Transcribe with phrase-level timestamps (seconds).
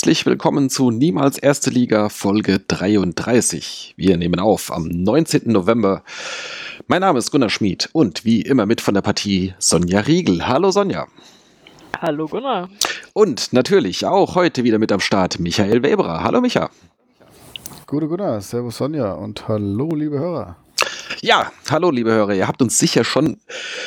[0.00, 3.92] herzlich willkommen zu Niemals Erste Liga Folge 33.
[3.98, 5.52] Wir nehmen auf am 19.
[5.52, 6.04] November.
[6.86, 10.48] Mein Name ist Gunnar Schmid und wie immer mit von der Partie Sonja Riegel.
[10.48, 11.06] Hallo Sonja.
[12.00, 12.70] Hallo Gunnar.
[13.12, 16.22] Und natürlich auch heute wieder mit am Start Michael Weberer.
[16.22, 16.70] Hallo Micha.
[17.86, 20.56] Gute Gunnar, Servus Sonja und hallo liebe Hörer.
[21.22, 23.36] Ja, hallo liebe Hörer, ihr habt uns sicher schon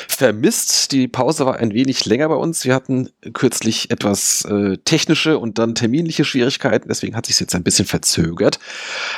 [0.06, 0.92] vermisst.
[0.92, 2.64] Die Pause war ein wenig länger bei uns.
[2.64, 7.64] Wir hatten kürzlich etwas äh, technische und dann terminliche Schwierigkeiten, deswegen hat sich jetzt ein
[7.64, 8.60] bisschen verzögert.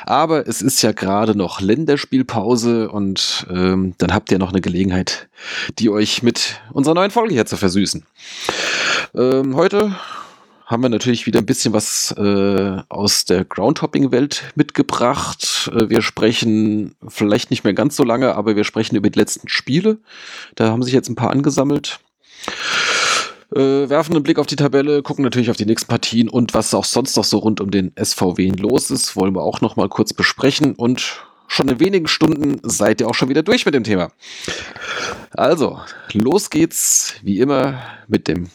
[0.07, 5.29] Aber es ist ja gerade noch Länderspielpause und ähm, dann habt ihr noch eine Gelegenheit,
[5.79, 8.03] die euch mit unserer neuen Folge hier zu versüßen.
[9.15, 9.95] Ähm, heute
[10.67, 15.71] haben wir natürlich wieder ein bisschen was äh, aus der Groundhopping-Welt mitgebracht.
[15.73, 19.49] Äh, wir sprechen vielleicht nicht mehr ganz so lange, aber wir sprechen über die letzten
[19.49, 19.99] Spiele.
[20.57, 22.01] Da haben sich jetzt ein paar angesammelt.
[23.55, 26.75] Äh, werfen einen Blick auf die Tabelle, gucken natürlich auf die nächsten Partien und was
[26.75, 29.89] auch sonst noch so rund um den SVW los ist, wollen wir auch noch mal
[29.89, 33.85] kurz besprechen und schon in wenigen Stunden seid ihr auch schon wieder durch mit dem
[33.85, 34.11] Thema.
[35.31, 35.79] Also,
[36.13, 38.49] los geht's wie immer mit dem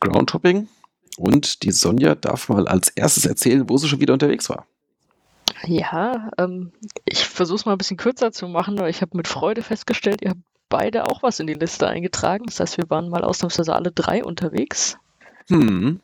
[0.00, 0.68] Groundhopping.
[1.16, 4.66] Und die Sonja darf mal als erstes erzählen, wo sie schon wieder unterwegs war.
[5.64, 6.72] Ja, ähm,
[7.04, 10.22] ich versuche es mal ein bisschen kürzer zu machen, aber ich habe mit Freude festgestellt,
[10.22, 12.44] ihr habt beide auch was in die Liste eingetragen.
[12.46, 14.96] Das heißt, wir waren mal ausnahmsweise alle drei unterwegs.
[15.48, 16.00] Hm.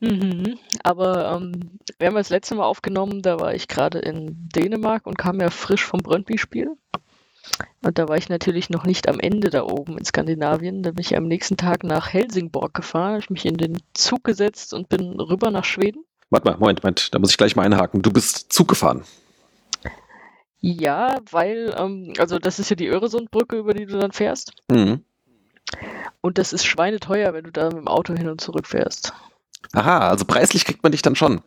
[0.00, 0.58] Mhm.
[0.82, 5.18] Aber ähm, wir haben das letzte Mal aufgenommen, da war ich gerade in Dänemark und
[5.18, 6.76] kam ja frisch vom Brøndby-Spiel.
[7.82, 10.82] Und da war ich natürlich noch nicht am Ende da oben in Skandinavien.
[10.82, 14.24] Da bin ich am nächsten Tag nach Helsingborg gefahren, habe ich mich in den Zug
[14.24, 16.04] gesetzt und bin rüber nach Schweden.
[16.30, 18.02] Warte mal, Moment, Moment, da muss ich gleich mal einhaken.
[18.02, 19.04] Du bist Zug gefahren.
[20.60, 24.52] Ja, weil, ähm, also das ist ja die Öresundbrücke, über die du dann fährst.
[24.70, 25.02] Mhm.
[26.20, 29.14] Und das ist schweineteuer, wenn du da mit dem Auto hin und zurück fährst.
[29.72, 31.40] Aha, also preislich kriegt man dich dann schon.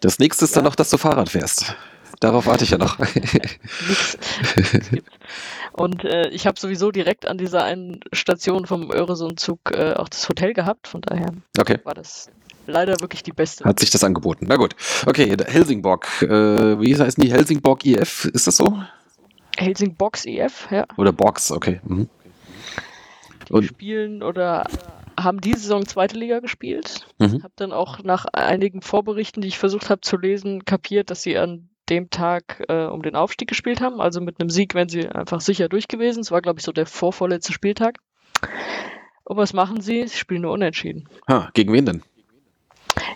[0.00, 0.56] Das nächste ist ja.
[0.56, 1.76] dann noch, dass du Fahrrad fährst.
[2.22, 3.00] Darauf warte ich ja noch.
[5.72, 10.28] Und äh, ich habe sowieso direkt an dieser einen Station vom Öresund-Zug äh, auch das
[10.28, 11.80] Hotel gehabt, von daher okay.
[11.82, 12.30] war das
[12.68, 13.64] leider wirklich die beste.
[13.64, 14.46] Hat sich das angeboten.
[14.48, 14.76] Na gut.
[15.04, 16.06] Okay, Helsingborg.
[16.22, 17.32] Äh, wie heißt die?
[17.32, 18.26] Helsingborg IF?
[18.26, 18.78] Ist das so?
[19.56, 20.86] Helsingbox IF, ja.
[20.96, 21.80] Oder Box, okay.
[21.82, 22.08] Mhm.
[23.48, 24.68] Die Und spielen oder
[25.18, 27.08] haben diese Saison zweite Liga gespielt.
[27.18, 27.42] Mhm.
[27.42, 31.36] Habe dann auch nach einigen Vorberichten, die ich versucht habe zu lesen, kapiert, dass sie
[31.36, 34.00] an dem Tag äh, um den Aufstieg gespielt haben.
[34.00, 36.20] Also mit einem Sieg wären sie einfach sicher durch gewesen.
[36.20, 37.98] Es war, glaube ich, so der vorvorletzte Spieltag.
[39.24, 40.06] Und was machen sie?
[40.06, 41.08] Sie spielen nur unentschieden.
[41.28, 42.02] Ha, gegen wen denn?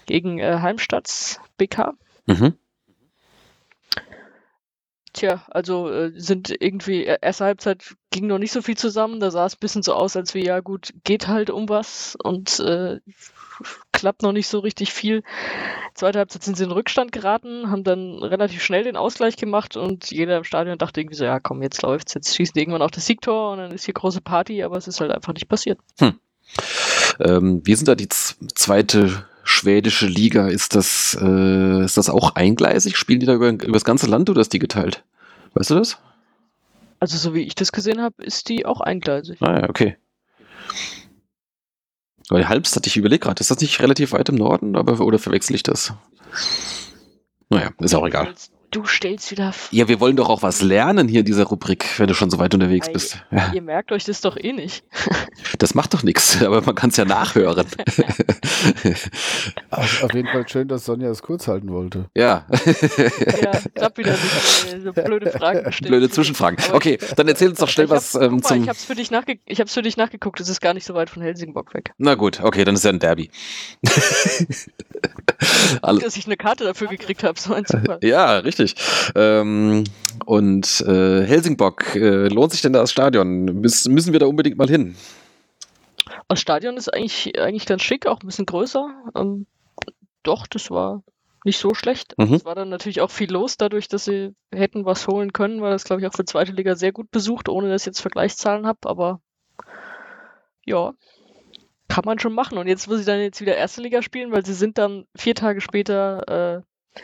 [0.06, 1.94] Gegen äh, Heimstadts BK.
[2.26, 2.54] Mhm.
[5.12, 9.18] Tja, also äh, sind irgendwie, äh, erste Halbzeit ging noch nicht so viel zusammen.
[9.18, 12.16] Da sah es ein bisschen so aus, als wie, ja gut, geht halt um was
[12.22, 13.00] und äh,
[13.92, 15.22] klappt noch nicht so richtig viel.
[15.94, 20.10] Zweite Halbzeit sind sie in Rückstand geraten, haben dann relativ schnell den Ausgleich gemacht und
[20.10, 22.90] jeder im Stadion dachte irgendwie so, ja komm, jetzt läuft's, jetzt schießen die irgendwann auch
[22.90, 25.78] das Siegtor und dann ist hier große Party, aber es ist halt einfach nicht passiert.
[25.98, 26.18] Hm.
[27.20, 30.48] Ähm, wie sind da die zweite schwedische Liga?
[30.48, 32.96] Ist das, äh, ist das auch eingleisig?
[32.96, 35.04] Spielen die da über, über das ganze Land oder ist die geteilt?
[35.54, 35.98] Weißt du das?
[37.00, 39.38] Also so wie ich das gesehen habe, ist die auch eingleisig.
[39.40, 39.96] Ah ja, okay.
[42.28, 45.54] Weil Halbstadt, ich überlege gerade, ist das nicht relativ weit im Norden, aber, oder verwechsel
[45.54, 45.92] ich das?
[47.48, 48.34] Naja, ist auch egal.
[48.70, 49.52] Du stellst wieder.
[49.70, 52.38] Ja, wir wollen doch auch was lernen hier in dieser Rubrik, wenn du schon so
[52.38, 53.22] weit unterwegs bist.
[53.30, 53.52] Ja.
[53.54, 54.84] Ihr merkt euch das doch eh nicht.
[55.58, 57.66] Das macht doch nichts, aber man kann es ja nachhören.
[59.70, 62.10] auf, auf, jeden Fall schön, dass Sonja es kurz halten wollte.
[62.14, 62.46] Ja.
[63.42, 64.74] ja, klappt wieder nicht.
[64.74, 65.88] Äh, so blöde Fragen gestellt.
[65.88, 66.58] Blöde Zwischenfragen.
[66.72, 68.62] Okay, dann erzähl uns doch schnell was hab, ähm, mal, zum.
[68.62, 70.94] Ich hab's, für dich nachge ich hab's für dich nachgeguckt, es ist gar nicht so
[70.94, 71.92] weit von Helsingborg weg.
[71.96, 73.30] Na gut, okay, dann ist ja ein Derby.
[75.82, 76.02] Alles.
[76.02, 77.98] Dass ich eine Karte dafür gekriegt habe, so ein Zufall.
[78.02, 78.55] Ja, richtig.
[79.14, 79.84] Ähm,
[80.24, 83.44] und äh, Helsingborg, äh, lohnt sich denn da das Stadion?
[83.44, 84.96] Müs müssen wir da unbedingt mal hin?
[86.28, 88.88] Das Stadion ist eigentlich, eigentlich ganz schick, auch ein bisschen größer.
[89.14, 89.46] Ähm,
[90.22, 91.02] doch, das war
[91.44, 92.14] nicht so schlecht.
[92.18, 92.34] Mhm.
[92.34, 95.70] Es war dann natürlich auch viel los, dadurch, dass sie hätten was holen können, weil
[95.70, 98.66] das, glaube ich, auch für zweite Liga sehr gut besucht, ohne dass ich jetzt Vergleichszahlen
[98.66, 99.20] habe, aber
[100.64, 100.92] ja,
[101.88, 102.58] kann man schon machen.
[102.58, 105.36] Und jetzt muss ich dann jetzt wieder erste Liga spielen, weil sie sind dann vier
[105.36, 106.64] Tage später
[106.98, 107.00] äh,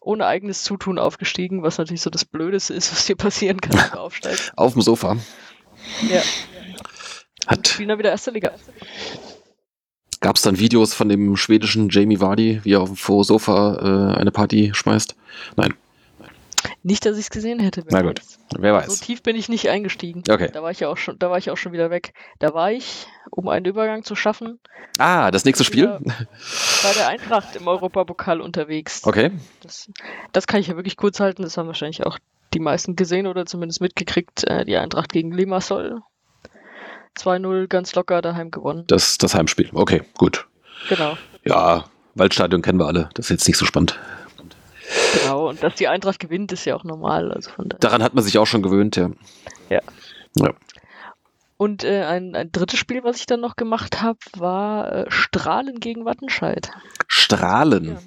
[0.00, 3.90] ohne eigenes Zutun aufgestiegen, was natürlich so das Blödeste ist, was hier passieren kann, wenn
[3.90, 4.52] du aufsteigst.
[4.56, 5.16] Auf dem Sofa.
[6.08, 6.22] Ja.
[7.46, 7.68] Hat.
[7.68, 8.52] Spielen dann wieder erste Liga.
[10.20, 14.18] Gab es dann Videos von dem schwedischen Jamie Vardy, wie er auf dem Sofa äh,
[14.18, 15.14] eine Party schmeißt?
[15.56, 15.74] Nein.
[16.82, 17.84] Nicht, dass ich es gesehen hätte.
[17.90, 18.38] Na gut, weiß.
[18.58, 18.86] wer weiß.
[18.86, 20.22] So tief bin ich nicht eingestiegen.
[20.28, 20.50] Okay.
[20.52, 22.12] Da war ich ja auch schon, da war ich auch schon wieder weg.
[22.38, 24.60] Da war ich, um einen Übergang zu schaffen,
[24.98, 25.86] Ah, das nächste Spiel?
[26.82, 29.02] Bei der Eintracht im Europapokal unterwegs.
[29.04, 29.30] Okay.
[29.62, 29.88] Das,
[30.32, 31.42] das kann ich ja wirklich kurz halten.
[31.42, 32.18] Das haben wahrscheinlich auch
[32.52, 34.44] die meisten gesehen oder zumindest mitgekriegt.
[34.44, 36.02] Äh, die Eintracht gegen Limassol.
[37.16, 38.84] 2-0 ganz locker daheim gewonnen.
[38.88, 39.70] Das, das Heimspiel.
[39.72, 40.48] Okay, gut.
[40.88, 41.16] Genau.
[41.44, 41.84] Ja,
[42.14, 43.08] Waldstadion kennen wir alle.
[43.14, 43.98] Das ist jetzt nicht so spannend.
[45.22, 45.48] Genau.
[45.48, 47.32] Und dass die Eintracht gewinnt, ist ja auch normal.
[47.32, 47.68] Also von.
[47.80, 49.10] Daran hat man sich auch schon gewöhnt, ja.
[49.68, 49.80] Ja.
[50.36, 50.52] Ja.
[51.56, 55.80] Und äh, ein, ein drittes Spiel, was ich dann noch gemacht habe, war äh, Strahlen
[55.80, 56.70] gegen Wattenscheid.
[57.08, 57.98] Strahlen.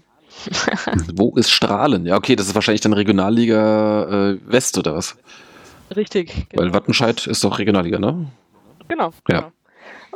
[1.14, 2.06] Wo ist Strahlen?
[2.06, 5.18] Ja, okay, das ist wahrscheinlich dann Regionalliga äh, West oder was?
[5.94, 6.48] Richtig.
[6.54, 6.78] Weil genau.
[6.78, 8.28] Wattenscheid ist doch Regionalliga, ne?
[8.88, 9.12] Genau.
[9.30, 9.42] Ja.
[9.42, 9.52] genau.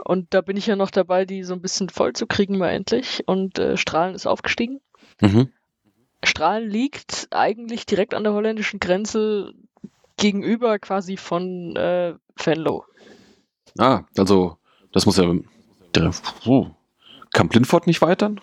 [0.05, 2.69] Und da bin ich ja noch dabei, die so ein bisschen voll zu kriegen, mal
[2.69, 3.23] endlich.
[3.25, 4.79] Und äh, Strahlen ist aufgestiegen.
[5.19, 5.49] Mhm.
[6.25, 9.53] Strahlen liegt eigentlich direkt an der holländischen Grenze
[10.17, 12.85] gegenüber quasi von äh, Venlo.
[13.77, 14.57] Ah, also,
[14.91, 15.33] das muss ja.
[15.93, 16.11] Der,
[16.45, 16.69] uh,
[17.33, 18.39] Kamp Lindfort nicht weitern?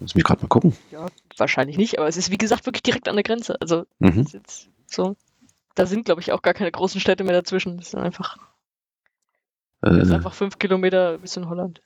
[0.00, 0.76] Muss mich gerade mal gucken.
[0.90, 1.06] Ja,
[1.36, 3.60] wahrscheinlich nicht, aber es ist wie gesagt wirklich direkt an der Grenze.
[3.60, 4.20] Also Mhm.
[4.20, 5.16] ist jetzt so.
[5.74, 7.78] Da sind, glaube ich, auch gar keine großen Städte mehr dazwischen.
[7.78, 8.36] Das ist einfach,
[9.80, 11.80] das ist Äh, einfach fünf Kilometer bis in Holland.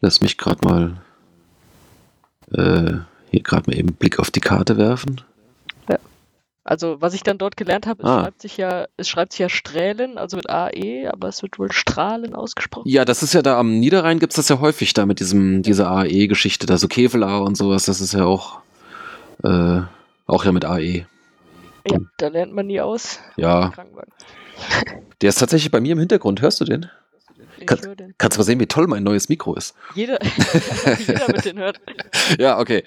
[0.00, 1.02] lass mich gerade mal
[2.52, 2.98] äh,
[3.32, 5.20] hier gerade mal eben einen Blick auf die Karte werfen.
[6.64, 8.22] Also, was ich dann dort gelernt habe, es Ah.
[8.22, 11.72] schreibt sich ja, es schreibt sich ja Strählen, also mit AE, aber es wird wohl
[11.72, 12.88] Strahlen ausgesprochen.
[12.88, 15.90] Ja, das ist ja da am Niederrhein gibt's das ja häufig da mit diesem, dieser
[15.90, 18.60] AE-Geschichte, da so Kevelaar und sowas, das ist ja auch,
[19.42, 19.80] äh,
[20.26, 21.04] auch ja mit AE.
[21.88, 23.18] Ja, da lernt man nie aus.
[23.36, 23.72] Ja,
[25.20, 26.88] der ist tatsächlich bei mir im Hintergrund, hörst du den?
[27.62, 28.14] Ich Kann- höre den.
[28.18, 29.74] Kannst du mal sehen, wie toll mein neues Mikro ist.
[29.94, 30.18] Jeder,
[31.06, 31.80] jeder mit den hört.
[32.38, 32.84] Ja, okay.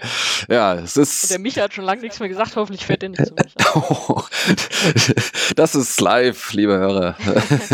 [0.50, 1.32] Ja, es Und ist.
[1.32, 3.54] der Micha hat schon lange nichts mehr gesagt, hoffentlich fährt der nicht zu mich.
[5.56, 7.16] das ist live, liebe Hörer.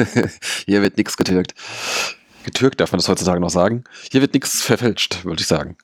[0.66, 1.54] Hier wird nichts getürkt.
[2.44, 3.84] Getürkt darf man das heutzutage noch sagen.
[4.12, 5.78] Hier wird nichts verfälscht, würde ich sagen.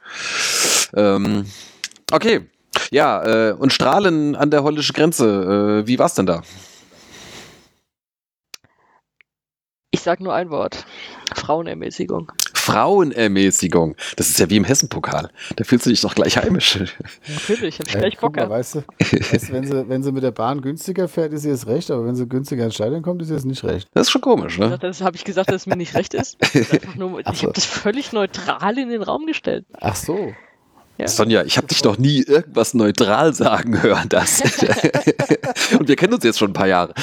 [0.96, 1.46] Ähm,
[2.12, 2.42] okay.
[2.92, 5.82] Ja, äh, und Strahlen an der holländischen Grenze.
[5.84, 6.44] Äh, wie war's denn da?
[10.08, 10.86] Ich sag nur ein Wort.
[11.36, 12.32] Frauenermäßigung.
[12.54, 13.98] Frauenermäßigung.
[14.16, 15.30] Das ist ja wie im Hessenpokal.
[15.58, 16.80] Da fühlst du dich doch gleich heimisch.
[17.28, 18.50] Natürlich, hab ich gleich Bock mal, an.
[18.52, 21.68] weißt du, weißt wenn, sie, wenn sie mit der Bahn günstiger fährt, ist ihr es
[21.68, 23.90] recht, aber wenn sie günstiger ins Stadion kommt, ist ihr es nicht recht.
[23.94, 24.78] Das ist schon komisch, ne?
[24.80, 26.38] Das habe ich gesagt, dass es mir nicht recht ist.
[26.54, 27.44] Ich so.
[27.44, 29.66] habe das völlig neutral in den Raum gestellt.
[29.82, 30.34] Ach so.
[30.98, 31.08] Ja.
[31.08, 34.42] Sonja, ich habe dich noch nie irgendwas neutral sagen hören, das.
[35.80, 36.94] Und wir kennen uns jetzt schon ein paar Jahre.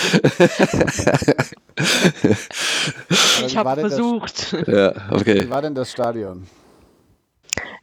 [3.47, 4.53] Ich wie habe denn das- versucht.
[4.67, 5.51] ja, Wie okay.
[5.51, 6.47] war denn das Stadion?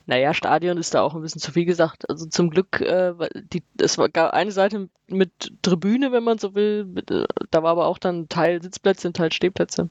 [0.05, 2.09] Naja, Stadion ist da auch ein bisschen zu viel gesagt.
[2.09, 3.13] Also zum Glück, äh,
[3.53, 6.85] die, es war gab eine Seite mit Tribüne, wenn man so will.
[6.85, 9.89] Mit, äh, da war aber auch dann Teil Sitzplätze, ein Teil Stehplätze.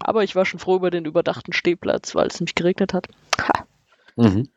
[0.00, 3.08] Aber ich war schon froh über den überdachten Stehplatz, weil es nämlich geregnet hat.
[3.38, 3.64] Ha,
[4.16, 4.48] Mhm.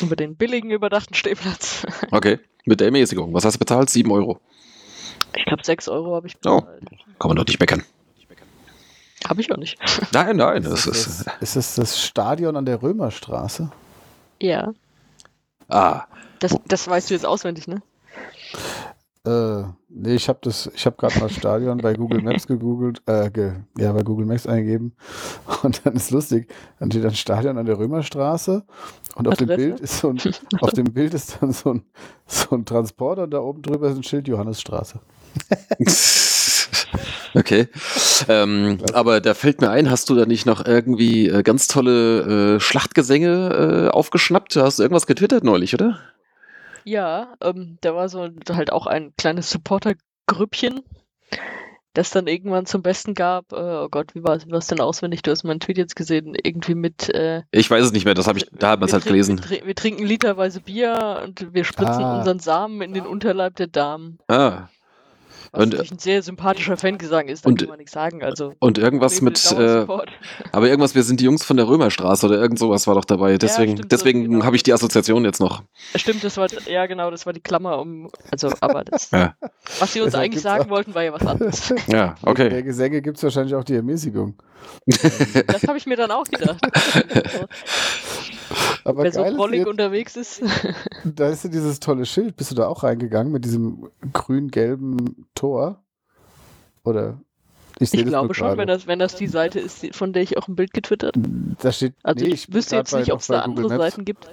[0.00, 1.86] Über den billigen überdachten Stehplatz.
[2.10, 2.38] Okay.
[2.64, 3.32] Mit der Ermäßigung.
[3.32, 3.88] Was hast du bezahlt?
[3.90, 4.40] 7 Euro.
[5.36, 6.60] Ich glaube, 6 Euro habe ich Oh.
[6.60, 6.82] bezahlt.
[7.18, 7.84] Kann man doch nicht meckern.
[9.28, 9.78] Habe ich auch nicht.
[10.12, 10.62] Nein, nein.
[10.62, 11.26] Ist Das das, ist.
[11.26, 13.70] das, ist das das Stadion an der Römerstraße?
[14.40, 14.72] Ja,
[15.68, 16.04] Ah,
[16.38, 17.82] das, das weißt du jetzt auswendig, ne?
[19.26, 23.28] Äh, nee, ich habe das, ich habe gerade mal Stadion bei Google Maps gegoogelt, äh,
[23.30, 24.94] ge, ja, bei Google Maps eingegeben.
[25.62, 28.64] Und dann ist lustig, dann steht ein Stadion an der Römerstraße
[29.16, 29.48] und auf dem?
[29.48, 30.20] Bild ist so ein,
[30.60, 31.82] auf dem Bild ist dann so ein,
[32.26, 35.00] so ein Transporter und da oben drüber ist ein Schild Johannesstraße.
[37.34, 37.68] okay.
[38.28, 42.56] Ähm, aber da fällt mir ein, hast du da nicht noch irgendwie äh, ganz tolle
[42.56, 44.54] äh, Schlachtgesänge äh, aufgeschnappt?
[44.56, 45.98] Hast du irgendwas getwittert neulich, oder?
[46.86, 50.82] Ja, ähm, da war so halt auch ein kleines Supporter-Grüppchen,
[51.94, 53.52] das dann irgendwann zum Besten gab.
[53.52, 55.22] Äh, oh Gott, wie war es denn auswendig?
[55.22, 57.08] Du hast meinen Tweet jetzt gesehen, irgendwie mit.
[57.12, 59.40] Äh, Ich weiß es nicht mehr, das habe ich, da hat man es halt gelesen.
[59.48, 62.18] Wir, wir trinken literweise Bier und wir spritzen Ah.
[62.18, 64.18] unseren Samen in den Unterleib der Damen.
[64.28, 64.68] Ah.
[65.56, 68.22] Was Und- natürlich ein sehr sympathischer Fangesang ist, da und- kann man nichts sagen.
[68.22, 69.86] Also, Und irgendwas mit, äh,
[70.52, 73.38] aber irgendwas, wir sind die Jungs von der Römerstraße oder irgend sowas war doch dabei.
[73.38, 74.44] Deswegen, stimmt, so, deswegen genau.
[74.44, 75.62] habe ich die Assoziation jetzt noch.
[75.94, 79.34] Stimmt, das war, ja genau, das war die Klammer um, also, aber das, Ja,
[79.78, 81.68] was sie uns Deshalb eigentlich sagen auch- wollten, war ja was anderes.
[81.86, 82.62] ja Der okay.
[82.62, 84.34] Gesänge gibt es wahrscheinlich auch die Ermäßigung.
[85.46, 86.58] Das habe ich mir dann auch gedacht.
[88.84, 90.42] Aber Wer so trollig jetzt, unterwegs ist.
[91.04, 92.36] da ist ja dieses tolle Schild.
[92.36, 95.82] Bist du da auch reingegangen mit diesem grün-gelben Tor?
[96.84, 97.20] Oder
[97.80, 100.46] Ich, ich glaube schon, wenn das, wenn das die Seite ist, von der ich auch
[100.48, 101.16] ein Bild getwittert
[101.60, 104.28] Da steht, also nee, ich wüsste jetzt nicht, ob es da andere Maps, Seiten gibt.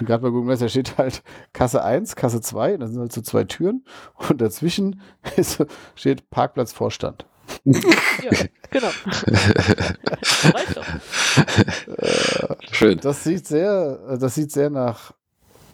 [0.00, 3.20] Gerade bei Google Maps, da steht halt Kasse 1, Kasse 2, das sind halt so
[3.20, 3.84] zwei Türen
[4.28, 5.00] und dazwischen
[5.36, 7.26] ist, steht Parkplatzvorstand.
[7.64, 8.30] Ja,
[8.70, 8.90] genau.
[12.72, 12.98] Schön.
[13.00, 15.12] Das sieht sehr, das sieht sehr nach,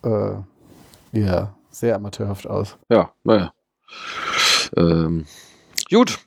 [0.05, 0.37] äh,
[1.13, 2.79] ja, sehr amateurhaft aus.
[2.89, 3.53] Ja, naja.
[4.77, 5.27] Ähm,
[5.91, 6.19] gut.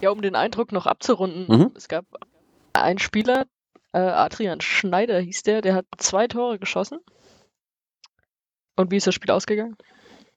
[0.00, 1.70] Ja, um den Eindruck noch abzurunden, mhm.
[1.74, 2.06] es gab
[2.72, 3.46] einen Spieler,
[3.92, 6.98] äh, Adrian Schneider hieß der, der hat zwei Tore geschossen.
[8.76, 9.76] Und wie ist das Spiel ausgegangen?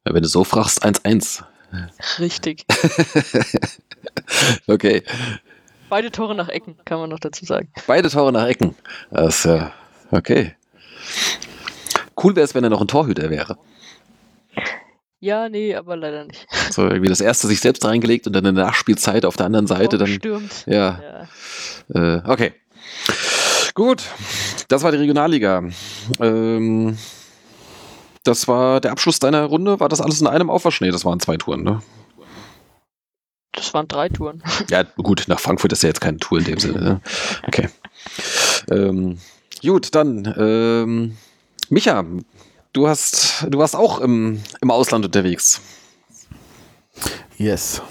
[0.05, 1.43] Ja, wenn du so fragst, 1-1.
[2.19, 2.65] Richtig.
[4.67, 5.03] okay.
[5.89, 7.69] Beide Tore nach Ecken, kann man noch dazu sagen.
[7.87, 8.75] Beide Tore nach Ecken.
[9.11, 9.71] Das ja,
[10.11, 10.55] okay.
[12.21, 13.57] Cool wäre es, wenn er noch ein Torhüter wäre.
[15.21, 16.47] Ja, nee, aber leider nicht.
[16.71, 19.65] So irgendwie das erste sich selbst reingelegt und dann in der Nachspielzeit auf der anderen
[19.65, 20.07] Seite dann.
[20.07, 20.65] Stürmt.
[20.67, 21.27] Ja.
[21.91, 22.17] ja.
[22.17, 22.53] Äh, okay.
[23.73, 24.03] Gut.
[24.67, 25.63] Das war die Regionalliga.
[26.19, 26.95] Ähm,
[28.29, 29.79] das war der Abschluss deiner Runde.
[29.79, 30.81] War das alles in einem Aufwasch?
[30.81, 31.81] Nee, das waren zwei Touren, ne?
[33.53, 34.43] Das waren drei Touren.
[34.69, 36.79] Ja, gut, nach Frankfurt ist ja jetzt keine Tour in dem Sinne.
[36.79, 37.01] Ne?
[37.47, 37.69] Okay.
[38.69, 39.17] Ähm,
[39.63, 41.17] gut, dann ähm,
[41.69, 42.05] Micha,
[42.71, 45.59] du hast, du warst auch im, im Ausland unterwegs.
[47.37, 47.81] Yes.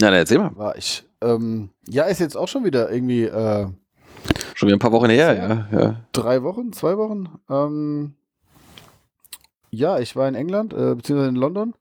[0.00, 0.56] Na, dann erzähl mal.
[0.56, 1.04] War ich.
[1.20, 3.22] Ähm, ja, ist jetzt auch schon wieder irgendwie.
[3.22, 3.68] Äh,
[4.54, 5.78] schon wieder ein paar Wochen her, ja.
[5.78, 5.96] ja.
[6.10, 7.28] Drei Wochen, zwei Wochen.
[7.48, 8.16] Ähm,
[9.70, 11.74] ja, ich war in England, äh, beziehungsweise in London.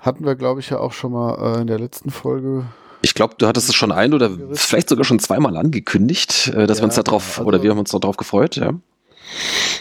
[0.00, 2.66] Hatten wir, glaube ich, ja auch schon mal äh, in der letzten Folge.
[3.02, 6.78] Ich glaube, du hattest es schon ein oder vielleicht sogar schon zweimal angekündigt, äh, dass
[6.78, 8.72] ja, wir uns darauf, also, oder wir haben uns darauf gefreut, ja.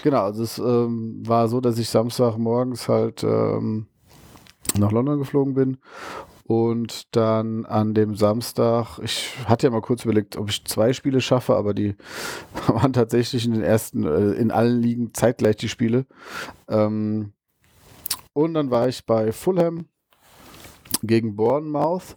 [0.04, 3.88] Genau, also es ähm, war so, dass ich Samstag morgens halt ähm,
[4.78, 5.78] nach London geflogen bin
[6.48, 11.20] und dann an dem Samstag, ich hatte ja mal kurz überlegt, ob ich zwei Spiele
[11.20, 11.96] schaffe, aber die
[12.68, 16.06] waren tatsächlich in den ersten, äh, in allen Ligen zeitgleich die Spiele.
[16.70, 17.34] Ähm,
[18.34, 19.88] und dann war ich bei Fulham
[21.02, 22.16] gegen Bournemouth.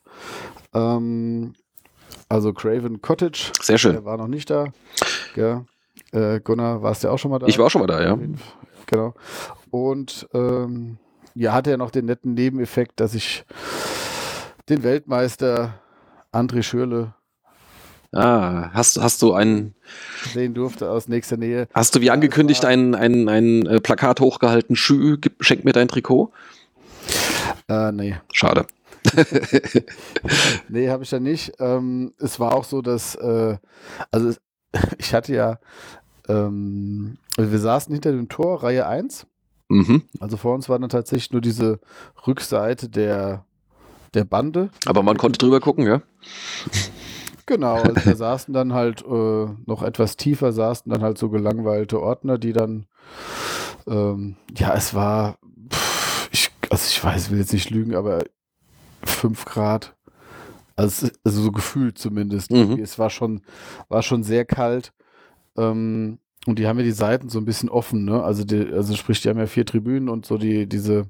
[0.75, 1.55] Ähm,
[2.29, 3.53] also Craven Cottage.
[3.63, 3.93] Sehr schön.
[3.93, 4.67] Der war noch nicht da.
[5.37, 5.65] Ja.
[6.13, 7.47] Äh, Gunnar, warst du auch schon mal da?
[7.47, 8.19] Ich war auch schon mal da, ja.
[8.85, 9.15] Genau.
[9.71, 10.99] Und ähm,
[11.35, 13.45] ja, hatte ja noch den netten Nebeneffekt, dass ich
[14.69, 15.75] den Weltmeister
[16.33, 17.15] André Schürle
[18.13, 19.75] Ah, hast, hast du einen
[20.33, 21.69] sehen durfte aus nächster Nähe.
[21.75, 26.33] Hast du wie angekündigt ein, ein, ein äh, Plakat hochgehalten, Schü, schenk mir dein Trikot?
[27.69, 28.17] Äh, nee.
[28.33, 28.67] Schade.
[30.69, 31.53] nee, habe ich ja nicht.
[31.59, 33.59] Ähm, es war auch so, dass, äh,
[34.11, 34.33] also
[34.99, 35.59] ich hatte ja,
[36.29, 39.27] ähm, wir saßen hinter dem Tor, Reihe 1.
[39.69, 40.05] Mhm.
[40.19, 41.79] Also vor uns war dann tatsächlich nur diese
[42.27, 43.45] Rückseite der
[44.19, 44.71] der Bande.
[44.87, 46.03] Aber man konnte drüber gucken, ja?
[47.47, 52.01] Genau, also da saßen dann halt äh, noch etwas tiefer, saßen dann halt so gelangweilte
[52.01, 52.87] Ordner, die dann,
[53.87, 55.39] ähm, ja, es war,
[55.73, 58.25] pff, ich, also ich weiß, will jetzt nicht lügen, aber
[59.05, 59.95] 5 Grad.
[60.77, 62.53] Also, also, so gefühlt zumindest.
[62.53, 62.79] Mhm.
[62.81, 63.43] Es war schon,
[63.89, 64.93] war schon sehr kalt.
[65.57, 68.23] Ähm, und die haben ja die Seiten so ein bisschen offen, ne?
[68.23, 71.07] Also, die, also sprich, die haben ja vier Tribünen und so die, diese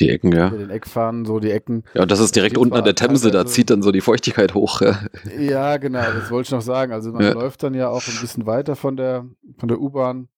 [0.00, 0.50] die Ecken, ja.
[0.50, 1.84] Den Eckfahnen, so die Ecken.
[1.94, 4.54] Ja, und das ist direkt unten an der Themse, da zieht dann so die Feuchtigkeit
[4.54, 4.80] hoch.
[4.80, 4.98] Ja,
[5.38, 6.92] ja genau, das wollte ich noch sagen.
[6.92, 7.32] Also man ja.
[7.32, 9.26] läuft dann ja auch ein bisschen weiter von der,
[9.58, 10.28] von der U-Bahn,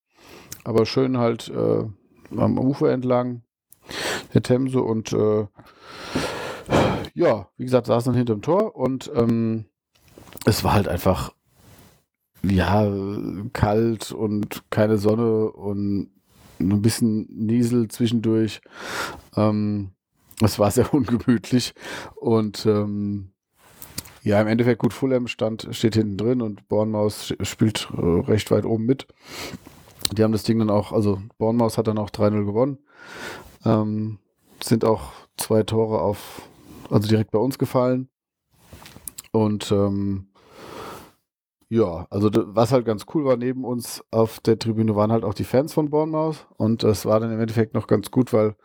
[0.64, 1.84] aber schön halt äh,
[2.36, 3.42] am Ufer entlang
[4.34, 5.46] der Themse und äh,
[7.14, 9.66] ja, wie gesagt, saß dann hinterm Tor und ähm,
[10.46, 11.32] es war halt einfach
[12.42, 12.90] ja,
[13.52, 16.10] kalt und keine Sonne und
[16.60, 18.60] ein bisschen Niesel zwischendurch.
[19.36, 19.90] Ähm,
[20.42, 21.74] es war sehr ungemütlich
[22.16, 23.32] und ähm,
[24.22, 28.66] ja, im Endeffekt gut, Fulham stand, steht hinten drin und Bournemouth spielt äh, recht weit
[28.66, 29.06] oben mit.
[30.12, 32.78] Die haben das Ding dann auch, also Bournemouth hat dann auch 3-0 gewonnen.
[33.64, 34.18] Ähm,
[34.62, 36.42] sind auch zwei Tore auf,
[36.90, 38.08] also direkt bei uns gefallen.
[39.32, 40.29] Und ähm,
[41.70, 45.34] ja, also was halt ganz cool war, neben uns auf der Tribüne waren halt auch
[45.34, 48.56] die Fans von Bournemouth und das war dann im Endeffekt noch ganz gut, weil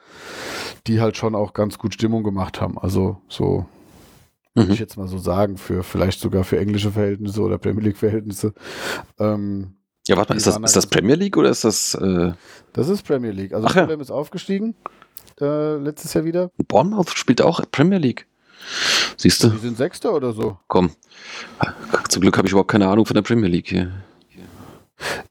[0.88, 2.80] die halt schon auch ganz gut Stimmung gemacht haben.
[2.80, 3.66] Also so
[4.56, 4.62] mhm.
[4.62, 7.98] würde ich jetzt mal so sagen, für vielleicht sogar für englische Verhältnisse oder Premier League
[7.98, 8.54] Verhältnisse.
[9.20, 9.76] Ähm,
[10.08, 11.94] ja, warte mal, ist das, ist das Premier League oder ist das?
[11.96, 12.34] Äh
[12.74, 13.54] das ist Premier League.
[13.54, 14.02] Also Ach, Fulham ja.
[14.02, 14.76] ist aufgestiegen
[15.40, 16.52] äh, letztes Jahr wieder.
[16.68, 18.28] Bournemouth spielt auch Premier League.
[19.18, 19.50] Siehst du?
[19.50, 20.58] Die sind Sechster oder so.
[20.68, 20.92] Komm.
[22.10, 23.92] Zum Glück habe ich überhaupt keine Ahnung von der Premier League hier.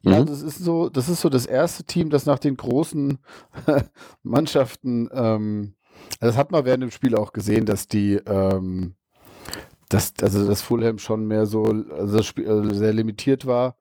[0.02, 0.26] Ja, mhm.
[0.26, 3.18] das ist so, das ist so das erste Team, das nach den großen
[4.22, 5.74] Mannschaften, ähm,
[6.20, 8.94] das hat man während dem Spiel auch gesehen, dass die, ähm,
[9.88, 13.76] dass, also das Fulham schon mehr so also das Spiel, also sehr limitiert war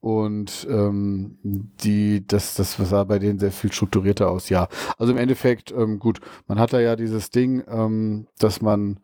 [0.00, 4.68] und ähm, die, das, das sah bei denen sehr viel strukturierter aus, ja.
[4.96, 9.00] Also im Endeffekt, ähm, gut, man hat da ja dieses Ding, ähm, dass man,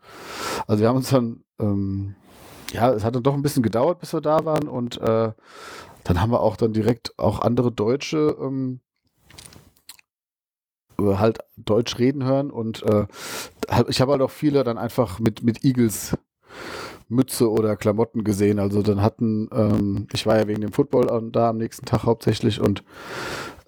[0.66, 2.14] also wir haben uns dann, ähm,
[2.72, 5.32] ja, es hat dann doch ein bisschen gedauert, bis wir da waren und äh,
[6.04, 8.80] dann haben wir auch dann direkt auch andere Deutsche ähm,
[10.98, 13.06] halt Deutsch reden hören und äh,
[13.88, 16.16] ich habe halt auch viele dann einfach mit, mit Eagles
[17.08, 18.58] Mütze oder Klamotten gesehen.
[18.58, 22.60] Also dann hatten, ähm, ich war ja wegen dem Football da am nächsten Tag hauptsächlich
[22.60, 22.84] und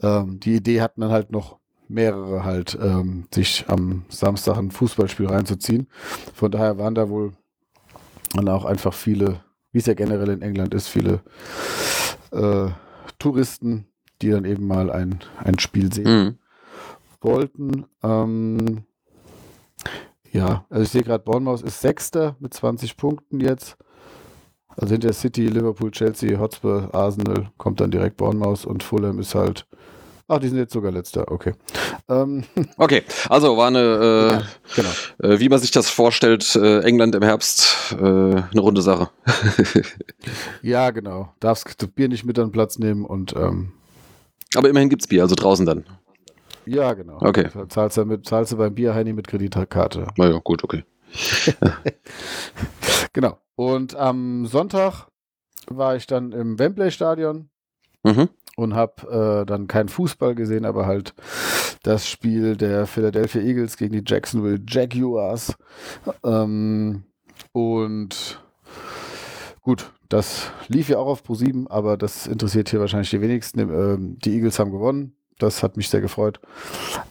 [0.02, 5.26] ähm, die Idee hatten dann halt noch mehrere halt, ähm, sich am Samstag ein Fußballspiel
[5.26, 5.88] reinzuziehen.
[6.34, 7.32] Von daher waren da wohl
[8.34, 9.40] dann auch einfach viele,
[9.72, 11.20] wie es ja generell in England ist, viele
[12.32, 12.68] äh,
[13.18, 13.86] Touristen,
[14.20, 16.38] die dann eben mal ein, ein Spiel sehen mhm.
[17.20, 17.86] wollten.
[18.02, 18.84] Ähm,
[20.32, 23.76] ja, also ich sehe gerade, Bournemouth ist Sechster mit 20 Punkten jetzt.
[24.68, 29.66] Also hinter City, Liverpool, Chelsea, Hotspur, Arsenal kommt dann direkt Bournemouth und Fulham ist halt.
[30.28, 31.52] Ach, die sind jetzt sogar letzter, okay.
[32.08, 32.44] Ähm.
[32.76, 34.42] Okay, also war eine, äh, ja,
[34.74, 35.34] genau.
[35.34, 39.08] äh, wie man sich das vorstellt, äh, England im Herbst, äh, eine runde Sache.
[40.62, 41.32] ja, genau.
[41.40, 43.34] Darfst du Bier nicht mit an den Platz nehmen und.
[43.36, 43.72] Ähm,
[44.56, 45.86] Aber immerhin gibt es Bier, also draußen dann.
[46.66, 47.18] Ja, genau.
[47.20, 47.48] Okay.
[47.68, 50.08] Zahlst du, mit, zahlst du beim Bierheini mit Kreditkarte.
[50.16, 50.84] Na ja, gut, okay.
[53.12, 53.38] genau.
[53.54, 55.06] Und am Sonntag
[55.68, 57.48] war ich dann im Wembley-Stadion
[58.02, 58.28] mhm.
[58.56, 61.14] und habe äh, dann keinen Fußball gesehen, aber halt
[61.82, 65.56] das Spiel der Philadelphia Eagles gegen die Jacksonville Jaguars.
[66.24, 67.04] Ähm,
[67.52, 68.40] und
[69.62, 73.60] gut, das lief ja auch auf Pro7, aber das interessiert hier wahrscheinlich die wenigsten.
[73.60, 75.16] Ähm, die Eagles haben gewonnen.
[75.38, 76.40] Das hat mich sehr gefreut.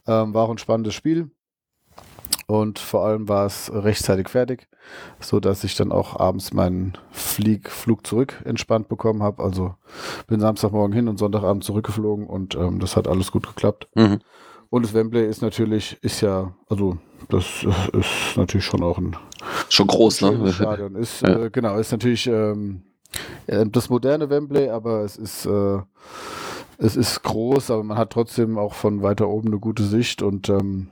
[0.08, 1.29] Ähm, war auch ein spannendes Spiel.
[2.48, 4.67] Und vor allem war es rechtzeitig fertig,
[5.20, 9.44] so dass ich dann auch abends meinen Flieg, Flug zurück entspannt bekommen habe.
[9.44, 9.74] Also
[10.27, 13.88] bin Samstagmorgen hin und Sonntagabend zurückgeflogen und ähm, das hat alles gut geklappt.
[13.96, 14.20] Mhm.
[14.70, 16.98] Und das Wembley ist natürlich, ist ja, also
[17.29, 19.16] das ist natürlich schon auch ein
[19.70, 20.51] schon groß, ne?
[20.53, 20.96] Stadion.
[20.96, 21.46] Ist, ja.
[21.46, 22.83] äh, genau, ist natürlich ähm,
[23.48, 25.79] das moderne Wembley, aber es ist äh,
[26.77, 30.50] es ist groß, aber man hat trotzdem auch von weiter oben eine gute Sicht und
[30.50, 30.88] ähm,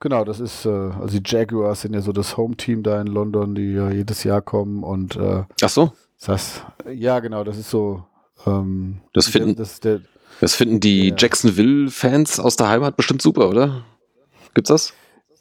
[0.00, 3.54] genau, das ist, äh, also die Jaguars sind ja so das Home-Team da in London,
[3.54, 5.92] die ja jedes Jahr kommen und äh, Ach so?
[6.24, 8.04] Das, ja, genau, das ist so.
[8.46, 10.00] Ähm, das finden, das, der,
[10.40, 13.84] das finden die der, Jacksonville-Fans aus der Heimat bestimmt super, oder?
[14.54, 14.94] Gibt's das?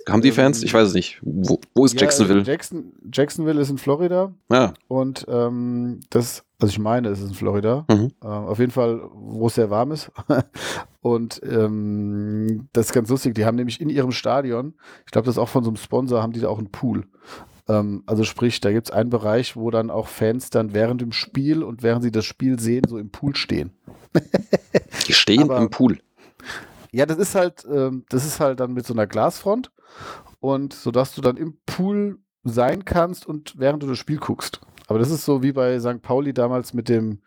[0.09, 0.63] Haben die Fans?
[0.63, 1.19] Ich weiß es nicht.
[1.21, 2.41] Wo, wo ist ja, Jacksonville?
[2.43, 4.33] Jackson, Jacksonville ist in Florida.
[4.51, 4.73] Ja.
[4.87, 7.85] Und ähm, das, also ich meine, es ist in Florida.
[7.89, 8.11] Mhm.
[8.21, 10.11] Äh, auf jeden Fall, wo es sehr warm ist.
[11.01, 13.35] und ähm, das ist ganz lustig.
[13.35, 14.73] Die haben nämlich in ihrem Stadion,
[15.05, 17.05] ich glaube, das ist auch von so einem Sponsor, haben die da auch einen Pool.
[17.69, 21.11] Ähm, also sprich, da gibt es einen Bereich, wo dann auch Fans dann während dem
[21.11, 23.71] Spiel und während sie das Spiel sehen, so im Pool stehen.
[25.07, 25.99] die stehen Aber, im Pool.
[26.93, 29.71] Ja, das ist halt, ähm, das ist halt dann mit so einer Glasfront
[30.39, 34.61] und sodass du dann im Pool sein kannst und während du das Spiel guckst.
[34.87, 36.01] Aber das ist so wie bei St.
[36.01, 37.19] Pauli damals mit dem,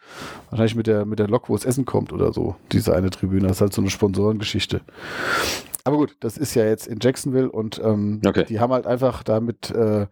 [0.51, 3.49] wahrscheinlich mit der, mit der Lok, wo es Essen kommt oder so, diese eine Tribüne.
[3.49, 4.83] Das ist halt so eine Sponsorengeschichte.
[5.83, 8.45] Aber gut, das ist ja jetzt in Jacksonville und ähm, okay.
[8.49, 10.07] die haben halt einfach damit äh,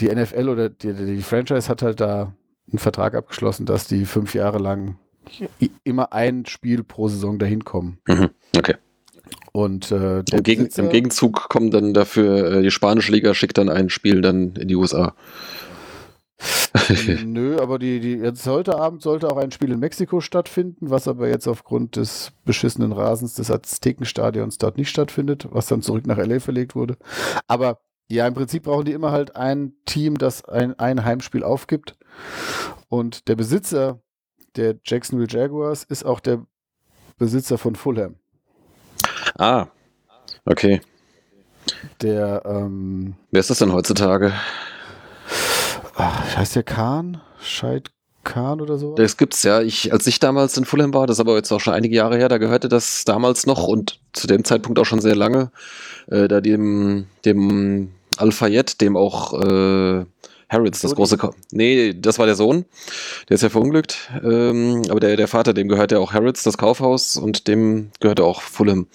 [0.00, 2.32] die NFL oder die, die Franchise hat halt da
[2.68, 4.96] einen Vertrag abgeschlossen, dass die fünf Jahre lang
[5.84, 7.98] immer ein Spiel pro Saison dahin kommen.
[8.06, 8.30] Mhm.
[8.56, 8.74] Okay.
[9.52, 13.68] Und äh, Im, Gegen, Im, Gegenzug kommen dann dafür, äh, die spanische Liga schickt dann
[13.68, 15.14] ein Spiel dann in die USA.
[17.24, 21.06] Nö, aber die, die, jetzt heute Abend sollte auch ein Spiel in Mexiko stattfinden, was
[21.06, 26.18] aber jetzt aufgrund des beschissenen Rasens des Aztekenstadions dort nicht stattfindet, was dann zurück nach
[26.18, 26.96] LA verlegt wurde.
[27.46, 27.78] Aber
[28.10, 31.96] ja, im Prinzip brauchen die immer halt ein Team, das ein, ein Heimspiel aufgibt.
[32.88, 34.00] Und der Besitzer
[34.56, 36.44] der Jacksonville Jaguars ist auch der
[37.18, 38.16] Besitzer von Fulham.
[39.38, 39.66] Ah,
[40.44, 40.80] okay.
[42.02, 44.32] Der, ähm, Wer ist das denn heutzutage?
[45.96, 47.20] Ach, heißt der Kahn?
[47.40, 47.90] Scheid
[48.24, 48.94] Kahn oder so?
[48.94, 49.60] Das gibt's ja.
[49.60, 52.16] Ich, als ich damals in Fulham war, das ist aber jetzt auch schon einige Jahre
[52.16, 55.50] her, da gehörte das damals noch und zu dem Zeitpunkt auch schon sehr lange,
[56.08, 60.04] äh, da dem, dem Al-Fayed, dem auch äh,
[60.54, 61.18] Harrods, das große.
[61.18, 62.64] Ko nee, das war der Sohn.
[63.28, 64.10] Der ist ja verunglückt.
[64.22, 68.20] Ähm, aber der, der Vater, dem gehört ja auch Harrods, das Kaufhaus, und dem gehört
[68.20, 68.86] auch Fulham.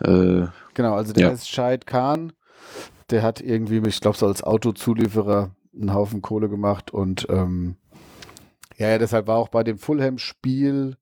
[0.00, 1.32] Äh, genau, also der ja.
[1.32, 2.32] ist Scheid Khan.
[3.10, 7.76] Der hat irgendwie, ich glaube, so als Autozulieferer einen Haufen Kohle gemacht und ähm,
[8.78, 10.96] ja, ja, deshalb war auch bei dem Fulham-Spiel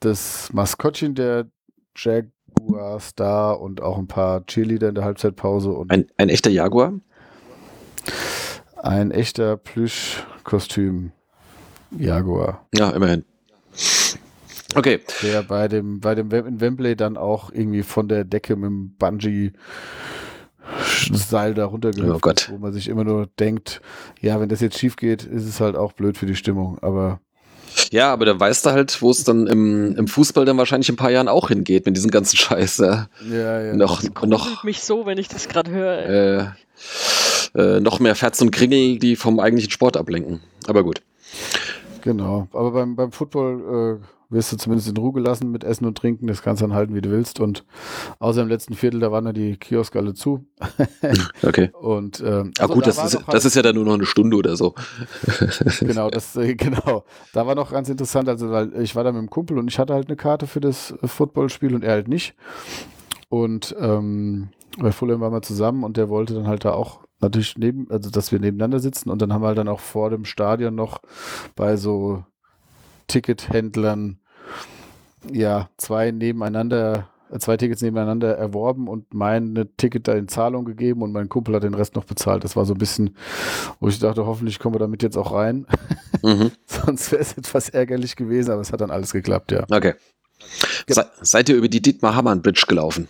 [0.00, 1.46] das Maskottchen der
[1.96, 2.26] Jag
[2.58, 5.70] Jaguars da und auch ein paar Cheerleader in der Halbzeitpause.
[5.70, 6.94] Und ein, ein echter Jaguar?
[8.84, 11.12] Ein echter Plüschkostüm
[11.98, 12.66] Jaguar.
[12.74, 13.24] Ja, immerhin.
[14.74, 15.00] Okay.
[15.22, 18.94] Der bei dem, bei dem in Wembley dann auch irgendwie von der Decke mit dem
[18.98, 19.52] Bungee
[21.12, 22.50] Seil da runtergehüpft, oh Gott.
[22.52, 23.80] wo man sich immer nur denkt,
[24.20, 27.20] ja, wenn das jetzt schief geht, ist es halt auch blöd für die Stimmung, aber
[27.90, 30.94] ja, aber dann weißt du halt, wo es dann im, im Fußball dann wahrscheinlich in
[30.94, 32.78] ein paar Jahren auch hingeht mit diesem ganzen Scheiß.
[32.78, 33.60] Ja, ja.
[33.62, 33.74] ja.
[33.74, 36.06] Noch, das noch, mich so, wenn ich das gerade höre.
[36.06, 36.46] Äh,
[37.54, 40.40] äh, noch mehr Fetz und Kringel, die vom eigentlichen Sport ablenken.
[40.66, 41.02] Aber gut.
[42.02, 45.96] Genau, aber beim, beim Football äh, wirst du zumindest in Ruhe gelassen mit Essen und
[45.96, 46.26] Trinken.
[46.26, 47.40] Das kannst du dann halten, wie du willst.
[47.40, 47.64] Und
[48.18, 50.44] außer im letzten Viertel, da waren ja die Kioske alle zu.
[51.42, 51.70] okay.
[51.80, 54.06] Und, ähm, ah, gut, da das, ist, halt, das ist ja dann nur noch eine
[54.06, 54.74] Stunde oder so.
[55.80, 57.04] genau, das, äh, genau.
[57.32, 59.78] Da war noch ganz interessant, also weil ich war da mit dem Kumpel und ich
[59.78, 62.34] hatte halt eine Karte für das Footballspiel und er halt nicht.
[63.28, 67.56] Und ähm, bei Fulham waren wir zusammen und der wollte dann halt da auch natürlich
[67.56, 70.24] neben, also dass wir nebeneinander sitzen und dann haben wir halt dann auch vor dem
[70.24, 71.00] Stadion noch
[71.56, 72.24] bei so
[73.06, 74.18] Tickethändlern
[75.32, 81.02] ja, zwei nebeneinander, äh, zwei Tickets nebeneinander erworben und mein Ticket da in Zahlung gegeben
[81.02, 82.44] und mein Kumpel hat den Rest noch bezahlt.
[82.44, 83.16] Das war so ein bisschen,
[83.80, 85.66] wo ich dachte, hoffentlich kommen wir damit jetzt auch rein.
[86.22, 86.50] Mhm.
[86.66, 89.64] Sonst wäre es etwas ärgerlich gewesen, aber es hat dann alles geklappt, ja.
[89.70, 89.94] Okay.
[90.86, 91.02] Genau.
[91.02, 93.08] Se seid ihr über die Dietmar Hammann Bridge gelaufen?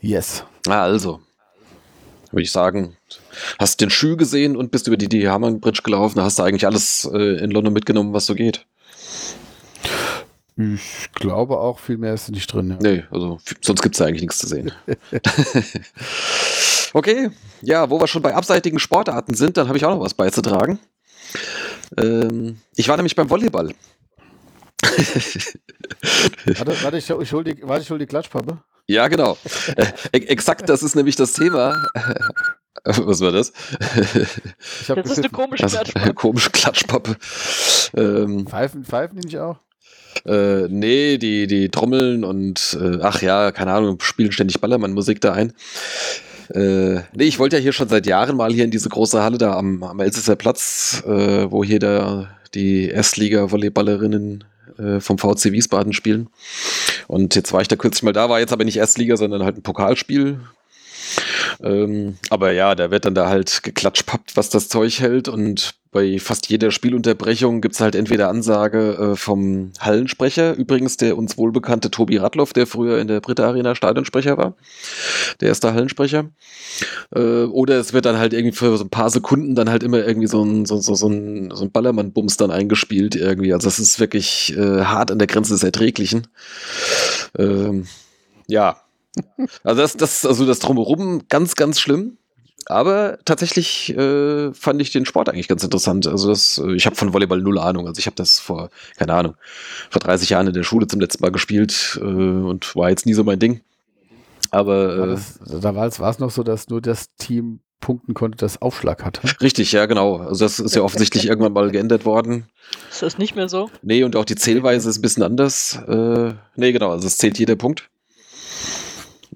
[0.00, 0.44] Yes.
[0.66, 1.20] Ah, also.
[2.32, 2.96] Würde ich sagen,
[3.58, 6.18] hast den Schuh gesehen und bist über die Dietmar Hammann Bridge gelaufen.
[6.18, 8.66] Da hast du eigentlich alles äh, in London mitgenommen, was so geht.
[10.56, 12.70] Ich glaube auch, viel mehr ist nicht drin.
[12.70, 12.78] Ja.
[12.80, 14.72] Nee, also sonst gibt es ja eigentlich nichts zu sehen.
[16.92, 17.30] okay,
[17.62, 20.78] ja, wo wir schon bei abseitigen Sportarten sind, dann habe ich auch noch was beizutragen.
[21.96, 23.74] Ähm, ich war nämlich beim Volleyball.
[26.58, 28.58] warte, warte, ich, ich hol die, warte, ich hol die Klatschpappe.
[28.86, 29.38] Ja, genau.
[29.76, 31.88] äh, exakt, das ist nämlich das Thema.
[32.84, 33.52] Was war das?
[34.88, 36.14] das ist eine komische Klatschpappe.
[36.14, 37.16] komische Klatschpappe.
[37.94, 39.58] Ähm, Pfeifen, Pfeifen die nicht auch?
[40.26, 45.32] Äh, nee, die, die trommeln und äh, ach ja, keine Ahnung, spielen ständig Ballermann-Musik da
[45.32, 45.52] ein.
[46.50, 49.38] Äh, nee, ich wollte ja hier schon seit Jahren mal hier in diese große Halle
[49.38, 54.44] da am, am Elsässer Platz, äh, wo hier der, die Erstliga-Volleyballerinnen
[54.78, 56.28] äh, vom VC Wiesbaden spielen.
[57.08, 59.56] Und jetzt war ich da kürzlich mal da, war jetzt aber nicht Erstliga, sondern halt
[59.56, 60.40] ein Pokalspiel
[61.62, 66.18] ähm, aber ja, da wird dann da halt geklatschpappt, was das Zeug hält und bei
[66.18, 71.90] fast jeder Spielunterbrechung gibt es halt entweder Ansage äh, vom Hallensprecher, übrigens der uns wohlbekannte
[71.90, 74.54] Tobi Radloff, der früher in der Britta Arena Stadionsprecher war,
[75.40, 76.30] der der Hallensprecher,
[77.14, 79.98] äh, oder es wird dann halt irgendwie für so ein paar Sekunden dann halt immer
[79.98, 83.78] irgendwie so ein, so, so, so ein, so ein Ballermann-Bums dann eingespielt irgendwie, also das
[83.78, 86.26] ist wirklich äh, hart an der Grenze des Erträglichen.
[87.38, 87.86] Ähm,
[88.48, 88.80] ja,
[89.62, 92.16] also das, das, also das Drumherum ganz, ganz schlimm.
[92.66, 96.06] Aber tatsächlich äh, fand ich den Sport eigentlich ganz interessant.
[96.06, 97.86] Also das, äh, ich habe von Volleyball null Ahnung.
[97.86, 99.34] Also ich habe das vor, keine Ahnung,
[99.90, 103.14] vor 30 Jahren in der Schule zum letzten Mal gespielt äh, und war jetzt nie
[103.14, 103.60] so mein Ding.
[104.50, 108.62] Aber äh, das, da war es noch so, dass nur das Team punkten konnte, das
[108.62, 109.20] Aufschlag hatte.
[109.42, 110.16] Richtig, ja, genau.
[110.18, 112.46] Also das ist ja offensichtlich irgendwann mal geändert worden.
[112.90, 113.70] Ist das nicht mehr so?
[113.82, 115.78] Nee, und auch die Zählweise ist ein bisschen anders.
[115.86, 117.90] Äh, nee, genau, also es zählt jeder Punkt.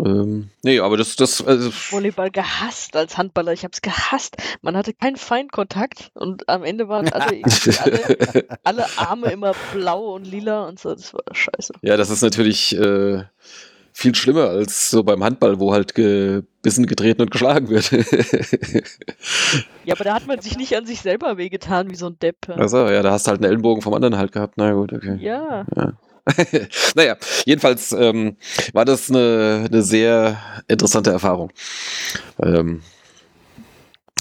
[0.04, 1.44] Ähm, nee, aber das, das.
[1.46, 3.52] Also Volleyball gehasst als Handballer.
[3.52, 4.36] Ich hab's gehasst.
[4.60, 7.42] Man hatte keinen Feinkontakt und am Ende waren alle,
[7.82, 10.94] alle, alle, Arme immer blau und lila und so.
[10.94, 11.74] Das war scheiße.
[11.82, 13.24] Ja, das ist natürlich äh,
[13.92, 17.90] viel schlimmer als so beim Handball, wo halt gebissen, getreten und geschlagen wird.
[19.84, 22.50] ja, aber da hat man sich nicht an sich selber wehgetan wie so ein Depp.
[22.50, 24.54] Achso, ja, da hast du halt einen Ellenbogen vom anderen halt gehabt.
[24.58, 25.16] Na gut, okay.
[25.20, 25.64] Ja.
[25.74, 25.94] ja.
[26.94, 28.36] naja, jedenfalls ähm,
[28.72, 31.50] war das eine, eine sehr interessante Erfahrung.
[32.42, 32.82] Ähm,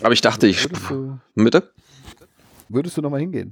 [0.02, 0.68] aber ich dachte, ich.
[0.68, 1.72] Du, bitte?
[2.70, 3.50] Würdest du nochmal hingehen?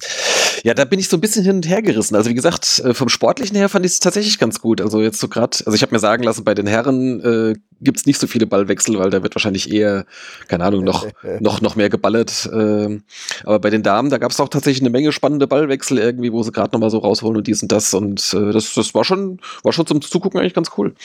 [0.63, 2.15] Ja, da bin ich so ein bisschen hin und her gerissen.
[2.15, 4.81] Also wie gesagt, äh, vom Sportlichen her fand ich es tatsächlich ganz gut.
[4.81, 7.99] Also jetzt so gerade, also ich habe mir sagen lassen, bei den Herren äh, gibt
[7.99, 10.05] es nicht so viele Ballwechsel, weil da wird wahrscheinlich eher,
[10.47, 11.07] keine Ahnung, noch,
[11.39, 12.49] noch, noch mehr geballert.
[12.51, 13.03] Ähm,
[13.43, 16.43] aber bei den Damen, da gab es auch tatsächlich eine Menge spannende Ballwechsel irgendwie, wo
[16.43, 17.93] sie gerade nochmal so rausholen und dies und das.
[17.93, 20.95] Und äh, das, das war schon, war schon zum Zugucken eigentlich ganz cool.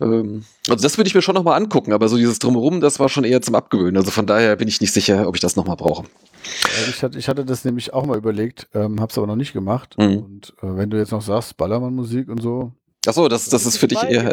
[0.00, 3.08] Ähm, also das würde ich mir schon nochmal angucken, aber so dieses Drumherum, das war
[3.08, 3.96] schon eher zum Abgewöhnen.
[3.96, 6.04] Also von daher bin ich nicht sicher, ob ich das nochmal brauche.
[6.88, 9.96] Ich hatte, ich hatte das nämlich auch mal überlegt, ähm, hab's aber noch nicht gemacht.
[9.98, 10.18] Mhm.
[10.18, 12.72] Und äh, wenn du jetzt noch sagst, Ballermann-Musik und so.
[13.08, 14.32] Achso, das, das ist für dich eher.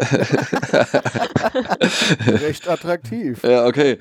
[2.26, 3.42] Recht attraktiv.
[3.42, 3.98] Ja, okay.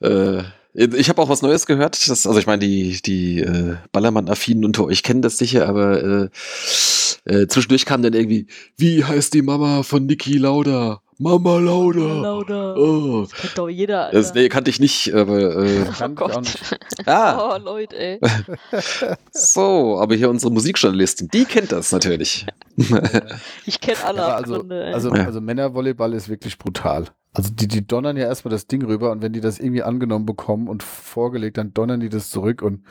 [0.00, 0.42] Äh,
[0.74, 2.08] Ich habe auch was Neues gehört.
[2.08, 6.28] Das, also ich meine, die, die äh, Ballermann-Affinen unter euch kennen das sicher, aber äh,
[7.24, 11.00] äh, zwischendurch kam dann irgendwie, wie heißt die Mama von Niki Lauda?
[11.18, 12.00] Mama Lauda.
[12.00, 12.74] Lauda.
[12.76, 13.22] Oh.
[13.22, 14.06] Das kennt doch jeder.
[14.06, 14.18] Alter.
[14.18, 15.64] Das nee, kannte ich nicht, aber.
[15.64, 16.46] Äh, oh Gott.
[17.06, 17.54] Ah.
[17.54, 18.20] Oh, Leute, ey.
[19.30, 22.46] so, aber hier unsere Musikjournalistin, die kennt das natürlich.
[23.66, 27.06] ich kenne alle ja, also, also, also Männervolleyball ist wirklich brutal.
[27.32, 30.26] Also die, die donnern ja erstmal das Ding rüber und wenn die das irgendwie angenommen
[30.26, 32.62] bekommen und vorgelegt, dann donnern die das zurück.
[32.62, 32.82] Und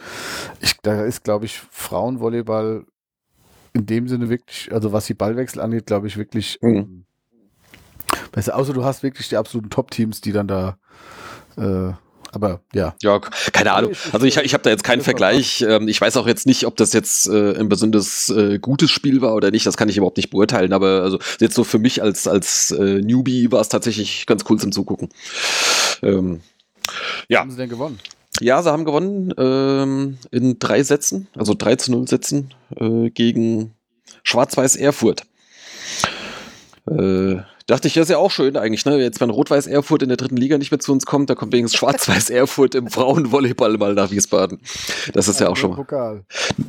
[0.62, 2.86] ich, da ist, glaube ich, Frauenvolleyball
[3.74, 7.05] in dem Sinne wirklich, also was die Ballwechsel angeht, glaube ich, wirklich mhm.
[8.36, 8.56] Besser.
[8.56, 10.78] Außer du hast wirklich die absoluten Top-Teams, die dann da
[11.58, 11.93] äh,
[12.36, 12.93] aber ja.
[13.02, 13.19] Ja,
[13.54, 13.93] keine Ahnung.
[14.12, 15.62] Also ich, ich habe da jetzt keinen Vergleich.
[15.62, 19.21] Ähm, ich weiß auch jetzt nicht, ob das jetzt äh, ein besonders äh, gutes Spiel
[19.21, 19.65] war oder nicht.
[19.65, 20.74] Das kann ich überhaupt nicht beurteilen.
[20.74, 24.60] Aber also jetzt so für mich als, als äh, Newbie war es tatsächlich ganz cool
[24.60, 25.10] zum Zugucken.
[26.04, 26.41] Ähm,
[27.30, 27.39] ja.
[27.39, 28.00] Haben sie denn gewonnen?
[28.41, 33.74] Ja, sie haben gewonnen ähm, in drei Sätzen, also 3 zu 0 Sätzen äh, gegen
[34.24, 35.24] Schwarz-Weiß Erfurt.
[36.86, 38.97] Äh, Dachte ich, das ist ja auch schön eigentlich, ne?
[38.97, 41.51] Jetzt, wenn Rot-Weiß Erfurt in der dritten Liga nicht mehr zu uns kommt, da kommt
[41.51, 44.60] wenigstens Schwarz-Weiß Erfurt im Frauenvolleyball mal nach Wiesbaden.
[45.13, 45.78] Das ist ja, ja auch schon mal.
[45.78, 46.25] Pokal.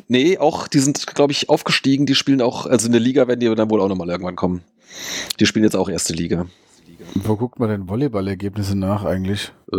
[0.09, 2.07] Nee, auch, die sind, glaube ich, aufgestiegen.
[2.07, 4.63] Die spielen auch, also in der Liga werden die dann wohl auch nochmal irgendwann kommen.
[5.39, 6.47] Die spielen jetzt auch erste Liga.
[7.15, 9.53] Wo guckt man denn Volleyballergebnisse nach eigentlich?
[9.73, 9.77] Äh,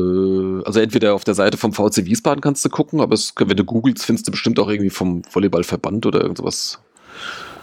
[0.66, 3.64] also entweder auf der Seite vom VC Wiesbaden kannst du gucken, aber es, wenn du
[3.64, 6.80] googelst, findest du bestimmt auch irgendwie vom Volleyballverband oder irgendwas.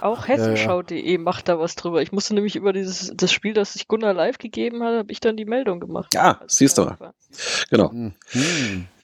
[0.05, 1.17] Auch hessenschau.de ja, ja.
[1.17, 1.99] macht da was drüber.
[1.99, 5.19] Ich musste nämlich über dieses das Spiel, das sich Gunnar live gegeben hat, habe ich
[5.19, 6.13] dann die Meldung gemacht.
[6.13, 6.91] Ja, also siehst du.
[7.71, 7.89] Genau.
[7.91, 8.13] Mhm.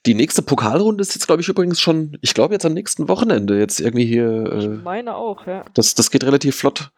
[0.05, 3.57] Die nächste Pokalrunde ist jetzt, glaube ich, übrigens schon, ich glaube jetzt am nächsten Wochenende
[3.57, 4.53] jetzt irgendwie hier.
[4.55, 5.65] Ich äh, meine auch, ja.
[5.73, 6.91] Das, das geht relativ flott.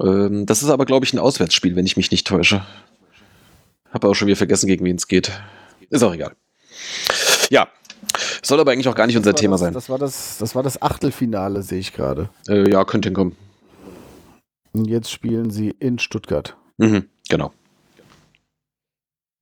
[0.00, 2.66] Ähm, das ist aber, glaube ich, ein Auswärtsspiel, wenn ich mich nicht täusche.
[3.92, 5.30] Habe auch schon wieder vergessen, gegen wen es geht.
[5.88, 6.34] Ist auch egal.
[7.48, 7.68] Ja,
[8.48, 9.72] soll aber eigentlich auch gar nicht unser Thema das, sein.
[9.74, 12.28] Das war das, das war das Achtelfinale, sehe ich gerade.
[12.48, 13.36] Äh, ja, könnte hinkommen.
[14.72, 16.56] Und jetzt spielen sie in Stuttgart.
[16.78, 17.52] Mhm, genau.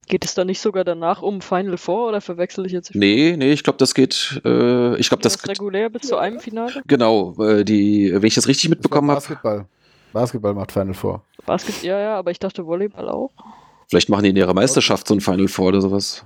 [0.07, 2.93] Geht es da nicht sogar danach um Final Four oder verwechsel ich jetzt?
[2.93, 4.41] Nee, nee, ich glaube, das geht.
[4.43, 6.81] Äh, ich glaube, das, das regulär bis zu einem Finale?
[6.87, 9.21] Genau, äh, die, wenn ich das richtig mitbekommen habe.
[9.21, 9.65] Basketball.
[10.11, 11.23] Basketball macht Final Four.
[11.45, 13.31] Basketball, ja, ja, aber ich dachte Volleyball auch.
[13.89, 16.25] Vielleicht machen die in ihrer Meisterschaft so ein Final Four oder sowas.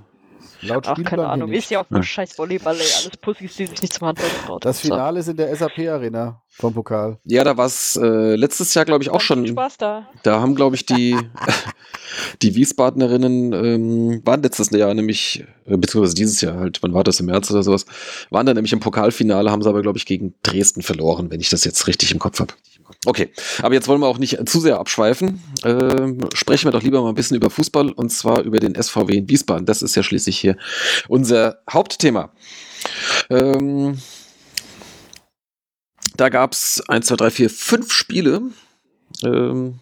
[0.62, 1.52] Laut Ach, keine Ahnung.
[1.52, 2.80] Ist ja auch nur scheiß Volleyball, ey.
[2.80, 4.60] Alles Pussys, die sich nicht zum Handball trauen.
[4.60, 7.18] Das Finale ist in der SAP-Arena vom Pokal.
[7.24, 9.46] Ja, da war es äh, letztes Jahr, glaube ich, auch schon.
[9.46, 10.08] Spaß da.
[10.24, 11.16] Da haben, glaube ich, die,
[12.42, 17.20] die Wiesbadenerinnen ähm, waren letztes Jahr nämlich, äh, beziehungsweise dieses Jahr halt, wann war das
[17.20, 17.86] im März oder sowas,
[18.30, 21.50] waren da nämlich im Pokalfinale, haben sie aber, glaube ich, gegen Dresden verloren, wenn ich
[21.50, 22.54] das jetzt richtig im Kopf habe.
[23.08, 25.42] Okay, aber jetzt wollen wir auch nicht zu sehr abschweifen.
[25.64, 29.16] Ähm, sprechen wir doch lieber mal ein bisschen über Fußball und zwar über den SVW
[29.16, 29.64] in Wiesbaden.
[29.64, 30.58] Das ist ja schließlich hier
[31.08, 32.30] unser Hauptthema.
[33.30, 33.96] Ähm,
[36.18, 38.42] da gab es 1, 2, 3, 4, 5 Spiele,
[39.24, 39.78] ähm,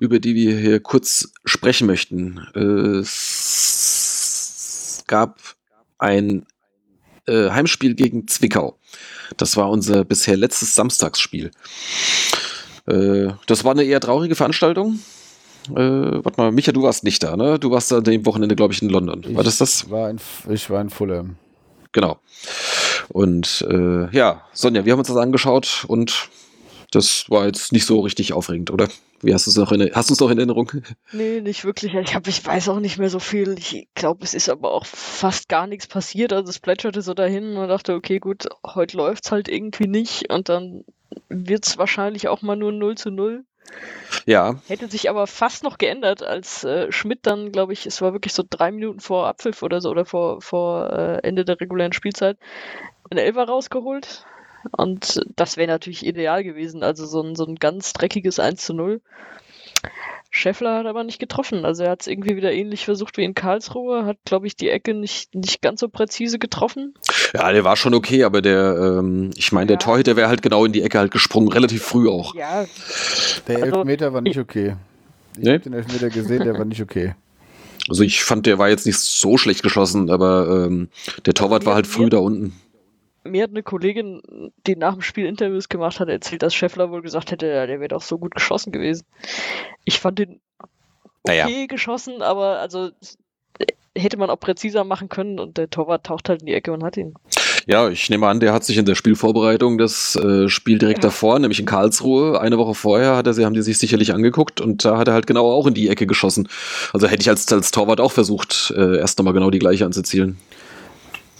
[0.00, 2.40] über die wir hier kurz sprechen möchten.
[2.54, 5.40] Äh, es gab
[5.98, 6.46] ein
[7.26, 8.78] äh, Heimspiel gegen Zwickau.
[9.36, 11.50] Das war unser bisher letztes Samstagsspiel.
[12.86, 14.98] Äh, das war eine eher traurige Veranstaltung.
[15.70, 17.58] Äh, warte mal, Micha, du warst nicht da, ne?
[17.58, 19.24] Du warst an dem Wochenende, glaube ich, in London.
[19.34, 19.90] War das das?
[19.90, 20.18] War in,
[20.50, 21.36] ich war in Fulham.
[21.92, 22.18] Genau.
[23.08, 26.28] Und äh, ja, Sonja, wir haben uns das angeschaut und
[26.90, 28.88] das war jetzt nicht so richtig aufregend, oder?
[29.24, 30.70] Wie hast du es noch in, hast du es noch in Erinnerung?
[31.12, 31.94] Nee, nicht wirklich.
[31.94, 33.56] Ich, hab, ich weiß auch nicht mehr so viel.
[33.58, 36.32] Ich glaube, es ist aber auch fast gar nichts passiert.
[36.32, 40.30] Also es plätscherte so dahin und dachte, okay, gut, heute läuft es halt irgendwie nicht
[40.30, 40.84] und dann
[41.28, 43.44] wird es wahrscheinlich auch mal nur 0 zu 0.
[44.26, 44.56] Ja.
[44.68, 48.34] Hätte sich aber fast noch geändert, als äh, Schmidt dann, glaube ich, es war wirklich
[48.34, 52.36] so drei Minuten vor Abpfiff oder so oder vor, vor äh, Ende der regulären Spielzeit,
[53.10, 54.26] einen Elfer rausgeholt
[54.72, 56.82] und das wäre natürlich ideal gewesen.
[56.82, 59.00] Also so ein, so ein ganz dreckiges 1 zu 0.
[60.30, 61.64] Scheffler hat aber nicht getroffen.
[61.64, 64.68] Also er hat es irgendwie wieder ähnlich versucht wie in Karlsruhe, hat, glaube ich, die
[64.68, 66.94] Ecke nicht, nicht ganz so präzise getroffen.
[67.34, 69.78] Ja, der war schon okay, aber der, ähm, ich meine, der ja.
[69.78, 72.34] Torhüter wäre halt genau in die Ecke halt gesprungen, relativ früh auch.
[72.34, 72.64] Ja.
[73.46, 74.74] Der also, Elfmeter war nicht okay.
[75.36, 75.52] Ich nee?
[75.52, 77.14] habe den Elfmeter gesehen, der war nicht okay.
[77.88, 80.88] Also ich fand, der war jetzt nicht so schlecht geschossen, aber ähm,
[81.26, 82.54] der Torwart war halt früh da unten
[83.24, 87.02] mir hat eine Kollegin, die nach dem Spiel Interviews gemacht hat, erzählt, dass Scheffler wohl
[87.02, 89.06] gesagt hätte, ja, der wäre doch so gut geschossen gewesen.
[89.84, 90.40] Ich fand den
[91.26, 91.66] okay naja.
[91.66, 92.90] geschossen, aber also
[93.96, 96.82] hätte man auch präziser machen können und der Torwart taucht halt in die Ecke und
[96.82, 97.14] hat ihn.
[97.66, 101.08] Ja, ich nehme an, der hat sich in der Spielvorbereitung das äh, Spiel direkt ja.
[101.08, 104.60] davor, nämlich in Karlsruhe, eine Woche vorher, hat er, sie haben die sich sicherlich angeguckt
[104.60, 106.48] und da hat er halt genau auch in die Ecke geschossen.
[106.92, 110.38] Also hätte ich als, als Torwart auch versucht, äh, erst nochmal genau die gleiche anzuzielen.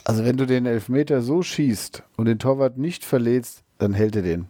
[0.05, 4.23] Also wenn du den Elfmeter so schießt und den Torwart nicht verletzt, dann hält er
[4.23, 4.47] den.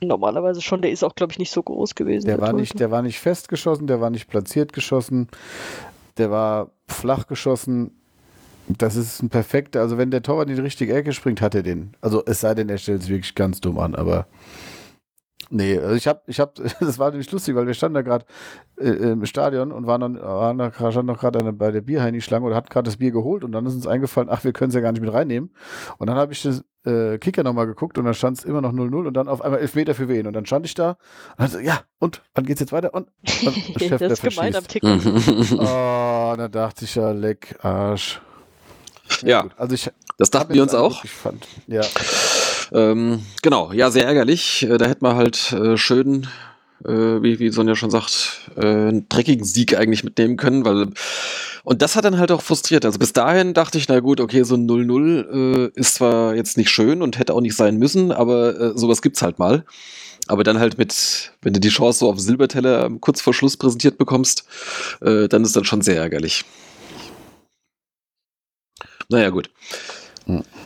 [0.00, 2.26] Normalerweise schon, der ist auch, glaube ich, nicht so groß gewesen.
[2.26, 5.28] Der, der war nicht, der war nicht festgeschossen, der war nicht platziert geschossen,
[6.16, 7.92] der war flach geschossen
[8.68, 11.62] das ist ein perfekter, also wenn der Torwart in die richtige Ecke springt, hat er
[11.62, 11.94] den.
[12.00, 14.26] Also es sei denn, er stellt es wirklich ganz dumm an, aber
[15.50, 18.24] nee, also ich habe, ich habe, das war nämlich lustig, weil wir standen da gerade
[18.78, 22.56] äh, im Stadion und waren, dann, waren da, standen noch gerade bei der Bierheini-Schlange oder
[22.56, 24.80] hatten gerade das Bier geholt und dann ist uns eingefallen, ach, wir können es ja
[24.80, 25.54] gar nicht mit reinnehmen.
[25.98, 28.72] Und dann habe ich das äh, Kicker nochmal geguckt und dann stand es immer noch
[28.72, 30.26] 0-0 und dann auf einmal Elfmeter für wen.
[30.26, 30.96] Und dann stand ich da
[31.38, 32.94] und so, ja, und wann geht's jetzt weiter?
[32.94, 33.08] Und,
[33.44, 34.98] und Chef, das ist gemein am Kicker.
[35.52, 38.20] oh, da dachte ich ja, leck, Arsch.
[39.22, 41.04] Ja, also ich, das dachten wir uns auch.
[41.04, 41.46] Fand.
[41.66, 41.82] Ja.
[42.72, 44.62] Ähm, genau, ja, sehr ärgerlich.
[44.62, 46.26] Äh, da hätte man halt äh, schön,
[46.84, 50.88] äh, wie, wie Sonja schon sagt, äh, einen dreckigen Sieg eigentlich mitnehmen können, weil
[51.64, 52.84] und das hat dann halt auch frustriert.
[52.84, 56.56] Also bis dahin dachte ich, na gut, okay, so ein 0-0 äh, ist zwar jetzt
[56.56, 59.64] nicht schön und hätte auch nicht sein müssen, aber äh, sowas gibt's halt mal.
[60.26, 63.98] Aber dann halt mit, wenn du die Chance so auf Silberteller kurz vor Schluss präsentiert
[63.98, 64.44] bekommst,
[65.00, 66.44] äh, dann ist das schon sehr ärgerlich.
[69.08, 69.50] Naja, gut.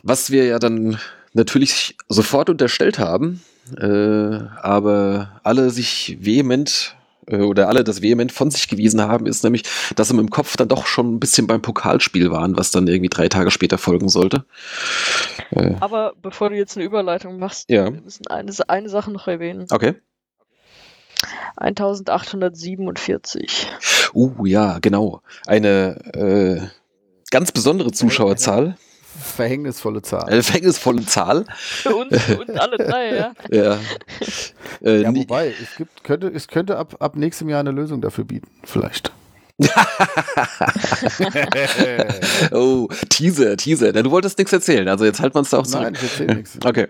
[0.03, 0.99] Was wir ja dann
[1.37, 3.42] natürlich sofort unterstellt haben,
[3.79, 6.96] äh, aber alle sich vehement
[7.27, 9.62] äh, oder alle das vehement von sich gewiesen haben, ist nämlich,
[9.94, 13.11] dass sie im Kopf dann doch schon ein bisschen beim Pokalspiel waren, was dann irgendwie
[13.11, 14.44] drei Tage später folgen sollte.
[15.51, 17.92] Äh, aber bevor du jetzt eine Überleitung machst, ja.
[17.92, 19.66] wir müssen eine, eine Sache noch erwähnen.
[19.70, 19.94] Okay.
[21.57, 23.68] 1847.
[24.14, 25.22] Uh, ja, genau.
[25.46, 26.61] Eine äh,
[27.31, 28.77] ganz besondere Zuschauerzahl.
[29.16, 30.24] Verhängnisvolle Zahl.
[30.24, 31.44] Eine verhängnisvolle Zahl.
[31.57, 33.33] Für uns, für uns alle drei, ja.
[33.50, 33.79] ja.
[34.83, 38.24] Äh, ja, wobei, es, gibt, könnte, es könnte ab, ab nächstem Jahr eine Lösung dafür
[38.24, 39.12] bieten, vielleicht.
[42.53, 43.92] Oh, Teaser, Teaser.
[43.92, 45.85] Du wolltest nichts erzählen, also jetzt halten wir uns da auch zurück.
[45.85, 46.59] Nein, ich erzähle nichts.
[46.66, 46.88] Okay.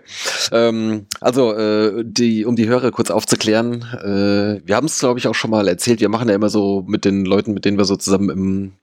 [0.51, 5.27] Ähm, also, äh, die, um die Hörer kurz aufzuklären, äh, wir haben es, glaube ich,
[5.27, 6.01] auch schon mal erzählt.
[6.01, 8.73] Wir machen ja immer so mit den Leuten, mit denen wir so zusammen im,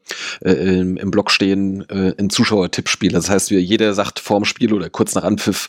[0.41, 3.13] äh, im, im Blog stehen, äh, ein Zuschauertippspiel.
[3.13, 5.69] Das heißt, wir, jeder sagt vorm Spiel oder kurz nach Anpfiff,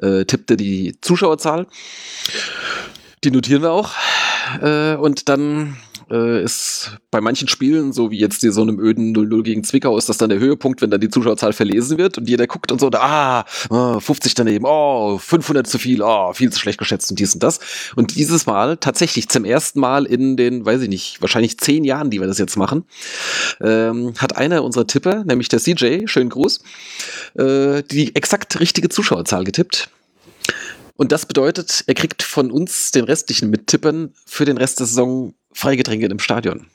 [0.00, 1.68] äh, tippte die Zuschauerzahl.
[3.22, 3.92] Die notieren wir auch.
[4.60, 5.76] Äh, und dann
[6.12, 9.96] äh, ist bei manchen Spielen, so wie jetzt hier so einem öden 0-0 gegen Zwickau,
[9.96, 12.80] ist das dann der Höhepunkt, wenn dann die Zuschauerzahl verlesen wird und jeder guckt und
[12.80, 17.34] so, ah, 50 daneben, oh, 500 zu viel, oh, viel zu schlecht geschätzt und dies
[17.34, 17.60] und das.
[17.96, 22.10] Und dieses Mal tatsächlich zum ersten Mal in den, weiß ich nicht, wahrscheinlich zehn Jahren,
[22.10, 22.84] die wir das jetzt machen,
[23.60, 26.62] ähm, hat einer unserer Tipper, nämlich der CJ, schönen Gruß,
[27.38, 29.88] äh, die exakt richtige Zuschauerzahl getippt.
[30.96, 35.34] Und das bedeutet, er kriegt von uns, den restlichen Mittippern, für den Rest der Saison
[35.52, 36.66] Freigetränke im Stadion.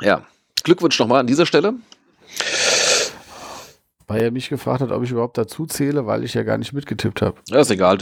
[0.00, 0.26] Ja,
[0.62, 1.74] Glückwunsch nochmal an dieser Stelle.
[4.08, 6.72] Weil er mich gefragt hat, ob ich überhaupt dazu zähle, weil ich ja gar nicht
[6.72, 7.38] mitgetippt habe.
[7.48, 7.98] Ja, ist egal.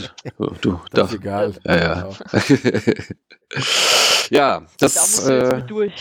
[0.61, 1.53] Du, das ist egal.
[1.63, 2.09] Ja, ja.
[4.29, 5.91] ja das, da äh,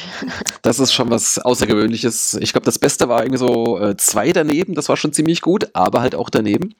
[0.60, 2.34] das ist schon was Außergewöhnliches.
[2.34, 4.74] Ich glaube, das Beste war irgendwie so äh, zwei daneben.
[4.74, 6.74] Das war schon ziemlich gut, aber halt auch daneben.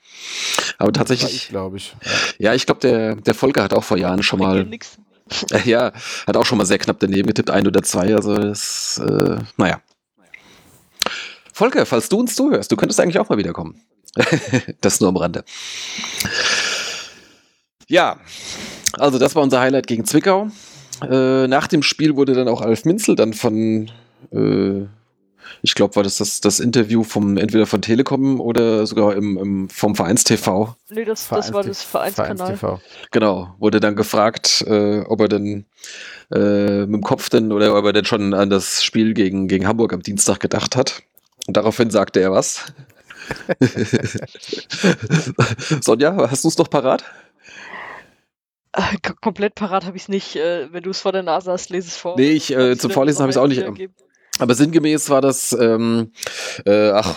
[0.77, 1.49] Aber tatsächlich.
[1.49, 1.97] glaube ich.
[2.39, 4.65] Ja, ja ich glaube, der, der Volker hat auch vor Jahren schon mal.
[4.65, 4.99] Nix.
[5.65, 5.93] Ja,
[6.27, 8.15] hat auch schon mal sehr knapp daneben getippt, ein oder zwei.
[8.15, 9.81] Also das, äh, naja.
[11.53, 13.81] Volker, falls du uns zuhörst, du könntest eigentlich auch mal wiederkommen.
[14.81, 15.45] das nur am Rande.
[17.89, 18.19] Ja,
[18.99, 20.49] also das war unser Highlight gegen Zwickau.
[21.03, 23.91] Äh, nach dem Spiel wurde dann auch Alf Minzel dann von
[24.33, 24.87] äh,
[25.63, 29.69] ich glaube, war das, das das Interview vom entweder von Telekom oder sogar im, im
[29.69, 30.75] vom Vereinstv.
[30.91, 32.57] Nee, das, das war das Vereinskanal.
[32.57, 32.81] Vereins
[33.11, 35.67] genau, wurde dann gefragt, äh, ob er denn
[36.33, 39.67] äh, mit dem Kopf denn oder ob er denn schon an das Spiel gegen, gegen
[39.67, 41.03] Hamburg am Dienstag gedacht hat.
[41.47, 42.73] Und daraufhin sagte er was.
[45.81, 47.05] Sonja, hast du es noch parat?
[48.73, 48.83] Äh,
[49.21, 50.37] komplett parat habe ich es nicht.
[50.37, 52.17] Äh, wenn du es vor der Nase hast, lese es vor.
[52.17, 53.65] Nee, ich, äh, zum Vorlesen habe ich es auch nicht.
[54.41, 56.11] Aber sinngemäß war das, ähm,
[56.67, 57.15] äh, ach,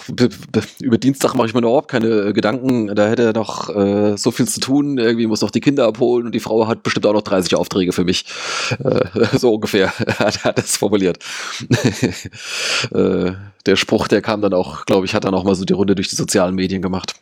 [0.80, 2.95] über Dienstag mache ich mir überhaupt keine Gedanken.
[2.95, 4.99] Da hätte er noch äh, so viel zu tun.
[4.99, 7.91] Irgendwie muss noch die Kinder abholen und die Frau hat bestimmt auch noch 30 Aufträge
[7.91, 8.26] für mich.
[8.84, 11.18] Äh, so ungefähr hat er das formuliert.
[12.91, 13.32] äh,
[13.65, 15.95] der Spruch, der kam dann auch, glaube ich, hat dann auch mal so die Runde
[15.95, 17.15] durch die sozialen Medien gemacht.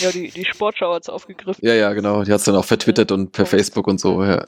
[0.00, 1.60] Ja, die, die Sportschau hat es aufgegriffen.
[1.64, 2.24] Ja, ja, genau.
[2.24, 4.44] Die hat es dann auch vertwittert und per Facebook und so, ja.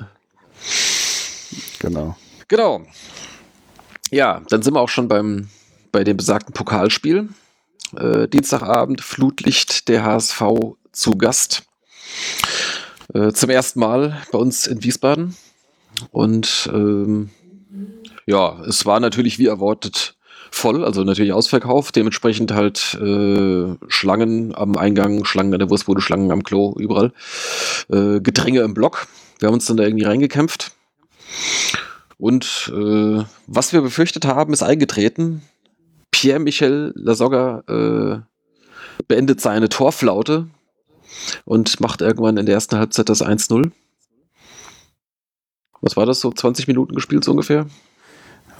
[1.79, 2.17] Genau.
[2.49, 2.83] Genau.
[4.11, 5.49] Ja, dann sind wir auch schon beim,
[5.93, 7.29] bei dem besagten Pokalspiel.
[7.97, 10.43] äh, Dienstagabend, Flutlicht der HSV
[10.93, 11.65] zu Gast.
[13.15, 15.37] Äh, zum ersten Mal bei uns in Wiesbaden.
[16.11, 17.31] Und ähm,
[18.27, 20.17] ja, es war natürlich wie erwartet
[20.51, 26.31] voll, also natürlich ausverkauft, dementsprechend halt äh, Schlangen am Eingang, Schlangen an der Wurstbude, Schlangen
[26.31, 27.13] am Klo, überall.
[27.91, 29.07] Äh, Gedränge im Block.
[29.39, 30.73] Wir haben uns dann da irgendwie reingekämpft.
[32.19, 35.43] Und äh, was wir befürchtet haben, ist eingetreten.
[36.11, 40.49] Pierre-Michel Lasogga äh, beendet seine Torflaute
[41.45, 43.71] und macht irgendwann in der ersten Halbzeit das 1-0.
[45.83, 47.67] Was war das, so 20 Minuten gespielt so ungefähr?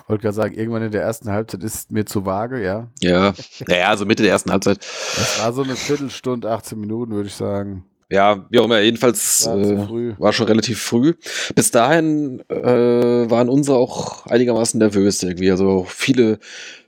[0.03, 2.89] Ich wollte gerade sagen, irgendwann in der ersten Halbzeit ist mir zu vage, ja.
[3.01, 3.35] Ja,
[3.67, 4.79] naja, also Mitte der ersten Halbzeit.
[4.79, 7.85] Das war so eine Viertelstunde, 18 Minuten, würde ich sagen.
[8.09, 11.15] Ja, wie auch immer, jedenfalls war, äh, war schon relativ früh.
[11.57, 15.51] Bis dahin äh, waren unsere auch einigermaßen nervös irgendwie.
[15.51, 16.39] Also viele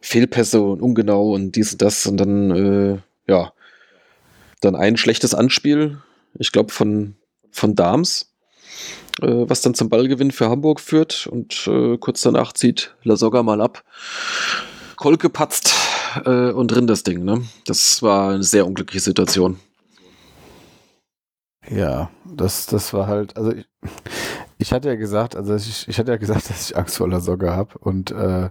[0.01, 2.99] Fehlpässe und ungenau und dies und das und dann, äh,
[3.29, 3.53] ja,
[4.61, 5.99] dann ein schlechtes Anspiel,
[6.39, 7.17] ich glaube von,
[7.51, 8.33] von Dams,
[9.21, 13.61] äh, was dann zum Ballgewinn für Hamburg führt und äh, kurz danach zieht Lasogga mal
[13.61, 13.83] ab.
[14.95, 15.75] Kolke patzt
[16.25, 17.43] äh, und drin das Ding, ne?
[17.67, 19.59] Das war eine sehr unglückliche Situation.
[21.71, 23.69] Ja, das, das war halt, also ich,
[24.59, 27.55] ich hatte ja gesagt, also ich, ich hatte ja gesagt, dass ich Angst vor Socke
[27.55, 28.51] habe und äh,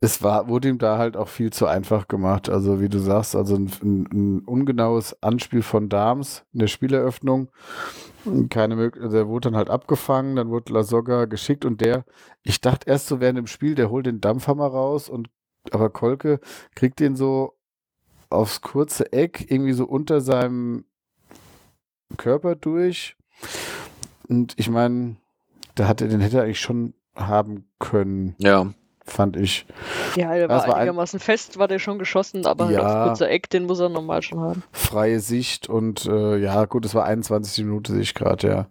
[0.00, 2.48] es war, wurde ihm da halt auch viel zu einfach gemacht.
[2.48, 7.48] Also wie du sagst, also ein, ein, ein ungenaues Anspiel von Dams in der Spieleröffnung.
[8.48, 12.04] Keine Möglichkeit, der wurde dann halt abgefangen, dann wurde Lasogga geschickt und der,
[12.42, 15.28] ich dachte erst so während dem Spiel, der holt den Dampfhammer raus und
[15.70, 16.40] aber Kolke
[16.74, 17.54] kriegt den so
[18.30, 20.84] aufs kurze Eck, irgendwie so unter seinem
[22.16, 23.16] Körper durch.
[24.28, 25.16] Und ich meine,
[25.74, 28.34] da hatte, den hätte er eigentlich schon haben können.
[28.38, 28.66] Ja.
[29.06, 29.66] Fand ich.
[30.16, 32.96] Ja, der war, war einigermaßen ein, fest, war der schon geschossen, aber halt ja, halt
[32.96, 34.62] auf kurzer Eck, den muss er normal schon haben.
[34.72, 38.66] Freie Sicht und äh, ja, gut, es war 21 Minuten, sehe ich gerade, ja.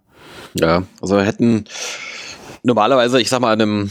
[0.54, 1.66] Ja, also hätten
[2.64, 3.90] normalerweise, ich sag mal, in, einem,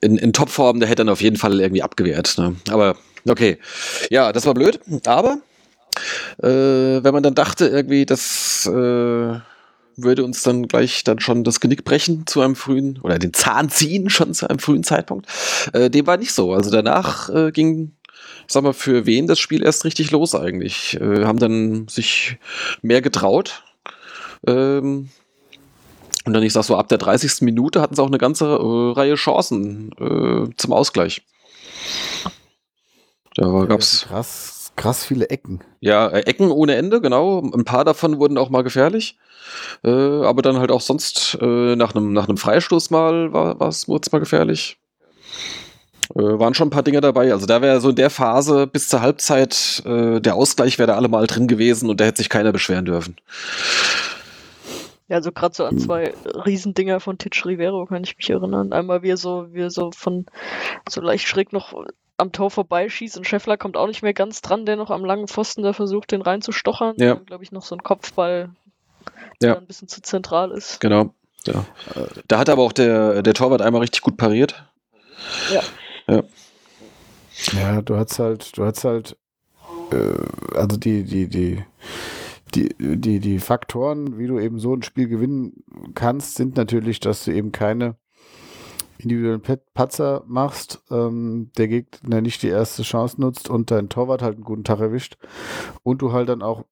[0.00, 2.36] in, in Topform, der hätte dann auf jeden Fall irgendwie abgewehrt.
[2.38, 2.54] Ne?
[2.70, 2.96] Aber
[3.28, 3.58] okay.
[4.10, 5.38] Ja, das war blöd, aber
[6.42, 9.38] äh, wenn man dann dachte, irgendwie, das äh,
[9.96, 13.68] würde uns dann gleich dann schon das Genick brechen zu einem frühen, oder den Zahn
[13.68, 15.26] ziehen schon zu einem frühen Zeitpunkt,
[15.72, 16.52] äh, dem war nicht so.
[16.52, 17.92] Also danach äh, ging,
[18.46, 20.98] sag mal, für wen das Spiel erst richtig los eigentlich.
[21.00, 22.38] Äh, haben dann sich
[22.82, 23.62] mehr getraut.
[24.46, 25.10] Ähm,
[26.26, 27.42] und dann, ich sag so, ab der 30.
[27.42, 31.22] Minute hatten sie auch eine ganze äh, Reihe Chancen äh, zum Ausgleich.
[33.36, 34.06] Da gab's.
[34.08, 35.60] Krass krass viele Ecken.
[35.80, 37.40] Ja, äh, Ecken ohne Ende, genau.
[37.40, 39.18] Ein paar davon wurden auch mal gefährlich.
[39.84, 44.18] Äh, aber dann halt auch sonst äh, nach einem nach Freistoß mal war es mal
[44.18, 44.78] gefährlich.
[46.14, 47.32] Äh, waren schon ein paar Dinge dabei.
[47.32, 50.96] Also da wäre so in der Phase bis zur Halbzeit äh, der Ausgleich wäre da
[50.96, 53.16] alle mal drin gewesen und da hätte sich keiner beschweren dürfen.
[55.14, 56.12] Ja, also gerade so an zwei
[56.44, 58.72] Riesendinger von Titch Rivero kann ich mich erinnern.
[58.72, 60.26] Einmal wie er so, wie er so von
[60.88, 61.72] so leicht schräg noch
[62.16, 65.28] am Tor vorbeischießt und Scheffler kommt auch nicht mehr ganz dran, der noch am langen
[65.28, 66.96] Pfosten da versucht, den reinzustochern.
[66.98, 67.14] Ja.
[67.14, 68.50] glaube ich, noch so ein Kopfball,
[69.40, 69.56] der ja.
[69.56, 70.80] ein bisschen zu zentral ist.
[70.80, 71.14] Genau.
[71.46, 71.64] Ja.
[72.26, 74.64] Da hat aber auch der, der Torwart einmal richtig gut pariert.
[75.52, 75.62] Ja.
[76.08, 76.22] Ja,
[77.52, 79.16] ja du hast halt, du hast halt,
[79.92, 81.64] äh, also die, die, die,
[82.54, 87.24] die, die, die Faktoren, wie du eben so ein Spiel gewinnen kannst, sind natürlich, dass
[87.24, 87.96] du eben keine
[88.98, 89.42] individuellen
[89.74, 94.44] Patzer machst, ähm, der Gegner nicht die erste Chance nutzt und dein Torwart halt einen
[94.44, 95.18] guten Tag erwischt
[95.82, 96.64] und du halt dann auch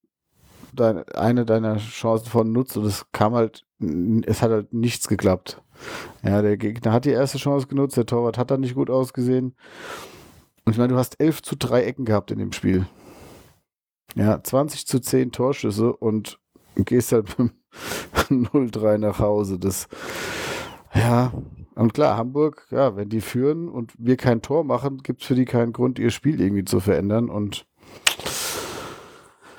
[0.72, 3.66] dein, eine deiner Chancen von nutzt und es kam halt,
[4.24, 5.62] es hat halt nichts geklappt.
[6.22, 9.54] Ja, der Gegner hat die erste Chance genutzt, der Torwart hat dann nicht gut ausgesehen.
[10.64, 12.86] Und ich meine, du hast 11 zu 3 Ecken gehabt in dem Spiel.
[14.14, 16.38] Ja, 20 zu 10 Torschüsse und
[16.76, 17.52] gehst halt mit
[18.28, 19.58] 0-3 nach Hause.
[19.58, 19.88] Das,
[20.94, 21.32] ja,
[21.74, 25.34] und klar, Hamburg, ja, wenn die führen und wir kein Tor machen, gibt es für
[25.34, 27.30] die keinen Grund, ihr Spiel irgendwie zu verändern.
[27.30, 27.66] Und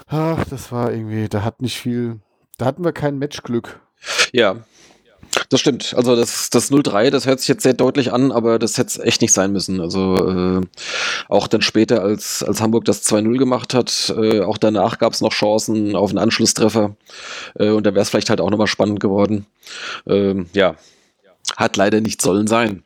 [0.08, 2.20] ach, das war irgendwie, da hat nicht viel,
[2.58, 3.80] da hatten wir kein Matchglück.
[4.32, 4.58] Ja,
[5.54, 5.94] das stimmt.
[5.96, 8.98] Also das, das 0-3, das hört sich jetzt sehr deutlich an, aber das hätte es
[8.98, 9.80] echt nicht sein müssen.
[9.80, 10.62] Also äh,
[11.30, 15.22] auch dann später, als, als Hamburg das 2-0 gemacht hat, äh, auch danach gab es
[15.22, 16.96] noch Chancen auf einen Anschlusstreffer.
[17.54, 19.46] Äh, und da wäre es vielleicht halt auch nochmal spannend geworden.
[20.08, 20.76] Ähm, ja,
[21.56, 22.84] hat leider nicht sollen sein.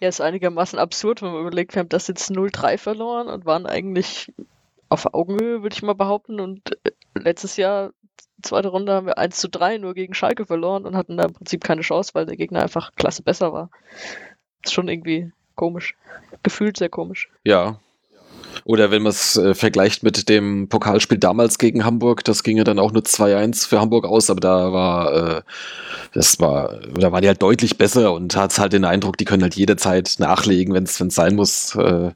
[0.00, 3.64] Ja, ist einigermaßen absurd, wenn man überlegt, wir haben das jetzt 0-3 verloren und waren
[3.64, 4.30] eigentlich
[4.90, 6.38] auf Augenhöhe, würde ich mal behaupten.
[6.38, 7.92] Und äh, letztes Jahr,
[8.44, 11.32] zweite Runde, haben wir 1 zu 3 nur gegen Schalke verloren und hatten da im
[11.32, 13.70] Prinzip keine Chance, weil der Gegner einfach klasse besser war.
[14.62, 15.94] Ist schon irgendwie komisch.
[16.42, 17.30] Gefühlt sehr komisch.
[17.44, 17.80] Ja.
[18.64, 22.64] Oder wenn man es äh, vergleicht mit dem Pokalspiel damals gegen Hamburg, das ging ja
[22.64, 25.42] dann auch nur 2-1 für Hamburg aus, aber da war, äh,
[26.12, 29.42] das war, da waren die halt deutlich besser und hat halt den Eindruck, die können
[29.42, 31.74] halt jederzeit nachlegen, wenn es sein muss.
[31.74, 32.12] Äh,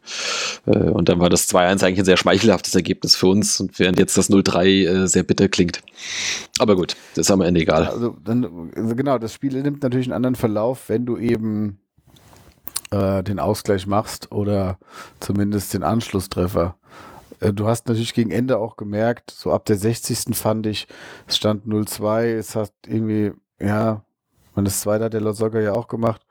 [0.66, 3.98] äh, und dann war das 2-1 eigentlich ein sehr schmeichelhaftes Ergebnis für uns und während
[3.98, 5.82] jetzt das 0-3 äh, sehr bitter klingt.
[6.58, 7.86] Aber gut, das ist am Ende egal.
[7.86, 11.78] Also, dann, also genau, das Spiel nimmt natürlich einen anderen Verlauf, wenn du eben
[12.90, 14.78] äh, den Ausgleich machst oder
[15.20, 16.76] zumindest den Anschlusstreffer.
[17.40, 20.36] Äh, du hast natürlich gegen Ende auch gemerkt, so ab der 60.
[20.36, 20.88] fand ich,
[21.26, 24.02] es stand 0-2, es hat irgendwie, ja,
[24.54, 26.22] man das zweite hat der Losogga ja auch gemacht.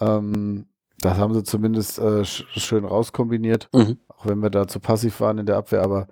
[0.00, 0.66] Ähm,
[1.00, 3.98] das haben sie zumindest äh, schön rauskombiniert, mhm.
[4.08, 6.08] auch wenn wir da zu passiv waren in der Abwehr, aber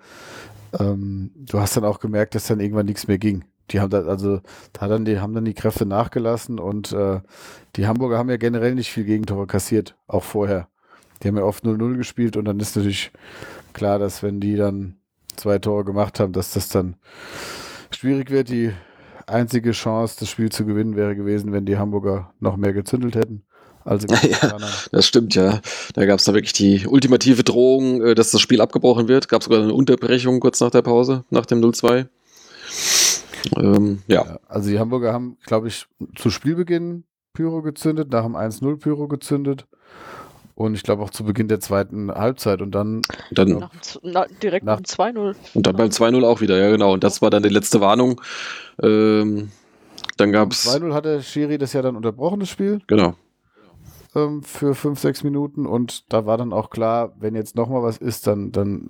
[0.78, 3.44] ähm, du hast dann auch gemerkt, dass dann irgendwann nichts mehr ging.
[3.70, 4.40] Die haben da, also,
[4.72, 7.20] da dann die, haben dann die Kräfte nachgelassen und äh,
[7.76, 10.68] die Hamburger haben ja generell nicht viel Gegentore kassiert, auch vorher.
[11.22, 13.10] Die haben ja oft 0-0 gespielt und dann ist natürlich
[13.72, 14.96] klar, dass wenn die dann
[15.36, 16.96] zwei Tore gemacht haben, dass das dann
[17.90, 18.48] schwierig wird.
[18.48, 18.72] Die
[19.26, 23.42] einzige Chance, das Spiel zu gewinnen, wäre gewesen, wenn die Hamburger noch mehr gezündelt hätten.
[23.84, 24.56] Also ja,
[24.90, 25.60] das stimmt ja.
[25.94, 29.28] Da gab es da wirklich die ultimative Drohung, äh, dass das Spiel abgebrochen wird.
[29.28, 32.06] Gab sogar eine Unterbrechung kurz nach der Pause, nach dem 0-2.
[33.56, 34.38] Ähm, ja.
[34.48, 35.86] Also die Hamburger haben, glaube ich,
[36.16, 39.66] zu Spielbeginn Pyro gezündet, nach dem 1-0 Pyro gezündet.
[40.54, 43.02] Und ich glaube auch zu Beginn der zweiten Halbzeit und dann.
[43.30, 43.70] dann nach,
[44.02, 45.34] na, direkt nach dem 2-0.
[45.52, 46.94] Und dann beim 2-0 auch wieder, ja, genau.
[46.94, 48.22] Und das war dann die letzte Warnung.
[48.82, 49.50] Ähm,
[50.16, 50.66] dann gab es.
[50.66, 52.80] 2-0 hat der Schiri das ja dann unterbrochen, das Spiel.
[52.86, 53.14] Genau.
[54.14, 55.66] Ähm, für 5, 6 Minuten.
[55.66, 58.88] Und da war dann auch klar, wenn jetzt nochmal was ist, dann, dann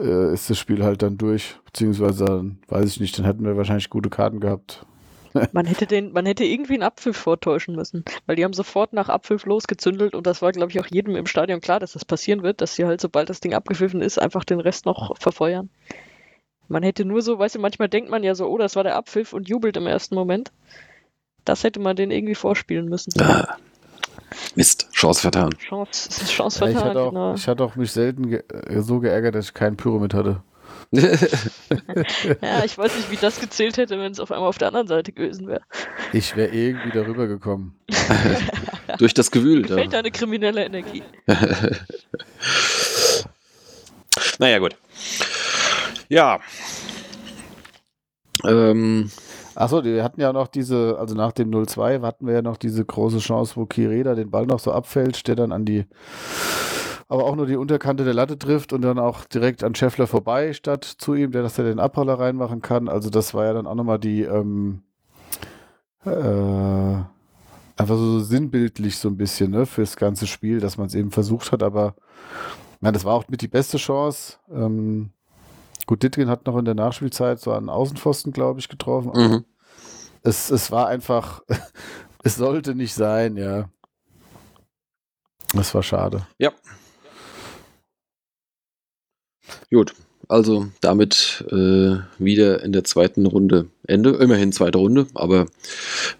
[0.00, 1.56] äh, ist das Spiel halt dann durch.
[1.64, 4.84] Beziehungsweise, dann, weiß ich nicht, dann hätten wir wahrscheinlich gute Karten gehabt.
[5.52, 9.08] man hätte den, man hätte irgendwie einen Abpfiff vortäuschen müssen, weil die haben sofort nach
[9.08, 12.42] Abpfiff losgezündelt und das war, glaube ich, auch jedem im Stadion klar, dass das passieren
[12.42, 15.70] wird, dass sie halt, sobald das Ding abgepfiffen ist, einfach den Rest noch verfeuern.
[16.68, 18.96] Man hätte nur so, weißt du, manchmal denkt man ja so, oh, das war der
[18.96, 20.52] Abpfiff und jubelt im ersten Moment.
[21.44, 23.12] Das hätte man den irgendwie vorspielen müssen.
[23.20, 23.56] Ah,
[24.54, 25.50] Mist, Chance vertan.
[25.58, 27.34] Chance, Chance vertan, ja, ich, hatte auch, genau.
[27.34, 30.42] ich hatte auch mich selten ge äh, so geärgert, dass ich keinen Pyramid hatte.
[30.92, 34.88] ja, ich weiß nicht, wie das gezählt hätte, wenn es auf einmal auf der anderen
[34.88, 35.60] Seite gewesen wäre.
[36.12, 37.76] Ich wäre irgendwie darüber gekommen.
[38.98, 39.68] Durch das Gewühl.
[39.68, 41.04] Fällt deine kriminelle Energie.
[44.40, 44.74] naja, gut.
[46.08, 46.40] Ja.
[48.44, 49.12] Ähm,
[49.60, 52.82] Achso, wir hatten ja noch diese, also nach dem 0-2 hatten wir ja noch diese
[52.82, 55.84] große Chance, wo Kireda den Ball noch so abfällt, der dann an die,
[57.08, 60.54] aber auch nur die Unterkante der Latte trifft und dann auch direkt an Scheffler vorbei
[60.54, 62.88] statt zu ihm, der dass er den Abroller reinmachen kann.
[62.88, 64.80] Also das war ja dann auch nochmal die, ähm,
[66.06, 71.10] äh, einfach so sinnbildlich so ein bisschen, ne, fürs ganze Spiel, dass man es eben
[71.10, 71.96] versucht hat, aber
[72.80, 74.38] ja, das war auch mit die beste Chance.
[74.50, 75.10] Ähm,
[75.90, 79.10] Gut, Ditkin hat noch in der Nachspielzeit so einen Außenpfosten, glaube ich, getroffen.
[79.12, 79.44] Mhm.
[80.22, 81.42] Es, es war einfach,
[82.22, 83.68] es sollte nicht sein, ja.
[85.52, 86.26] Das war schade.
[86.38, 86.52] Ja.
[89.70, 89.94] Gut,
[90.28, 94.10] also damit äh, wieder in der zweiten Runde Ende.
[94.10, 95.46] Immerhin zweite Runde, aber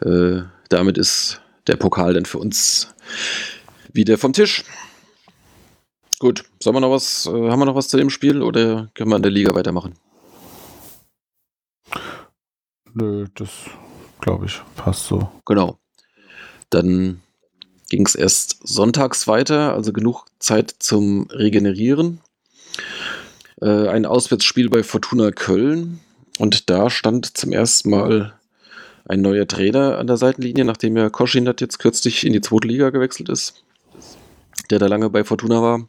[0.04, 2.92] äh, damit ist der Pokal dann für uns
[3.92, 4.64] wieder vom Tisch.
[6.18, 9.10] Gut, sollen wir noch was, äh, haben wir noch was zu dem Spiel oder können
[9.10, 9.94] wir in der Liga weitermachen?
[12.92, 13.50] Nö, das
[14.20, 15.28] glaube ich, passt so.
[15.46, 15.78] Genau.
[16.70, 17.20] Dann
[17.88, 22.20] ging es erst sonntags weiter, also genug Zeit zum Regenerieren.
[23.60, 26.00] Äh, ein Auswärtsspiel bei Fortuna Köln
[26.38, 28.34] und da stand zum ersten Mal
[29.06, 32.90] ein neuer Trainer an der Seitenlinie, nachdem ja Koschinat jetzt kürzlich in die zweite Liga
[32.90, 33.64] gewechselt ist,
[34.70, 35.88] der da lange bei Fortuna war.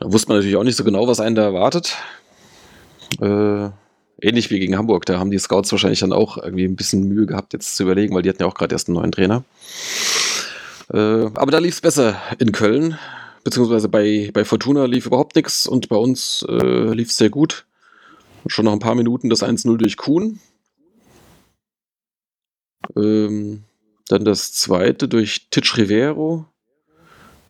[0.00, 1.96] Da wusste man natürlich auch nicht so genau, was einen da erwartet.
[3.20, 3.68] Äh,
[4.22, 7.26] ähnlich wie gegen Hamburg, da haben die Scouts wahrscheinlich dann auch irgendwie ein bisschen Mühe
[7.26, 9.44] gehabt, jetzt zu überlegen, weil die hatten ja auch gerade erst einen neuen Trainer.
[10.92, 10.96] Äh,
[11.34, 12.98] aber da lief es besser in Köln,
[13.44, 17.66] beziehungsweise bei, bei Fortuna lief überhaupt nichts und bei uns äh, lief es sehr gut.
[18.46, 20.40] Schon nach ein paar Minuten das 1-0 durch Kuhn.
[22.96, 23.64] Ähm,
[24.08, 26.46] dann das zweite durch Titch Rivero.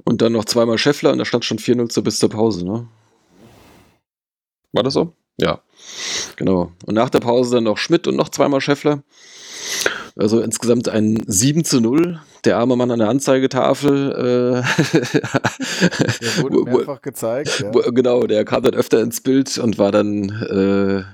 [0.04, 2.88] Und dann noch zweimal Scheffler und da stand schon 4-0 zur bis zur Pause, ne?
[4.72, 5.14] War das so?
[5.36, 5.62] Ja.
[6.36, 6.72] Genau.
[6.86, 9.02] Und nach der Pause dann noch Schmidt und noch zweimal Scheffler.
[10.16, 12.20] Also insgesamt ein 7 zu 0.
[12.44, 14.12] Der arme Mann an der Anzeigetafel.
[14.12, 14.82] Äh,
[16.20, 17.60] der wurde mehrfach gezeigt.
[17.60, 17.90] Ja.
[17.90, 21.04] Genau, der kam dann öfter ins Bild und war dann äh,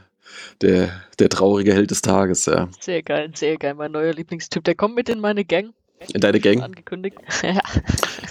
[0.61, 2.47] der, der traurige Held des Tages.
[2.47, 2.69] Ja.
[2.81, 3.75] Sehr geil, sehr geil.
[3.75, 4.65] Mein neuer Lieblingstyp.
[4.65, 5.73] Der kommt mit in meine Gang.
[6.13, 6.63] in deine Gang.
[6.63, 7.19] Angekündigt.
[7.43, 7.61] ja.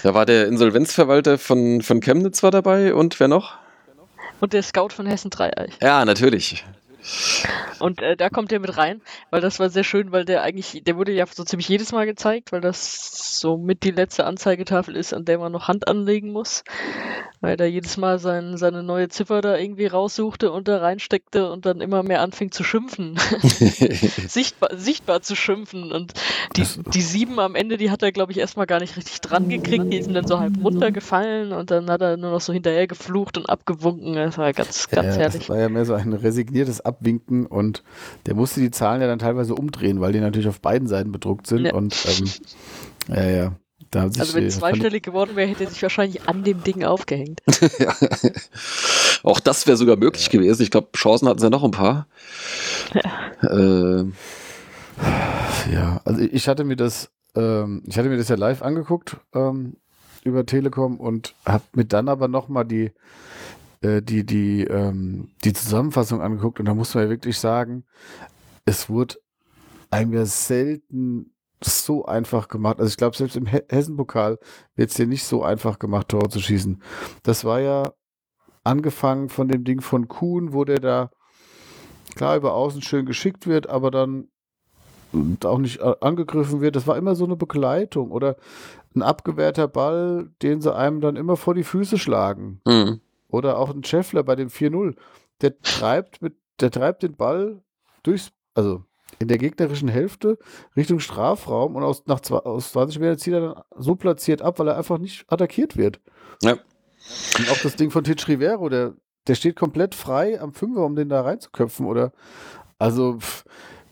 [0.02, 3.56] Da war der Insolvenzverwalter von, von Chemnitz war dabei und wer noch?
[4.40, 5.74] Und der Scout von Hessen Dreieich.
[5.80, 6.64] Ja, natürlich.
[7.78, 10.82] Und äh, da kommt er mit rein, weil das war sehr schön, weil der eigentlich,
[10.84, 14.96] der wurde ja so ziemlich jedes Mal gezeigt, weil das so mit die letzte Anzeigetafel
[14.96, 16.64] ist, an der man noch Hand anlegen muss.
[17.46, 21.64] Weil er jedes Mal sein, seine neue Ziffer da irgendwie raussuchte und da reinsteckte und
[21.64, 23.14] dann immer mehr anfing zu schimpfen.
[24.26, 25.92] sichtbar, sichtbar zu schimpfen.
[25.92, 26.14] Und
[26.56, 29.48] die, die sieben am Ende, die hat er, glaube ich, erstmal gar nicht richtig dran
[29.48, 29.92] gekriegt.
[29.92, 33.38] Die sind dann so halb runtergefallen und dann hat er nur noch so hinterher geflucht
[33.38, 34.14] und abgewunken.
[34.14, 35.46] Das war ganz, ganz ja, herrlich.
[35.46, 37.84] Das war ja mehr so ein resigniertes Abwinken und
[38.26, 41.46] der musste die Zahlen ja dann teilweise umdrehen, weil die natürlich auf beiden Seiten bedruckt
[41.46, 41.66] sind.
[41.66, 41.74] Ja.
[41.74, 42.28] Und ähm,
[43.14, 43.56] ja, ja.
[44.04, 46.62] Also wenn äh, es fand ich- zweistellig geworden wäre, hätte er sich wahrscheinlich an dem
[46.62, 47.40] Ding aufgehängt.
[47.78, 47.94] ja.
[49.22, 50.62] Auch das wäre sogar möglich gewesen.
[50.62, 52.06] Ich glaube, Chancen hatten sie ja noch ein paar.
[53.42, 54.04] Äh,
[55.72, 59.16] Ja, also ich ich hatte mir das, ähm, ich hatte mir das ja live angeguckt
[59.34, 59.76] ähm,
[60.24, 62.92] über Telekom und habe mir dann aber nochmal die,
[63.82, 67.84] äh, die, die, ähm, die Zusammenfassung angeguckt und da muss man ja wirklich sagen,
[68.64, 69.16] es wurde
[69.90, 71.32] einem ja selten
[71.62, 72.78] so einfach gemacht.
[72.78, 74.38] Also ich glaube, selbst im He Hessenpokal
[74.74, 76.82] wird es dir nicht so einfach gemacht, Tore zu schießen.
[77.22, 77.92] Das war ja
[78.64, 81.10] angefangen von dem Ding von Kuhn, wo der da
[82.14, 84.28] klar über außen schön geschickt wird, aber dann
[85.44, 86.76] auch nicht äh, angegriffen wird.
[86.76, 88.36] Das war immer so eine Begleitung oder
[88.94, 92.60] ein abgewehrter Ball, den sie einem dann immer vor die Füße schlagen.
[92.66, 92.98] mh.
[93.28, 94.94] Oder auch ein Scheffler bei dem 4-0.
[95.40, 97.60] Der treibt mit, der treibt den Ball
[98.04, 98.84] durchs, also
[99.18, 100.38] in der gegnerischen Hälfte
[100.76, 104.58] Richtung Strafraum und aus, nach zwei, aus 20 Metern zieht er dann so platziert ab,
[104.58, 106.00] weil er einfach nicht attackiert wird.
[106.42, 106.52] Ja.
[107.38, 108.94] Und auch das Ding von Titch Rivero, der,
[109.26, 111.86] der steht komplett frei am Fünfer, um den da reinzuköpfen.
[111.86, 112.12] Oder
[112.78, 113.44] also pff,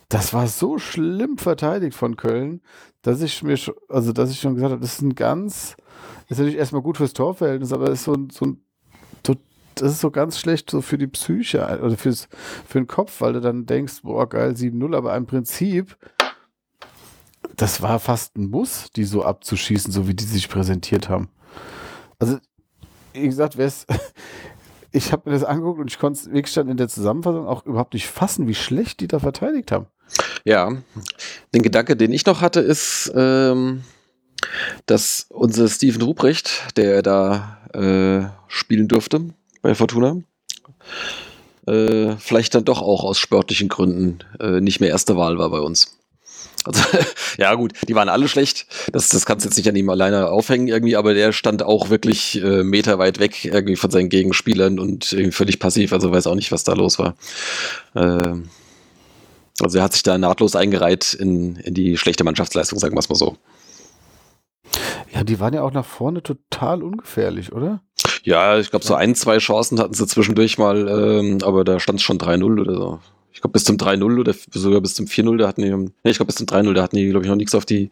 [0.09, 2.61] das war so schlimm verteidigt von Köln,
[3.03, 3.59] dass ich mir
[3.89, 5.77] also dass ich schon gesagt habe, das ist ein ganz,
[6.29, 8.64] ist natürlich erstmal gut fürs Torverhältnis, aber ist so ein, so ein
[9.75, 12.29] das ist so ganz schlecht so für die Psyche oder fürs,
[12.67, 15.97] für den Kopf, weil du dann denkst, boah, geil, 7-0, aber im Prinzip,
[17.57, 21.29] das war fast ein Muss, die so abzuschießen, so wie die sich präsentiert haben.
[22.19, 22.39] Also,
[23.13, 23.87] wie gesagt, wer es,
[24.93, 27.65] ich habe mir das angeguckt und ich konnte es wirklich dann in der Zusammenfassung auch
[27.67, 29.87] überhaupt nicht fassen, wie schlecht die da verteidigt haben.
[30.45, 30.71] Ja,
[31.55, 33.83] den Gedanke, den ich noch hatte, ist, ähm,
[34.87, 39.35] dass unser Steven Ruprecht, der da äh, spielen durfte
[39.65, 40.19] bei Fortuna,
[41.67, 45.59] äh, vielleicht dann doch auch aus sportlichen Gründen äh, nicht mehr erste Wahl war bei
[45.59, 45.97] uns.
[46.65, 46.83] Also,
[47.39, 48.67] ja gut, die waren alle schlecht.
[48.93, 51.89] Das, das kannst du jetzt nicht an ihm alleine aufhängen irgendwie, aber der stand auch
[51.89, 55.95] wirklich äh, Meter weit weg irgendwie von seinen Gegenspielern und völlig passiv.
[55.95, 57.17] Also weiß auch nicht, was da los war.
[57.97, 58.51] Ähm,
[59.63, 63.09] also er hat sich da nahtlos eingereiht in, in die schlechte Mannschaftsleistung, sagen wir es
[63.09, 63.39] mal so.
[65.15, 67.81] Ja, die waren ja auch nach vorne total ungefährlich, oder?
[68.25, 72.01] Ja, ich glaube, so ein, zwei Chancen hatten sie zwischendurch mal, ähm, aber da stand
[72.01, 73.01] es schon 3-0 oder so.
[73.33, 76.17] Ich glaube, bis zum 3-0 oder sogar bis zum 4-0, da hatten die, nee, ich
[76.17, 77.91] glaube, bis zum 3-0, da hatten die, glaube ich, noch nichts auf die,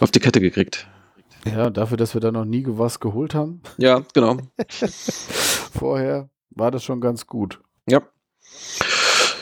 [0.00, 0.88] auf die Kette gekriegt.
[1.44, 4.38] Ja, dafür, dass wir da noch nie was geholt haben Ja, genau.
[5.78, 7.60] vorher, war das schon ganz gut.
[7.88, 8.02] Ja.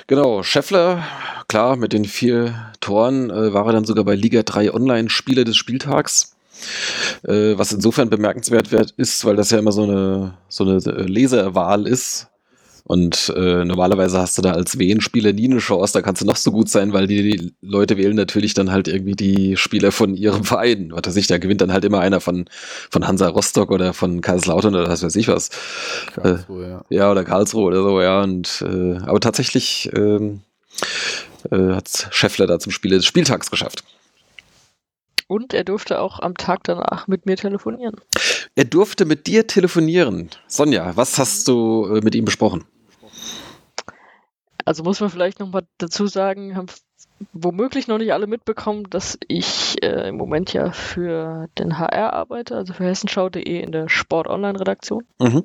[0.06, 1.04] Genau, Scheffler,
[1.48, 5.56] klar, mit den vier Toren äh, war er dann sogar bei Liga 3 Online-Spieler des
[5.56, 6.31] Spieltags.
[7.24, 11.02] Äh, was insofern bemerkenswert wird, ist, weil das ja immer so eine, so eine äh,
[11.02, 12.28] Leserwahl ist.
[12.84, 16.36] Und äh, normalerweise hast du da als WN-Spieler nie eine Chance, da kannst du noch
[16.36, 20.14] so gut sein, weil die, die Leute wählen natürlich dann halt irgendwie die Spieler von
[20.14, 20.90] ihrem Verein.
[20.92, 22.46] Was weiß ich, da gewinnt dann halt immer einer von,
[22.90, 25.50] von Hansa Rostock oder von Kaiserslautern oder was weiß ich was.
[26.14, 26.84] Karlsruhe, ja.
[26.90, 28.20] Ja, oder Karlsruhe oder so, ja.
[28.20, 30.40] Und, äh, aber tatsächlich ähm,
[31.50, 33.84] äh, hat Scheffler da zum Spiel des Spieltags geschafft.
[35.32, 37.96] Und er durfte auch am Tag danach mit mir telefonieren.
[38.54, 40.28] Er durfte mit dir telefonieren.
[40.46, 42.66] Sonja, was hast du äh, mit ihm besprochen?
[44.66, 46.66] Also muss man vielleicht nochmal dazu sagen, haben
[47.32, 52.54] womöglich noch nicht alle mitbekommen, dass ich äh, im Moment ja für den HR arbeite,
[52.54, 55.02] also für hessenschau.de in der Sport-Online-Redaktion.
[55.18, 55.44] Mhm.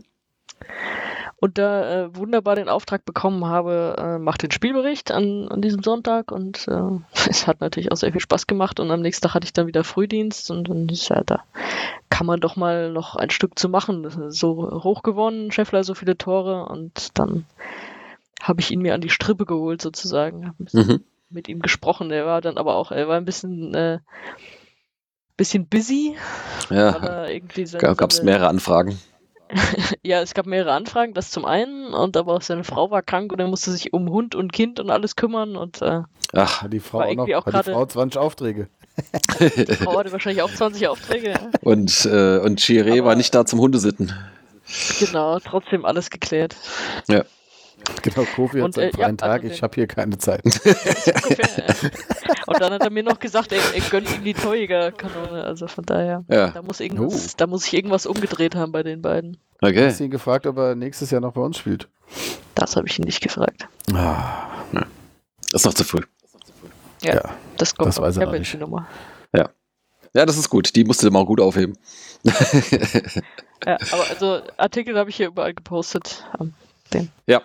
[1.40, 5.84] Und da äh, wunderbar den Auftrag bekommen habe, äh, mach den Spielbericht an, an diesem
[5.84, 9.36] Sonntag und äh, es hat natürlich auch sehr viel Spaß gemacht und am nächsten Tag
[9.36, 11.44] hatte ich dann wieder Frühdienst und dann ist ja da
[12.10, 14.32] kann man doch mal noch ein Stück zu machen.
[14.32, 17.46] So hoch gewonnen, Scheffler so viele Tore und dann
[18.42, 21.04] habe ich ihn mir an die Strippe geholt sozusagen, habe Mhm.
[21.30, 22.10] mit ihm gesprochen.
[22.10, 24.00] Er war dann aber auch, er war ein bisschen äh,
[25.36, 26.16] bisschen busy,
[26.72, 26.94] Ja,
[27.94, 28.98] gab es mehrere Anfragen.
[30.04, 33.32] ja, es gab mehrere Anfragen, das zum einen, und aber auch seine Frau war krank
[33.32, 36.68] und er musste sich um Hund und Kind und alles kümmern und äh, Hat Ach,
[36.70, 38.68] die Frau auch noch, auch hat die gerade- Frau 20 Aufträge.
[39.40, 41.30] Die Frau hatte wahrscheinlich auch 20 Aufträge.
[41.30, 41.40] Ja.
[41.62, 44.12] Und, äh, und Chiré war nicht da zum Hundesitten.
[45.00, 46.56] Genau, trotzdem alles geklärt.
[47.08, 47.24] Ja.
[48.02, 50.42] Genau, Kofi hat Und, seinen äh, ja, freien Tag, also ich habe hier keine Zeit.
[50.46, 51.90] Ja.
[52.48, 55.44] Und dann hat er mir noch gesagt, er, er gönnt ihm die Torjägerkanone.
[55.44, 56.50] Also von daher, Ja.
[56.52, 59.38] da muss irgendwas, da muss ich irgendwas umgedreht haben bei den beiden.
[59.62, 59.88] Okay.
[59.88, 61.90] Hast du ihn gefragt, ob er nächstes Jahr noch bei uns spielt?
[62.56, 63.68] Das habe ich ihn nicht gefragt.
[63.94, 64.48] Ah,
[65.54, 66.02] Ist noch zu früh.
[67.02, 68.04] Ja, Ja, das kommt das noch.
[68.06, 68.54] weiß er noch nicht.
[68.54, 68.88] die Nummer.
[70.14, 70.74] Ja, das ist gut.
[70.76, 71.78] Die musst du mal gut aufheben.
[73.66, 76.26] Ja, aber also Artikel habe ich hier überall gepostet.
[76.94, 77.42] Den Ja.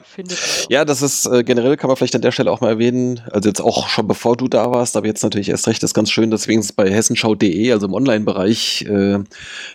[0.68, 3.48] Ja, das ist äh, generell, kann man vielleicht an der Stelle auch mal erwähnen, also
[3.48, 6.30] jetzt auch schon bevor du da warst, aber jetzt natürlich erst recht, ist ganz schön,
[6.30, 9.18] dass wenigstens bei hessenschau.de, also im Online-Bereich äh,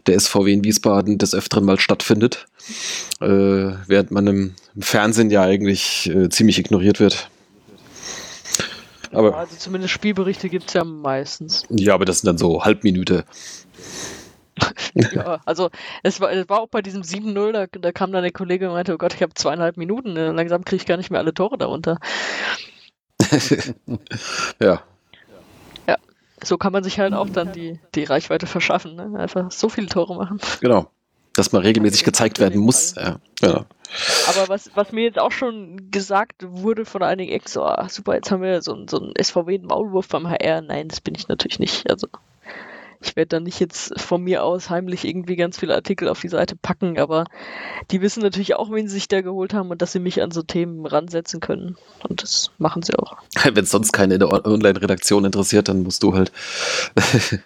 [0.05, 2.47] der SVW in Wiesbaden des Öfteren mal stattfindet,
[3.19, 7.29] äh, während man im, im Fernsehen ja eigentlich äh, ziemlich ignoriert wird.
[9.11, 11.63] Aber Also zumindest Spielberichte gibt es ja meistens.
[11.69, 13.25] ja, aber das sind dann so Halbminute.
[15.13, 15.69] Ja, also
[16.03, 18.73] es war, es war auch bei diesem 7-0, da, da kam dann der Kollege und
[18.73, 21.33] meinte, oh Gott, ich habe zweieinhalb Minuten, äh, langsam kriege ich gar nicht mehr alle
[21.33, 21.99] Tore darunter.
[25.87, 25.97] Ja,
[26.43, 29.19] So kann man sich halt auch dann die, die Reichweite verschaffen, ne?
[29.19, 30.39] einfach so viele Tore machen.
[30.61, 30.89] genau.
[31.35, 32.95] Dass man regelmäßig gezeigt werden muss.
[32.95, 33.65] Ja, genau.
[34.27, 38.15] Aber was, was mir jetzt auch schon gesagt wurde von einigen Ex, so, ah, super,
[38.15, 40.61] jetzt haben wir so, einen- so einen SVW-Maulwurf beim HR.
[40.61, 41.87] Nein, das bin ich natürlich nicht.
[41.91, 42.07] Also
[43.01, 46.29] ich werde dann nicht jetzt von mir aus heimlich irgendwie ganz viele Artikel auf die
[46.29, 47.25] Seite packen, aber
[47.91, 50.31] die wissen natürlich auch, wen sie sich da geholt haben und dass sie mich an
[50.31, 51.77] so Themen ransetzen können.
[52.07, 53.17] Und das machen sie auch.
[53.43, 56.31] Wenn es sonst keine in der On- Online-Redaktion interessiert, dann musst du halt.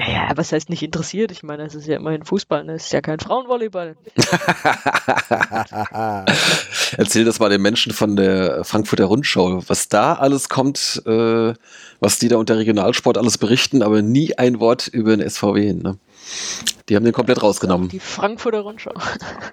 [0.00, 1.30] Naja, was heißt nicht interessiert?
[1.30, 2.72] Ich meine, es ist ja immerhin Fußball, ne?
[2.72, 3.96] es ist ja kein Frauenvolleyball.
[6.96, 11.52] Erzähl das mal den Menschen von der Frankfurter Rundschau, was da alles kommt, äh,
[12.00, 15.74] was die da unter Regionalsport alles berichten, aber nie ein Wort über den SVW.
[15.74, 15.98] Ne?
[16.88, 17.90] Die haben den komplett rausgenommen.
[17.90, 18.94] Die Frankfurter Rundschau.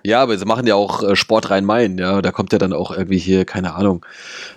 [0.06, 2.22] Ja, aber sie machen ja auch äh, Sport Rhein-Main, ja.
[2.22, 4.06] Da kommt ja dann auch irgendwie hier, keine Ahnung,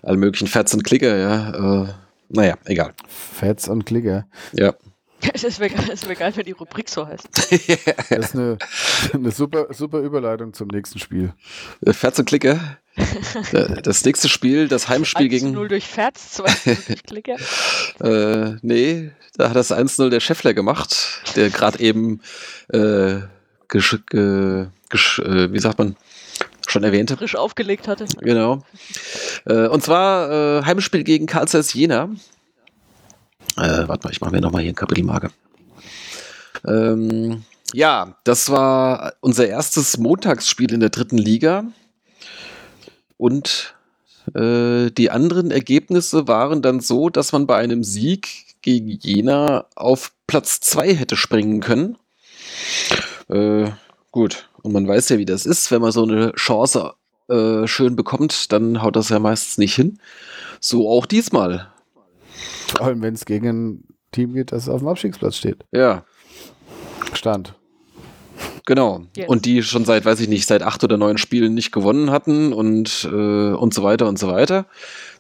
[0.05, 1.83] alle möglichen Fats und Klicker, ja.
[1.83, 1.89] Äh,
[2.29, 2.93] naja, egal.
[3.09, 4.27] Fats und Klicker.
[4.53, 4.75] Ja.
[5.33, 7.29] Es wäre wär geil, wenn die Rubrik so heißt.
[8.11, 8.59] Das ist eine,
[9.13, 11.33] eine super, super Überleitung zum nächsten Spiel.
[11.87, 12.79] Fats und Klicker.
[13.53, 15.55] Äh, Das nächste Spiel, das Heimspiel 1 zu gegen.
[15.55, 17.37] 0 durch Ferz, 2 zu 0 durch Klicker.
[18.01, 22.23] Äh, nee, da hat das 1-0 der Scheffler gemacht, der gerade eben,
[22.69, 23.21] äh,
[23.69, 25.97] gesch, ge, gesch, äh, wie sagt man,
[26.67, 27.17] schon erwähnte.
[27.17, 28.07] Frisch aufgelegt hatte.
[28.21, 28.65] Genau.
[29.45, 32.09] Äh, und zwar äh, Heimspiel gegen Karl Zeiss Jena.
[33.61, 35.31] Äh, warte mal, ich mache mir nochmal hier ein Kapitelmarke.
[36.67, 37.45] Ähm,
[37.75, 41.65] ja, das war unser erstes Montagsspiel in der dritten Liga.
[43.19, 43.75] Und
[44.35, 50.13] äh, die anderen Ergebnisse waren dann so, dass man bei einem Sieg gegen Jena auf
[50.27, 51.99] Platz 2 hätte springen können.
[53.29, 53.71] Äh,
[54.11, 56.95] gut, und man weiß ja, wie das ist, wenn man so eine Chance
[57.29, 59.99] äh, schön bekommt, dann haut das ja meistens nicht hin.
[60.61, 61.70] So auch diesmal.
[62.69, 65.65] Vor allem, wenn es gegen ein Team geht, das auf dem Abstiegsplatz steht.
[65.73, 66.05] Ja,
[67.13, 67.55] Stand.
[68.67, 69.03] genau.
[69.17, 69.29] Jetzt.
[69.29, 72.53] Und die schon seit, weiß ich nicht, seit acht oder neun Spielen nicht gewonnen hatten
[72.53, 74.67] und, äh, und so weiter und so weiter.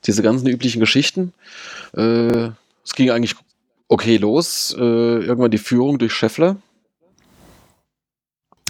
[0.06, 1.32] Diese ganzen üblichen Geschichten.
[1.94, 2.50] Äh,
[2.84, 3.34] es ging eigentlich
[3.88, 4.74] okay los.
[4.78, 6.56] Äh, irgendwann die Führung durch Scheffler.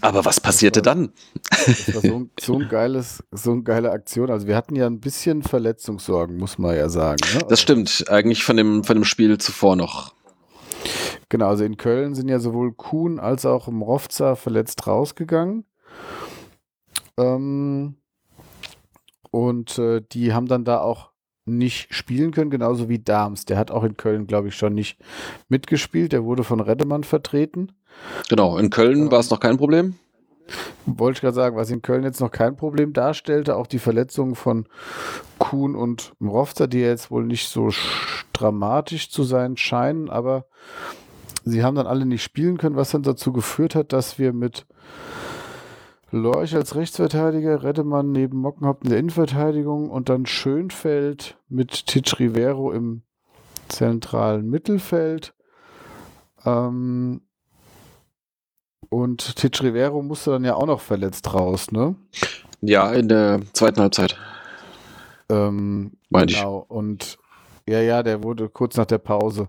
[0.00, 1.12] Aber was passierte dann?
[1.66, 4.30] Das war so ein, so ein geiles, so eine geile Aktion.
[4.30, 7.20] Also wir hatten ja ein bisschen Verletzungssorgen, muss man ja sagen.
[7.34, 7.40] Ne?
[7.48, 10.14] Das stimmt, eigentlich von dem, von dem Spiel zuvor noch.
[11.28, 15.64] Genau, also in Köln sind ja sowohl Kuhn als auch Mrovza verletzt rausgegangen.
[17.16, 17.96] Ähm,
[19.30, 21.10] und äh, die haben dann da auch
[21.44, 23.44] nicht spielen können, genauso wie Dahms.
[23.44, 24.98] Der hat auch in Köln, glaube ich, schon nicht
[25.48, 26.12] mitgespielt.
[26.12, 27.72] Der wurde von Reddemann vertreten.
[28.28, 29.10] Genau, in Köln Ja.
[29.12, 29.94] war es noch kein Problem.
[30.86, 34.34] Wollte ich gerade sagen, was in Köln jetzt noch kein Problem darstellte, auch die Verletzungen
[34.34, 34.66] von
[35.38, 40.46] Kuhn und Mrovza, die ja jetzt wohl nicht so sch- dramatisch zu sein scheinen, aber
[41.44, 44.66] sie haben dann alle nicht spielen können, was dann dazu geführt hat, dass wir mit
[46.10, 52.72] Lorch als Rechtsverteidiger, Reddemann neben Mockenhaupt in der Innenverteidigung und dann Schönfeld mit Titsch Rivero
[52.72, 53.02] im
[53.68, 55.34] zentralen Mittelfeld.
[56.44, 57.20] Ähm,
[58.88, 61.94] und Titsch Rivero musste dann ja auch noch verletzt raus, ne?
[62.60, 64.16] Ja, in der zweiten Halbzeit.
[65.28, 66.38] Ähm, Meine ich.
[66.38, 66.64] genau.
[66.68, 67.18] Und
[67.68, 69.48] ja, ja, der wurde kurz nach der Pause,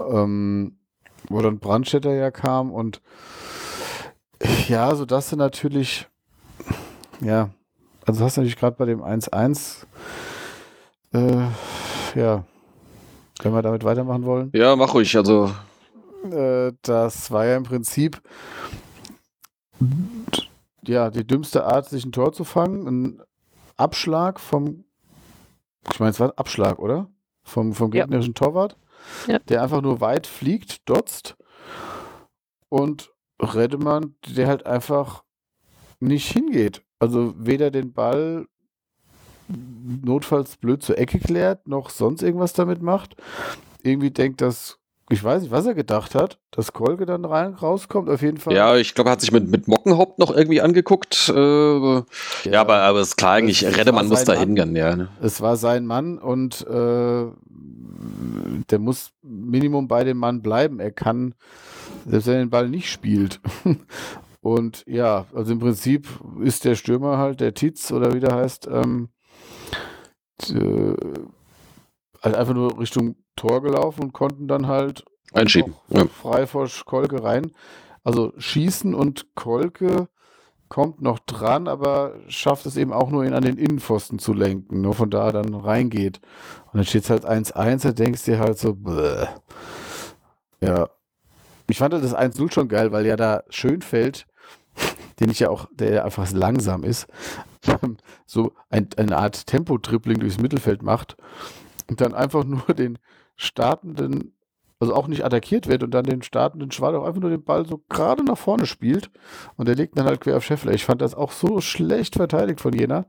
[0.00, 0.76] ähm,
[1.28, 3.00] wo dann Brandstätter ja kam und
[4.68, 6.06] ja, so dass du natürlich,
[7.20, 7.50] ja,
[8.04, 9.86] also hast du natürlich gerade bei dem 1-1,
[11.12, 11.48] äh,
[12.14, 12.44] ja,
[13.42, 14.50] wenn wir damit weitermachen wollen.
[14.54, 15.16] Ja, mach ruhig.
[15.16, 15.50] Also
[16.32, 18.20] äh, das war ja im Prinzip
[20.86, 22.86] ja die dümmste Art, sich ein Tor zu fangen.
[22.86, 23.22] Ein
[23.76, 24.84] Abschlag vom,
[25.92, 27.10] ich meine, es war ein Abschlag, oder?
[27.42, 28.46] Vom, vom gegnerischen ja.
[28.46, 28.76] Torwart,
[29.28, 29.38] ja.
[29.38, 31.36] der einfach nur weit fliegt, dotzt
[32.68, 35.22] und Redemann, der halt einfach
[36.00, 36.82] nicht hingeht.
[36.98, 38.46] Also weder den Ball
[39.48, 43.16] notfalls blöd zur Ecke klärt, noch sonst irgendwas damit macht.
[43.82, 48.08] Irgendwie denkt, dass ich weiß nicht, was er gedacht hat, dass Kolke dann rein rauskommt,
[48.08, 48.54] auf jeden Fall.
[48.54, 51.28] Ja, ich glaube, er hat sich mit, mit Mockenhaupt noch irgendwie angeguckt.
[51.28, 52.04] Äh, ja,
[52.44, 54.96] ja, aber, aber ist klar eigentlich, Redemann muss da hingehen, ja.
[54.96, 55.08] Ne?
[55.20, 57.26] Es war sein Mann und äh,
[58.70, 60.80] der muss Minimum bei dem Mann bleiben.
[60.80, 61.34] Er kann,
[62.04, 63.40] selbst wenn er den Ball nicht spielt.
[64.40, 66.08] und ja, also im Prinzip
[66.42, 69.08] ist der Stürmer halt, der Titz oder wie der heißt, ähm,
[70.50, 70.94] äh,
[72.26, 75.74] halt einfach nur Richtung Tor gelaufen und konnten dann halt einschieben.
[75.88, 76.06] Ja.
[76.06, 77.52] Frei vor Kolke rein.
[78.04, 80.08] Also schießen und Kolke
[80.68, 84.80] kommt noch dran, aber schafft es eben auch nur, ihn an den Innenpfosten zu lenken,
[84.80, 86.20] nur von da dann reingeht.
[86.66, 89.26] Und dann steht es halt 1-1, da denkst du dir halt so, bläh.
[90.60, 90.88] ja.
[91.68, 94.26] Ich fand das 1-0 schon geil, weil ja da Schönfeld,
[95.18, 97.08] den ich ja auch, der ja einfach langsam ist,
[98.26, 101.16] so ein, eine Art Tempo-Tripling durchs Mittelfeld macht
[101.88, 102.98] und dann einfach nur den
[103.36, 104.36] startenden,
[104.78, 107.82] also auch nicht attackiert wird und dann den startenden auch einfach nur den Ball so
[107.88, 109.10] gerade nach vorne spielt
[109.56, 110.72] und der legt dann halt quer auf Scheffler.
[110.72, 113.06] Ich fand das auch so schlecht verteidigt von Jena.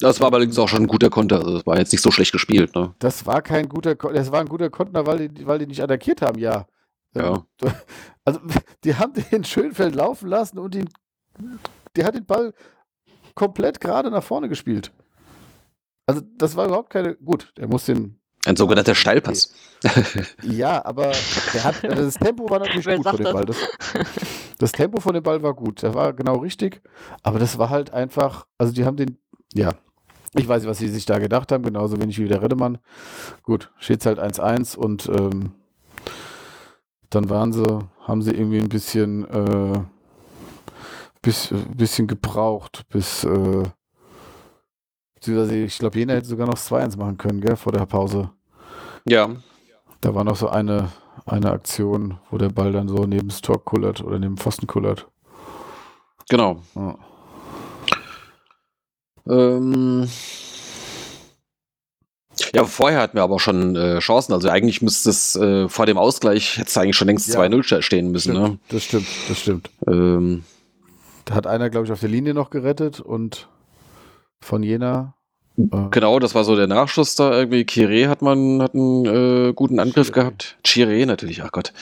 [0.00, 2.32] Das war allerdings auch schon ein guter Konter, also das war jetzt nicht so schlecht
[2.32, 2.74] gespielt.
[2.74, 2.94] Ne?
[2.98, 6.22] Das war kein guter, das war ein guter Konter, weil die, weil die nicht attackiert
[6.22, 6.66] haben, ja.
[7.14, 7.44] Ja.
[8.24, 8.40] Also
[8.84, 10.88] die haben den Schönfeld laufen lassen und ihn,
[11.96, 12.52] der hat den Ball
[13.34, 14.92] komplett gerade nach vorne gespielt.
[16.06, 19.54] Also das war überhaupt keine, gut, der muss den ein sogenannter Steilpass.
[20.42, 21.12] Ja, aber
[21.62, 23.44] hat, also das Tempo war natürlich Wer gut von dem Ball.
[23.44, 23.56] Das,
[24.58, 25.82] das, Tempo von dem Ball war gut.
[25.82, 26.82] Der war genau richtig.
[27.22, 29.18] Aber das war halt einfach, also die haben den,
[29.52, 29.72] ja,
[30.34, 32.78] ich weiß nicht, was sie sich da gedacht haben, genauso wenig wie der Redemann.
[33.42, 35.52] Gut, steht halt 1-1 und ähm,
[37.10, 39.80] dann waren sie, haben sie irgendwie ein bisschen, äh,
[41.22, 43.62] bis, bisschen gebraucht, bis, äh,
[45.26, 48.30] ich glaube, Jena hätte sogar noch 2-1 machen können, gell, vor der Pause.
[49.06, 49.30] Ja.
[50.00, 50.90] Da war noch so eine,
[51.26, 55.06] eine Aktion, wo der Ball dann so neben das Tor kullert oder neben Pfosten kullert.
[56.28, 56.62] Genau.
[56.74, 56.98] Ja.
[59.26, 60.08] Ähm,
[62.54, 64.32] ja, vorher hatten wir aber schon äh, Chancen.
[64.32, 67.40] Also eigentlich müsste es äh, vor dem Ausgleich jetzt eigentlich schon längst ja.
[67.40, 68.34] 2-0 stehen müssen.
[68.34, 68.58] Stimmt, ne?
[68.68, 69.70] Das stimmt, das stimmt.
[69.86, 70.44] Ähm,
[71.24, 73.48] da hat einer, glaube ich, auf der Linie noch gerettet und
[74.44, 75.14] von Jena
[75.56, 75.88] äh.
[75.90, 77.64] Genau, das war so der Nachschuss da irgendwie.
[77.64, 80.12] Kire hat man hat einen äh, guten Angriff Chiré.
[80.12, 80.58] gehabt.
[80.64, 81.72] Chire natürlich, ach Gott.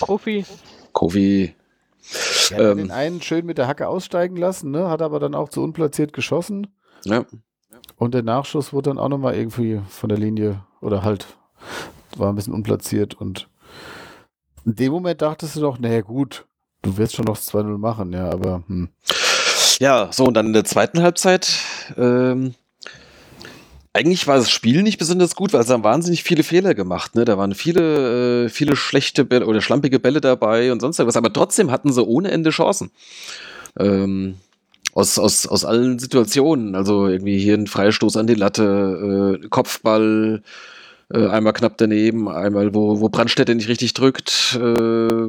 [0.00, 0.44] Kofi.
[0.92, 1.54] Kofi.
[2.50, 4.88] Er hat ähm, den einen schön mit der Hacke aussteigen lassen, ne?
[4.88, 6.68] hat aber dann auch zu unplatziert geschossen.
[7.04, 7.24] Ja.
[7.96, 11.26] Und der Nachschuss wurde dann auch nochmal irgendwie von der Linie oder halt
[12.16, 13.48] war ein bisschen unplatziert und
[14.64, 16.46] in dem Moment dachtest du doch, naja gut,
[16.82, 18.88] du wirst schon noch 2-0 machen, ja, aber hm.
[19.78, 21.52] Ja, so und dann in der zweiten Halbzeit
[21.96, 22.54] ähm,
[23.96, 27.14] eigentlich war das Spiel nicht besonders gut, weil sie haben wahnsinnig viele Fehler gemacht.
[27.14, 27.24] Ne?
[27.24, 31.16] Da waren viele, äh, viele schlechte Bälle oder schlampige Bälle dabei und sonst irgendwas.
[31.16, 32.90] Aber trotzdem hatten sie ohne Ende Chancen.
[33.78, 34.34] Ähm,
[34.92, 36.74] aus, aus, aus allen Situationen.
[36.74, 40.42] Also irgendwie hier ein Freistoß an die Latte, äh, Kopfball,
[41.12, 44.58] äh, einmal knapp daneben, einmal wo, wo Brandstätte nicht richtig drückt.
[44.60, 45.28] Äh,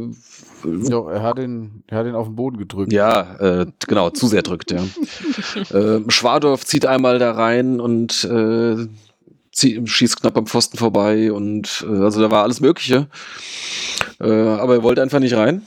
[0.89, 2.91] ja, er hat ihn, er hat ihn auf den Boden gedrückt.
[2.91, 4.83] Ja, äh, genau, zu sehr drückt, ja.
[5.77, 8.87] äh, Schwadorf zieht einmal da rein und äh,
[9.51, 13.07] zieht, schießt knapp am Pfosten vorbei und äh, also da war alles Mögliche.
[14.19, 15.63] Äh, aber er wollte einfach nicht rein.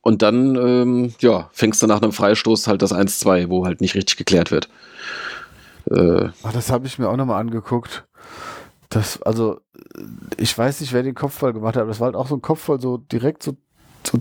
[0.00, 3.94] Und dann, ähm, ja, fängst du nach einem Freistoß halt das 1-2, wo halt nicht
[3.94, 4.68] richtig geklärt wird.
[5.90, 8.07] Äh, Ach, das habe ich mir auch nochmal angeguckt.
[8.88, 9.60] Das, also,
[10.36, 12.42] ich weiß nicht, wer den Kopfball gemacht hat, aber das war halt auch so ein
[12.42, 13.56] Kopfball, so direkt so,
[14.04, 14.18] so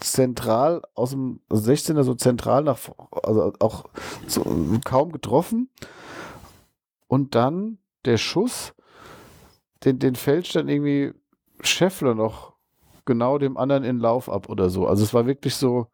[0.00, 2.78] zentral aus dem 16er, so zentral nach,
[3.22, 3.84] also auch
[4.26, 4.44] so
[4.84, 5.70] kaum getroffen.
[7.06, 8.74] Und dann der Schuss,
[9.84, 11.12] den, den fälscht dann irgendwie
[11.62, 12.54] Scheffler noch
[13.04, 14.86] genau dem anderen in Lauf ab oder so.
[14.86, 15.88] Also es war wirklich so,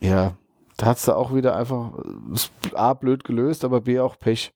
[0.00, 0.36] ja,
[0.76, 1.92] da hat es da auch wieder einfach
[2.74, 4.52] A, blöd gelöst, aber B, auch Pech.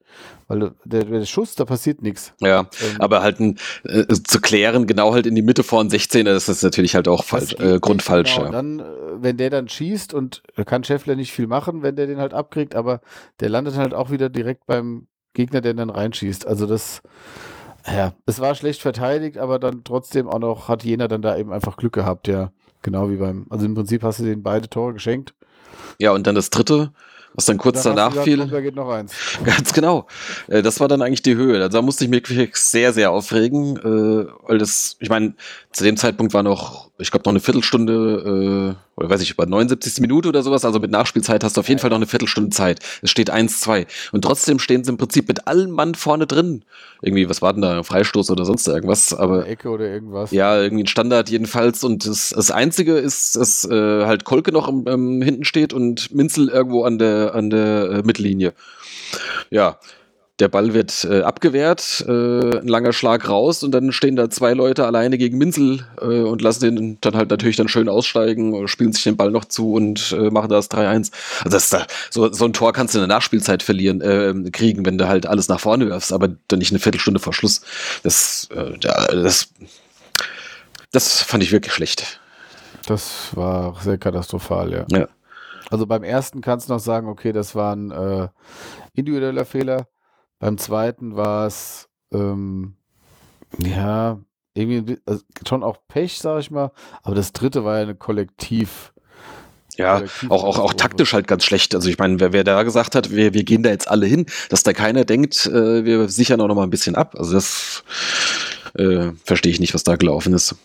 [0.49, 2.33] Weil der, der Schuss, da passiert nichts.
[2.41, 6.25] Ja, ähm, aber halt ein, äh, zu klären, genau halt in die Mitte vor 16er,
[6.25, 8.35] das ist natürlich halt auch falsch, äh, grundfalsch.
[8.35, 8.47] Genau.
[8.47, 8.53] Ja.
[8.53, 8.85] Dann, äh,
[9.21, 12.75] wenn der dann schießt und kann Scheffler nicht viel machen, wenn der den halt abkriegt,
[12.75, 13.01] aber
[13.41, 16.47] der landet halt auch wieder direkt beim Gegner, der dann reinschießt.
[16.47, 17.03] Also das,
[17.87, 21.53] Ja, es war schlecht verteidigt, aber dann trotzdem auch noch hat Jena dann da eben
[21.53, 22.51] einfach Glück gehabt, ja.
[22.83, 25.35] Genau wie beim, also im Prinzip hast du denen beide Tore geschenkt.
[25.99, 26.93] Ja, und dann das dritte,
[27.35, 28.47] was dann kurz dann danach fiel.
[28.47, 29.13] Da geht noch eins.
[29.45, 30.07] Ganz genau.
[30.49, 31.63] Äh, das war dann eigentlich die Höhe.
[31.63, 35.35] Also da musste ich mich wirklich sehr, sehr aufregen, äh, weil das, ich meine,
[35.73, 39.47] zu dem Zeitpunkt war noch, ich glaube, noch eine Viertelstunde, äh, oder weiß ich, über
[39.47, 40.01] 79.
[40.01, 40.65] Minute oder sowas.
[40.65, 42.81] Also mit Nachspielzeit hast du auf jeden Fall noch eine Viertelstunde Zeit.
[43.01, 43.87] Es steht 1-2.
[44.11, 46.65] Und trotzdem stehen sie im Prinzip mit allem Mann vorne drin.
[47.01, 47.83] Irgendwie, was war denn da?
[47.85, 49.15] Freistoß oder sonst irgendwas.
[49.15, 50.33] Aber, Ecke oder irgendwas.
[50.33, 51.85] Ja, irgendwie ein Standard jedenfalls.
[51.85, 56.13] Und das, das Einzige ist, dass äh, halt Kolke noch im, ähm, hinten steht und
[56.13, 58.53] Minzel irgendwo an der, an der äh, Mittellinie.
[59.51, 59.79] Ja,
[60.39, 64.53] der Ball wird äh, abgewehrt, äh, ein langer Schlag raus und dann stehen da zwei
[64.53, 68.93] Leute alleine gegen Minzel äh, und lassen den dann halt natürlich dann schön aussteigen, spielen
[68.93, 71.13] sich den Ball noch zu und äh, machen das 3-1.
[71.45, 74.87] Also das da, so, so ein Tor kannst du in der Nachspielzeit verlieren, äh, kriegen,
[74.87, 77.63] wenn du halt alles nach vorne wirfst, aber dann nicht eine Viertelstunde vor Schluss.
[78.05, 79.49] Das, äh, das,
[80.93, 82.21] das fand ich wirklich schlecht.
[82.87, 84.87] Das war sehr katastrophal, ja.
[84.91, 85.09] ja.
[85.71, 88.29] Also beim ersten kannst du noch sagen, okay, das war ein äh,
[88.95, 89.87] individueller Fehler.
[90.39, 92.75] Beim zweiten war es, ähm,
[93.59, 94.21] ja,
[94.55, 96.73] irgendwie also schon auch Pech, sag ich mal.
[97.03, 98.93] Aber das dritte war ja eine Kollektiv.
[99.77, 101.73] Ja, auch, auch, auch taktisch halt ganz schlecht.
[101.75, 104.27] Also ich meine, wer, wer da gesagt hat, wir, wir gehen da jetzt alle hin,
[104.49, 107.15] dass da keiner denkt, äh, wir sichern auch noch mal ein bisschen ab.
[107.17, 107.85] Also das
[108.75, 110.57] äh, verstehe ich nicht, was da gelaufen ist.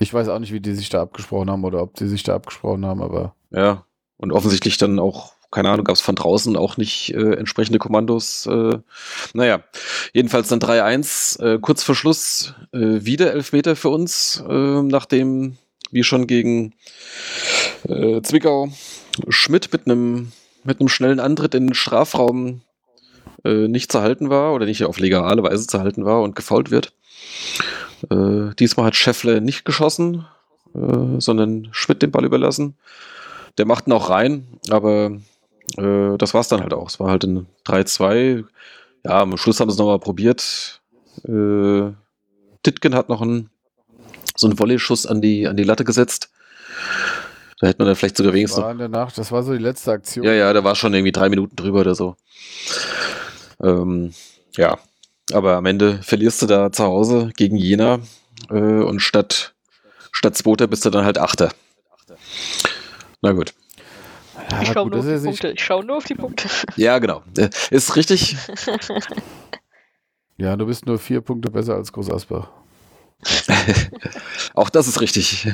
[0.00, 2.34] Ich weiß auch nicht, wie die sich da abgesprochen haben oder ob die sich da
[2.34, 3.36] abgesprochen haben, aber.
[3.52, 3.84] Ja,
[4.16, 8.46] und offensichtlich dann auch keine Ahnung, gab es von draußen auch nicht äh, entsprechende Kommandos.
[8.46, 8.78] Äh,
[9.32, 9.62] naja,
[10.12, 15.56] jedenfalls dann 3-1, äh, kurz vor Schluss äh, wieder Elfmeter für uns, äh, nachdem,
[15.90, 16.74] wie schon gegen
[17.88, 18.70] äh, Zwickau,
[19.28, 20.32] Schmidt mit einem
[20.64, 22.62] mit schnellen Antritt in den Strafraum
[23.44, 26.70] äh, nicht zu halten war oder nicht auf legale Weise zu halten war und gefault
[26.70, 26.94] wird.
[28.10, 30.26] Äh, diesmal hat Scheffler nicht geschossen,
[30.74, 32.76] äh, sondern Schmidt den Ball überlassen.
[33.58, 35.18] Der macht ihn auch rein, aber
[35.76, 36.88] äh, das war es dann halt auch.
[36.88, 38.44] Es war halt ein 3-2.
[39.04, 40.80] Ja, am Schluss haben sie es nochmal probiert.
[41.24, 41.92] Äh,
[42.62, 43.50] Titken hat noch einen,
[44.36, 46.30] so einen Volley-Schuss an die, an die Latte gesetzt.
[47.60, 48.56] Da hätte man dann vielleicht sogar wenigstens.
[48.56, 50.24] Das war in der Nacht, das war so die letzte Aktion.
[50.24, 52.16] Ja, ja, da war schon irgendwie drei Minuten drüber oder so.
[53.62, 54.12] Ähm,
[54.56, 54.78] ja,
[55.32, 58.00] aber am Ende verlierst du da zu Hause gegen Jena
[58.50, 59.54] äh, und statt,
[60.12, 61.52] statt Zweiter bist du dann halt Achter.
[63.22, 63.54] Na gut.
[64.50, 65.50] Ja, ich schaue nur, auf die Punkte.
[65.50, 66.48] Ich schau nur auf die Punkte.
[66.76, 67.22] Ja, genau.
[67.70, 68.36] Ist richtig.
[70.36, 72.50] ja, du bist nur vier Punkte besser als Groß Asbach.
[74.54, 75.48] Auch das ist richtig.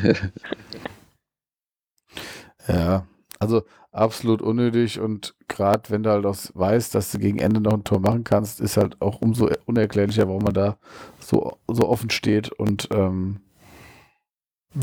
[2.67, 3.07] ja,
[3.39, 3.63] also
[3.93, 7.85] absolut unnötig und gerade wenn du halt auch weißt, dass du gegen Ende noch ein
[7.85, 10.77] Tor machen kannst, ist halt auch umso unerklärlicher, warum man da
[11.19, 13.41] so, so offen steht und ähm,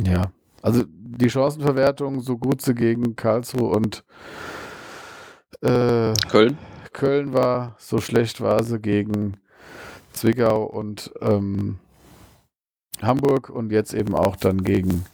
[0.05, 0.31] ja,
[0.61, 4.03] also die Chancenverwertung, so gut sie gegen Karlsruhe und
[5.61, 6.57] äh, Köln.
[6.93, 9.37] Köln war, so schlecht war sie gegen
[10.13, 11.77] Zwickau und ähm,
[13.01, 15.05] Hamburg und jetzt eben auch dann gegen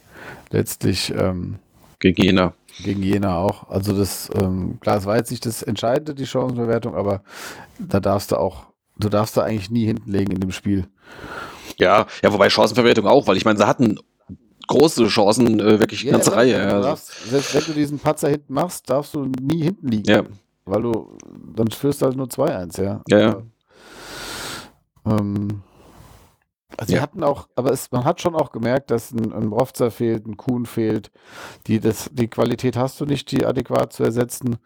[0.50, 1.58] letztlich ähm,
[1.98, 2.54] gegen Jena.
[2.82, 3.70] Gegen Jena auch.
[3.70, 7.22] Also das, ähm, klar, es war jetzt nicht das Entscheidende, die Chancenverwertung, aber
[7.78, 8.66] da darfst du auch,
[8.98, 10.86] du darfst da eigentlich nie hinten legen in dem Spiel.
[11.78, 13.98] Ja, ja, wobei Chancenverwertung auch, weil ich meine, sie hatten
[14.66, 16.58] große Chancen, äh, wirklich eine ja, ganze Reihe.
[16.58, 16.80] Ja.
[16.80, 20.10] Darfst, selbst wenn du diesen Patzer hinten machst, darfst du nie hinten liegen.
[20.10, 20.22] Ja.
[20.64, 21.18] Weil du,
[21.54, 23.02] dann führst du halt nur 2-1, ja.
[23.08, 23.42] Ja, ja.
[25.06, 25.62] Ähm,
[26.76, 27.02] also ja.
[27.02, 30.36] hatten auch, aber es, man hat schon auch gemerkt, dass ein, ein Brovzer fehlt, ein
[30.36, 31.10] Kuhn fehlt.
[31.66, 34.56] Die, das, die Qualität hast du nicht, die adäquat zu ersetzen.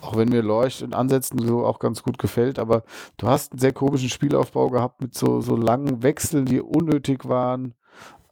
[0.00, 2.84] Auch wenn mir Leucht in Ansätzen so auch ganz gut gefällt, aber
[3.16, 7.74] du hast einen sehr komischen Spielaufbau gehabt mit so, so langen Wechseln, die unnötig waren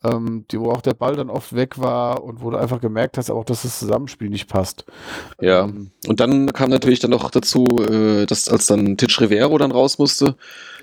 [0.05, 3.19] ähm, die, wo auch der Ball dann oft weg war und wo du einfach gemerkt
[3.19, 4.85] hast, auch dass das Zusammenspiel nicht passt.
[5.41, 9.57] Ja, ähm, und dann kam natürlich dann noch dazu, äh, dass als dann Titch Rivero
[9.59, 10.37] dann raus musste,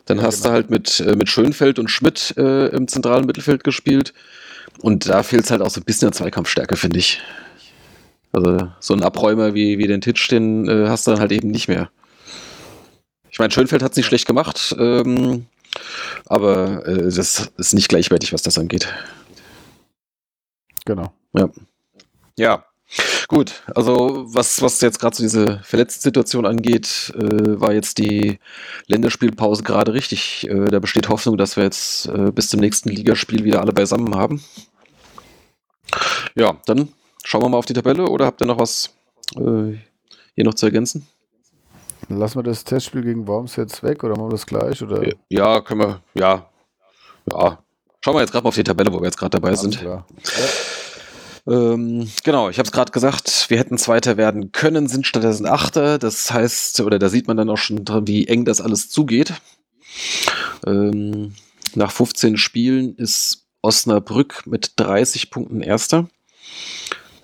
[0.06, 0.50] dann ja, hast genau.
[0.50, 4.14] du halt mit, äh, mit Schönfeld und Schmidt äh, im zentralen Mittelfeld gespielt.
[4.82, 7.22] Und da fehlt es halt auch so ein bisschen an Zweikampfstärke, finde ich.
[8.32, 11.52] Also so ein Abräumer wie, wie den Titch, den äh, hast du dann halt eben
[11.52, 11.90] nicht mehr.
[13.30, 14.76] Ich meine, Schönfeld hat es nicht schlecht gemacht.
[14.80, 15.46] Ähm,
[16.26, 18.88] aber äh, das ist nicht gleichwertig, was das angeht.
[20.86, 21.14] Genau.
[21.34, 21.50] Ja.
[22.38, 22.66] Ja.
[23.28, 28.40] Gut, also was, was jetzt gerade so diese verletzte Situation angeht, äh, war jetzt die
[28.88, 30.50] Länderspielpause gerade richtig.
[30.50, 34.16] Äh, da besteht Hoffnung, dass wir jetzt äh, bis zum nächsten Ligaspiel wieder alle beisammen
[34.16, 34.44] haben.
[36.36, 36.90] Ja, dann
[37.24, 38.90] schauen wir mal auf die Tabelle oder habt ihr noch was
[39.38, 39.78] äh,
[40.36, 41.08] hier noch zu ergänzen?
[42.18, 44.82] Lassen wir das Testspiel gegen Worms jetzt weg oder machen wir das gleich?
[44.82, 45.04] Oder?
[45.30, 46.50] Ja, können wir, ja.
[47.32, 47.60] Ja.
[48.04, 49.80] Schauen wir jetzt gerade mal auf die Tabelle, wo wir jetzt gerade dabei Alles sind.
[49.80, 50.06] klar.
[51.48, 55.98] Ähm, genau, ich habe es gerade gesagt, wir hätten Zweiter werden können, sind stattdessen Achter.
[55.98, 59.34] Das heißt, oder da sieht man dann auch schon, dran, wie eng das alles zugeht.
[60.66, 61.34] Ähm,
[61.76, 66.08] nach 15 Spielen ist Osnabrück mit 30 Punkten Erster.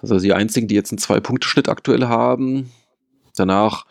[0.02, 2.72] Also die einzigen, die jetzt einen Zwei-Punkte-Schnitt aktuell haben.
[3.36, 3.86] Danach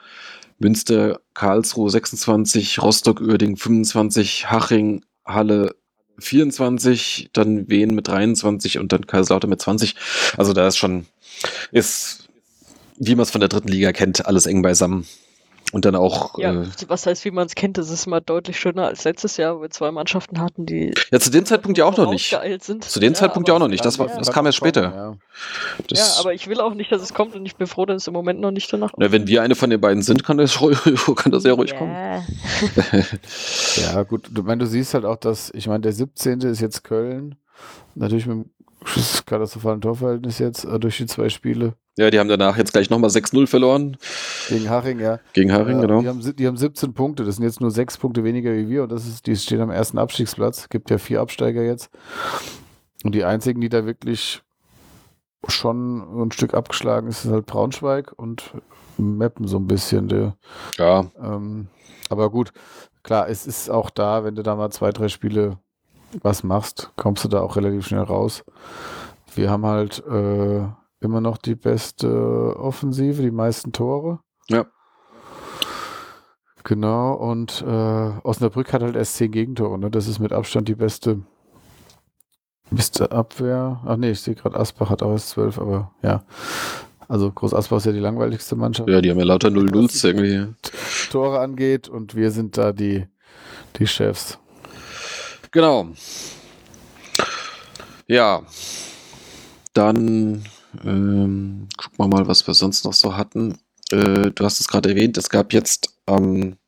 [0.59, 5.75] Münster, Karlsruhe 26, Rostock, Uerding 25, Haching, Halle
[6.19, 9.95] 24, dann Wien mit 23 und dann Kaiserslautern mit 20.
[10.37, 11.07] Also da ist schon,
[11.73, 12.29] ist,
[12.99, 15.07] wie man es von der dritten Liga kennt, alles eng beisammen.
[15.73, 18.59] Und dann auch, Ja, äh, was heißt, wie man es kennt, das ist mal deutlich
[18.59, 21.85] schöner als letztes Jahr, wo wir zwei Mannschaften hatten, die ja, zu dem Zeitpunkt ja
[21.85, 22.37] auch noch nicht.
[22.61, 22.85] sind.
[22.85, 23.85] Zu dem Ja, Zeitpunkt ja auch noch nicht.
[23.85, 24.83] Das, war, Ja, das kam erst später.
[24.83, 25.17] Ja.
[25.89, 28.03] Das, Ja, aber ich will auch nicht, dass es kommt und ich bin froh, dass
[28.03, 30.37] es im Moment noch nicht danach na, wenn wir eine von den beiden sind, kann
[30.39, 30.57] das,
[31.17, 31.93] kann das ja ruhig kommen.
[31.93, 32.23] Ja.
[33.77, 34.29] Ja, gut.
[34.33, 36.41] Du, mein, du siehst halt auch, dass, ich meine, der 17.
[36.43, 37.37] ist jetzt Köln.
[37.95, 38.51] Natürlich mit dem
[39.27, 43.11] katastrophalen Torverhältnis jetzt äh, durch die zwei Spiele Ja, die haben danach jetzt gleich nochmal
[43.11, 43.97] 6-0 verloren
[44.49, 45.19] gegen Haching, ja.
[45.33, 46.01] gegen Haring, Äh, genau.
[46.01, 48.83] Die haben, die haben 17 Punkte, das sind jetzt nur sechs Punkte weniger wie wir
[48.85, 50.69] und das ist, die stehen am ersten Abstiegsplatz.
[50.69, 51.91] Gibt ja vier Absteiger jetzt.
[53.05, 54.43] Und die einzigen, die da wirklich
[55.49, 58.53] schon ein Stück abgeschlagen ist, ist halt Braunschweig und
[58.99, 60.09] Meppen so ein bisschen.
[60.09, 60.37] Der,
[60.79, 61.69] Ja, ähm,
[62.09, 62.53] aber gut,
[63.03, 65.59] klar, es ist auch da, wenn du da mal zwei, drei Spiele
[66.23, 68.45] was machst, kommst du da auch relativ schnell raus.
[69.35, 70.67] Wir haben halt äh,
[71.01, 74.21] immer noch die beste Offensive, die meisten Tore.
[74.49, 74.67] Ja.
[76.65, 79.91] Genau, und äh, Osnabrück hat halt erst zehn Gegentore, ne?
[79.91, 81.21] Das ist mit Abstand die beste,
[82.71, 83.81] beste Abwehr.
[83.87, 86.25] Ach nee, ich sehe gerade, Asbach hat auch erst zwölf, aber ja.
[87.09, 88.89] Also Groß Asbach ist ja die langweiligste Mannschaft.
[88.89, 90.53] ja, die haben ja lauter 0-0s irgendwie.
[91.13, 93.07] Tore angeht und wir sind da die,
[93.79, 94.41] die Chefs.
[95.57, 95.89] Genau.
[98.07, 98.43] Ja.
[99.73, 100.45] Dann
[100.85, 103.59] ähm, gucken wir mal, was wir sonst noch so hatten.
[103.91, 106.59] Äh, du hast es gerade erwähnt, es gab jetzt am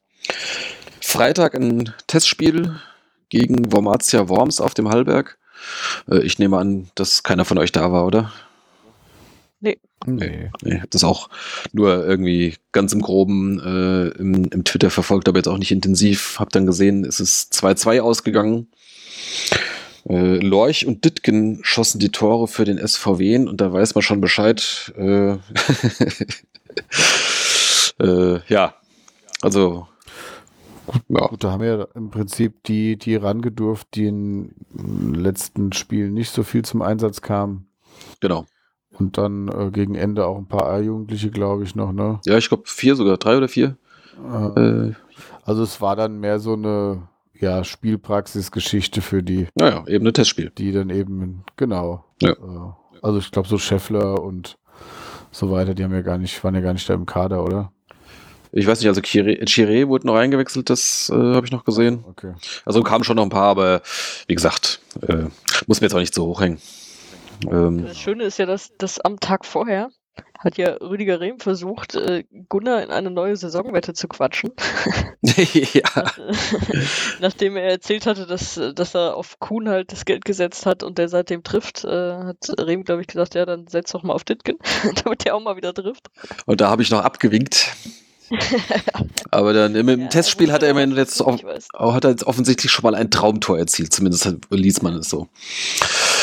[1.03, 2.81] Freitag ein Testspiel
[3.29, 5.37] gegen Wormatia Worms auf dem Hallberg.
[6.11, 8.33] Äh, ich nehme an, dass keiner von euch da war, oder?
[10.07, 10.51] Nee.
[10.63, 11.29] Nee, ich habe das auch
[11.73, 16.39] nur irgendwie ganz im Groben äh, im, im Twitter verfolgt, aber jetzt auch nicht intensiv.
[16.39, 18.69] Hab dann gesehen, es ist 2-2 ausgegangen.
[20.09, 24.21] Äh, Lorch und Dittgen schossen die Tore für den SVW und da weiß man schon
[24.21, 24.93] Bescheid.
[24.97, 25.33] Äh,
[28.01, 28.75] äh, ja,
[29.43, 29.89] also
[31.09, 35.73] ja, Gut, da haben wir ja im Prinzip die, die rangedurft, die in den letzten
[35.73, 37.69] Spielen nicht so viel zum Einsatz kamen.
[38.21, 38.47] genau.
[38.99, 42.21] Und dann äh, gegen Ende auch ein paar A-Jugendliche, glaube ich, noch, ne?
[42.27, 43.77] Ja, ich glaube vier sogar, drei oder vier.
[44.57, 44.95] Äh, Äh,
[45.45, 47.03] also es war dann mehr so eine
[47.41, 50.51] ja, Spielpraxisgeschichte für die, naja, eben ein Testspiel.
[50.57, 52.05] die dann eben, genau.
[52.21, 52.31] Ja.
[52.31, 54.59] Äh, also ich glaube so Scheffler und
[55.31, 57.71] so weiter, die haben ja gar nicht, waren ja gar nicht da im Kader, oder?
[58.51, 62.03] Ich weiß nicht, also Chiré, Chiré wurde noch eingewechselt, das äh, habe ich noch gesehen.
[62.09, 62.33] Okay.
[62.65, 63.83] Also kamen schon noch ein paar, aber
[64.27, 65.25] wie gesagt, äh,
[65.67, 66.59] muss mir jetzt auch nicht so hochhängen.
[67.51, 69.91] Ähm, Das Schöne ist ja, dass, dass am Tag vorher
[70.39, 74.53] hat ja Rüdiger Rehm versucht, äh, Gunnar in eine neue Saisonwette zu quatschen.
[75.23, 76.19] ja, Nach,
[77.21, 80.99] nachdem er erzählt hatte, dass, dass er auf Kuhn halt das Geld gesetzt hat und
[80.99, 84.25] der seitdem trifft, äh, hat Rehm, glaube ich, gesagt, ja, dann setz doch mal auf
[84.25, 84.59] Ditken,
[85.05, 86.07] damit der auch mal wieder trifft.
[86.47, 87.73] und da habe ich noch abgewinkt.
[89.31, 91.69] Aber dann im, im Ja, Testspiel hat er immerhin jetzt, weiß.
[91.73, 93.93] hat er jetzt offensichtlich schon mal ein Traumtor erzielt.
[93.93, 95.29] Zumindest liest man es so.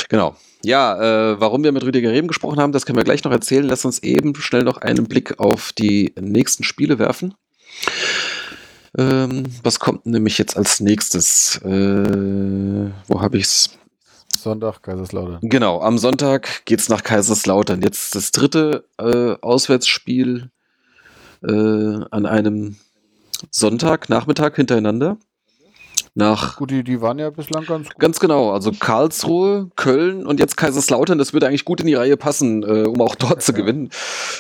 [0.10, 0.36] Genau.
[0.66, 3.66] Ja, äh, warum wir mit Rüdiger Rehm gesprochen haben, das können wir gleich noch erzählen.
[3.66, 7.36] Lass uns eben schnell noch einen Blick auf die nächsten Spiele werfen.
[8.98, 11.62] Ähm, was kommt nämlich jetzt als nächstes?
[11.64, 13.78] Äh, wo habe ich's?
[14.36, 15.38] Sonntag, Kaiserslautern.
[15.44, 17.84] Genau, am Sonntag geht's nach Kaiserslautern.
[17.84, 20.50] Jetzt das dritte äh, Auswärtsspiel
[21.44, 21.52] äh,
[22.10, 22.78] an einem
[23.52, 25.18] Sonntag, Nachmittag hintereinander.
[26.18, 28.00] Nach Gut, die, die waren ja bislang ganz gut.
[28.00, 32.16] Ganz genau, also Karlsruhe, Köln und jetzt Kaiserslautern, das würde eigentlich gut in die Reihe
[32.18, 33.58] passen, äh, um auch dort zu Ja.
[33.58, 33.90] gewinnen.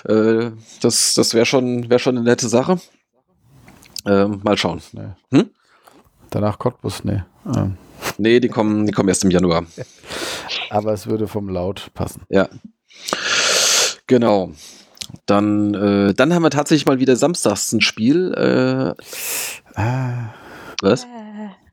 [0.08, 0.52] Äh,
[0.82, 2.80] das das wäre schon, wär schon eine nette Sache.
[4.08, 4.82] Ähm, mal schauen.
[4.94, 5.10] Nee.
[5.38, 5.50] Hm?
[6.30, 7.24] Danach Cottbus, nee.
[7.56, 7.78] Ähm,
[8.18, 9.66] Nee, die kommen, die kommen erst im Januar.
[10.70, 12.22] aber es würde vom Laut passen.
[12.30, 12.48] Ja.
[14.08, 14.52] Genau.
[15.26, 18.34] Dann, äh, dann haben wir tatsächlich mal wieder samstags ein Spiel.
[18.34, 19.02] Äh,
[19.80, 20.34] Ah,
[20.82, 21.06] was?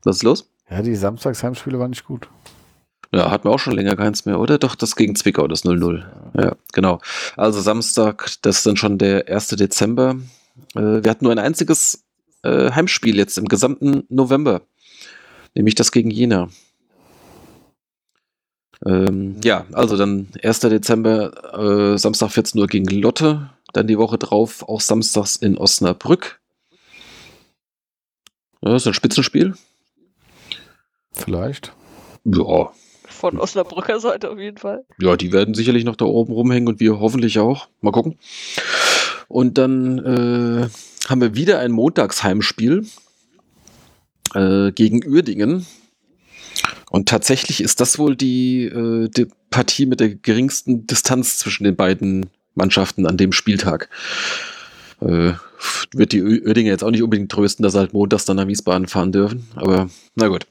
[0.03, 0.49] Was ist los?
[0.69, 2.27] ja, die Samstagsheimspiele waren nicht gut.
[3.13, 4.57] Ja, hatten wir auch schon länger keins mehr, oder?
[4.57, 6.03] Doch, das gegen Zwickau, das 0-0.
[6.35, 6.99] Ja, genau.
[7.37, 9.49] Also Samstag, das ist dann schon der 1.
[9.49, 10.15] Dezember.
[10.73, 12.05] Äh, wir hatten nur ein einziges
[12.41, 14.61] äh, Heimspiel jetzt im gesamten November,
[15.53, 16.49] nämlich das gegen Jena.
[18.83, 20.61] Ähm, ja, also dann 1.
[20.61, 26.39] Dezember, äh, Samstag 14 Uhr gegen Lotte, dann die Woche drauf auch samstags in Osnabrück.
[28.61, 29.53] Ja, das ist ein Spitzenspiel.
[31.13, 31.73] Vielleicht.
[32.25, 32.71] Ja.
[33.05, 34.85] Von Osnabrücker Seite auf jeden Fall.
[34.99, 37.67] Ja, die werden sicherlich noch da oben rumhängen und wir hoffentlich auch.
[37.81, 38.17] Mal gucken.
[39.27, 40.69] Und dann äh,
[41.09, 42.85] haben wir wieder ein Montagsheimspiel
[44.33, 45.65] äh, gegen Uerdingen.
[46.91, 51.75] Und tatsächlich ist das wohl die, äh, die Partie mit der geringsten Distanz zwischen den
[51.75, 53.89] beiden Mannschaften an dem Spieltag.
[55.01, 55.33] Äh,
[55.93, 58.87] wird die Uerdinger jetzt auch nicht unbedingt trösten, dass sie halt montags dann nach Wiesbaden
[58.87, 59.47] fahren dürfen.
[59.55, 60.45] Aber na gut.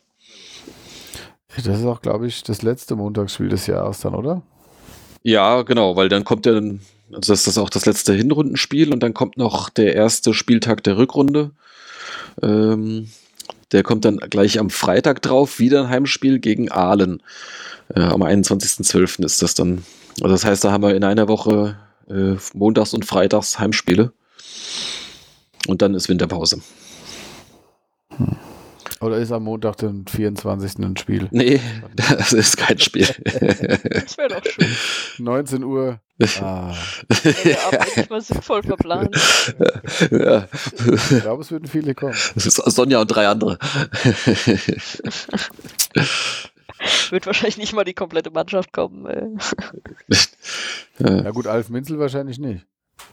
[1.57, 4.43] Das ist auch, glaube ich, das letzte Montagsspiel des Jahres dann, oder?
[5.23, 6.81] Ja, genau, weil dann kommt ja dann,
[7.13, 10.97] also das ist auch das letzte Hinrundenspiel und dann kommt noch der erste Spieltag der
[10.97, 11.51] Rückrunde.
[12.43, 13.09] Ähm,
[13.71, 17.23] der kommt dann gleich am Freitag drauf, wieder ein Heimspiel gegen Aalen.
[17.95, 19.25] Äh, am 21.12.
[19.25, 19.85] ist das dann.
[20.21, 24.13] Also das heißt, da haben wir in einer Woche äh, montags und freitags Heimspiele.
[25.69, 26.61] Und dann ist Winterpause.
[28.17, 28.37] Hm.
[29.03, 30.79] Oder ist am Montag, den 24.
[30.79, 31.29] ein Spiel?
[31.33, 31.61] Nee,
[31.97, 33.07] das ist kein Spiel.
[33.07, 34.69] das wäre doch schön.
[35.19, 35.99] 19 Uhr.
[36.41, 36.73] Ah.
[37.43, 37.57] Ja,
[38.09, 39.17] mal sinnvoll verplant.
[40.13, 40.47] Ja.
[41.11, 42.15] Ich glaube, es würden viele kommen.
[42.37, 43.59] Sonja und drei andere.
[47.11, 49.05] Wird wahrscheinlich nicht mal die komplette Mannschaft kommen.
[49.07, 49.31] Ey.
[51.01, 52.65] Ja gut, Alf Minzel wahrscheinlich nicht.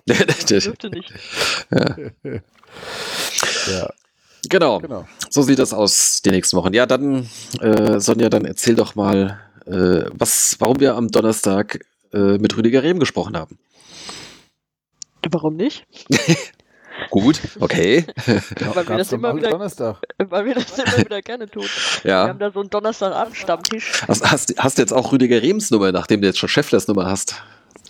[0.05, 1.11] Dürfte nicht.
[1.71, 1.95] Ja.
[3.71, 3.89] ja.
[4.47, 4.79] Genau.
[4.79, 5.05] genau.
[5.29, 6.73] So sieht das aus die nächsten Wochen.
[6.73, 7.29] Ja, dann,
[7.59, 11.79] äh, Sonja, dann erzähl doch mal, äh, was, warum wir am Donnerstag
[12.13, 13.57] äh, mit Rüdiger Rehm gesprochen haben.
[15.29, 15.85] Warum nicht?
[17.09, 18.05] Gut, okay.
[18.25, 21.65] weil, wir das immer wieder, weil wir das immer wieder gerne tun.
[22.03, 22.25] Ja.
[22.25, 24.03] Wir haben da so einen Donnerstagabend-Stammtisch.
[24.07, 27.05] Hast, hast, hast du jetzt auch Rüdiger Rehms Nummer, nachdem du jetzt schon Schefflers Nummer
[27.05, 27.41] hast?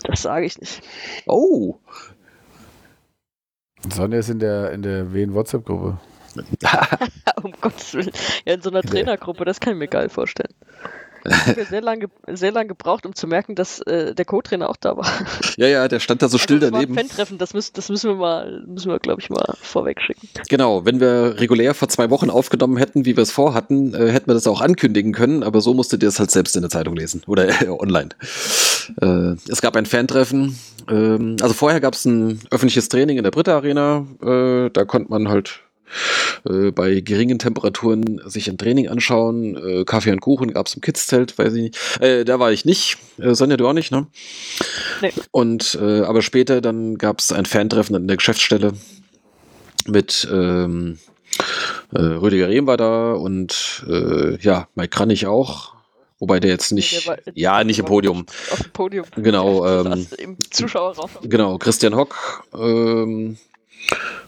[0.04, 0.82] Das sage ich nicht.
[1.26, 1.76] Oh.
[3.94, 6.00] Sonja ist in der, in der WN-WhatsApp-Gruppe.
[7.44, 8.12] um Gottes Willen.
[8.46, 10.54] Ja, in so einer Trainergruppe, das kann ich mir geil vorstellen.
[11.26, 14.78] Ich habe sehr lange, sehr lange gebraucht, um zu merken, dass äh, der Co-Trainer auch
[14.78, 15.08] da war.
[15.58, 16.96] Ja, ja, der stand da so still also, daneben.
[16.96, 20.28] Fan-Treffen, das, müssen, das müssen wir mal, müssen wir, glaube ich, mal vorweg schicken.
[20.48, 24.28] Genau, wenn wir regulär vor zwei Wochen aufgenommen hätten, wie wir es vorhatten, äh, hätten
[24.28, 26.96] wir das auch ankündigen können, aber so musstet ihr es halt selbst in der Zeitung
[26.96, 28.10] lesen oder äh, online.
[29.02, 30.58] Äh, es gab ein Fan-Treffen.
[30.90, 34.06] Ähm, also vorher gab es ein öffentliches Training in der Britta Arena.
[34.22, 35.62] Äh, da konnte man halt
[36.48, 39.56] äh, bei geringen Temperaturen sich ein Training anschauen.
[39.56, 42.02] Äh, Kaffee und Kuchen gab es im Kids-Zelt, weiß ich nicht.
[42.02, 42.98] Äh, da war ich nicht.
[43.18, 44.08] Äh, Sonja, du auch nicht, ne?
[45.02, 45.14] Nee.
[45.32, 48.74] Und äh, aber später dann gab es ein Fantreffen in der Geschäftsstelle
[49.88, 51.00] mit ähm,
[51.94, 53.86] äh, Rüdiger Rehm war da und
[54.42, 55.74] ja, Mike Kranich auch.
[56.20, 58.26] Wobei der jetzt nicht, der war, ja, nicht im Podium.
[58.52, 59.06] Auf dem Podium.
[59.16, 59.66] Genau.
[59.66, 61.10] Ähm, Im Zuschauerraum.
[61.24, 63.38] Genau, Christian Hock ähm,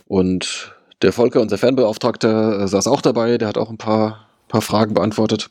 [0.08, 4.62] und der Volker, unser Fernbeauftragter, äh, saß auch dabei, der hat auch ein paar, paar
[4.62, 5.50] Fragen beantwortet.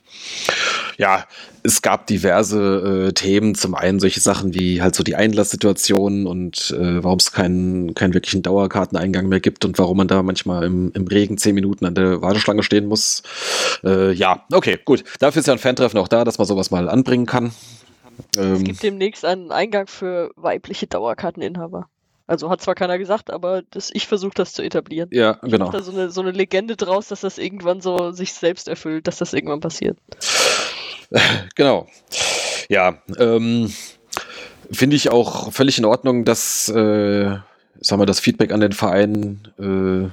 [0.97, 1.25] Ja,
[1.63, 3.55] es gab diverse äh, Themen.
[3.55, 8.13] Zum einen solche Sachen wie halt so die Einlasssituation und äh, warum es keinen, keinen
[8.13, 11.95] wirklichen Dauerkarteneingang mehr gibt und warum man da manchmal im, im Regen zehn Minuten an
[11.95, 13.23] der Warteschlange stehen muss.
[13.83, 15.03] Äh, ja, okay, gut.
[15.19, 17.51] Dafür ist ja ein Fantreffen auch da, dass man sowas mal anbringen kann.
[18.37, 21.87] Ähm, es gibt demnächst einen Eingang für weibliche Dauerkarteninhaber.
[22.31, 25.09] Also hat zwar keiner gesagt, aber das, ich versuche das zu etablieren.
[25.11, 25.69] Ja, ich genau.
[25.69, 29.17] da so eine, so eine Legende draus, dass das irgendwann so sich selbst erfüllt, dass
[29.17, 29.97] das irgendwann passiert.
[31.55, 31.87] Genau.
[32.69, 33.69] Ja, ähm,
[34.71, 37.35] finde ich auch völlig in Ordnung, dass, äh,
[37.81, 40.09] sagen wir, das Feedback an den Verein äh,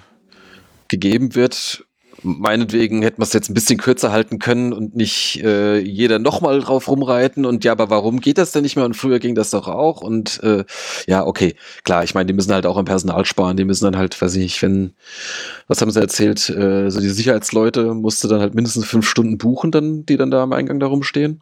[0.89, 1.85] gegeben wird
[2.23, 6.61] meinetwegen hätten wir es jetzt ein bisschen kürzer halten können und nicht äh, jeder nochmal
[6.61, 8.85] drauf rumreiten und ja, aber warum geht das denn nicht mehr?
[8.85, 10.65] Und früher ging das doch auch und äh,
[11.07, 11.55] ja, okay,
[11.85, 14.35] klar, ich meine, die müssen halt auch am Personal sparen, die müssen dann halt, weiß
[14.35, 14.95] ich nicht, wenn,
[15.67, 19.71] was haben sie erzählt, äh, so die Sicherheitsleute musste dann halt mindestens fünf Stunden buchen,
[19.71, 21.41] dann, die dann da am Eingang da rumstehen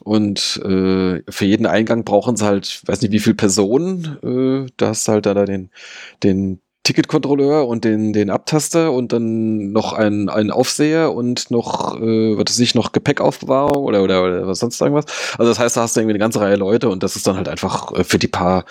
[0.00, 4.88] und äh, für jeden Eingang brauchen sie halt, weiß nicht wie viele Personen, äh, da
[4.88, 5.70] hast du halt da den,
[6.22, 12.38] den Ticketkontrolleur und den, den Abtaster und dann noch einen, einen Aufseher und noch, äh,
[12.38, 15.04] was weiß ich, noch Gepäckaufbewahrung oder, oder, oder was sonst irgendwas.
[15.36, 17.36] Also das heißt, da hast du irgendwie eine ganze Reihe Leute und das ist dann
[17.36, 18.64] halt einfach äh, für die paar,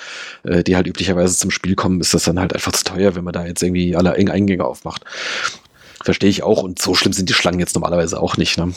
[0.44, 3.24] äh, die halt üblicherweise zum Spiel kommen, ist das dann halt einfach zu teuer, wenn
[3.24, 5.06] man da jetzt irgendwie alle Eingänge aufmacht.
[6.04, 8.58] Verstehe ich auch und so schlimm sind die Schlangen jetzt normalerweise auch nicht.
[8.58, 8.74] Ne?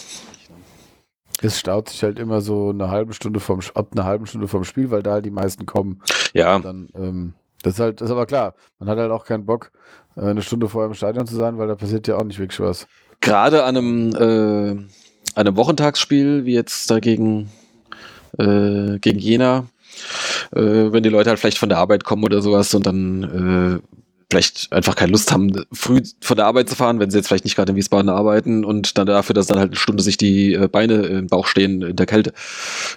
[1.40, 4.64] Es staut sich halt immer so eine halbe Stunde vom ab einer halben Stunde vom
[4.64, 6.02] Spiel, weil da halt die meisten kommen.
[6.34, 6.56] Ja.
[6.56, 8.54] Und dann ähm, Das ist halt, das ist aber klar.
[8.78, 9.72] Man hat halt auch keinen Bock,
[10.16, 12.60] äh, eine Stunde vorher im Stadion zu sein, weil da passiert ja auch nicht wirklich
[12.60, 12.86] was.
[13.20, 17.50] Gerade an einem, äh, einem Wochentagsspiel, wie jetzt dagegen
[18.38, 19.66] äh, gegen Jena,
[20.52, 23.96] äh, wenn die Leute halt vielleicht von der Arbeit kommen oder sowas und dann äh,
[24.30, 27.44] vielleicht einfach keine Lust haben, früh von der Arbeit zu fahren, wenn sie jetzt vielleicht
[27.44, 30.54] nicht gerade in Wiesbaden arbeiten und dann dafür, dass dann halt eine Stunde sich die
[30.54, 32.32] äh, Beine im Bauch stehen in der Kälte.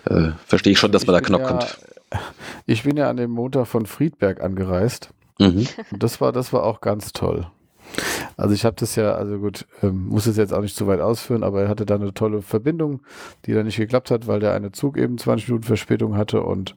[0.06, 1.78] Äh, Verstehe ich schon, dass man da knapp ja, kommt.
[2.68, 5.12] Ich bin ja an dem Montag von Friedberg angereist.
[5.40, 5.68] Mhm.
[5.92, 7.48] Und das war, das war auch ganz toll.
[8.38, 11.00] Also ich habe das ja, also gut, ähm, muss es jetzt auch nicht zu weit
[11.00, 13.02] ausführen, aber er hatte da eine tolle Verbindung,
[13.46, 16.76] die dann nicht geklappt hat, weil der eine Zug eben 20 Minuten Verspätung hatte und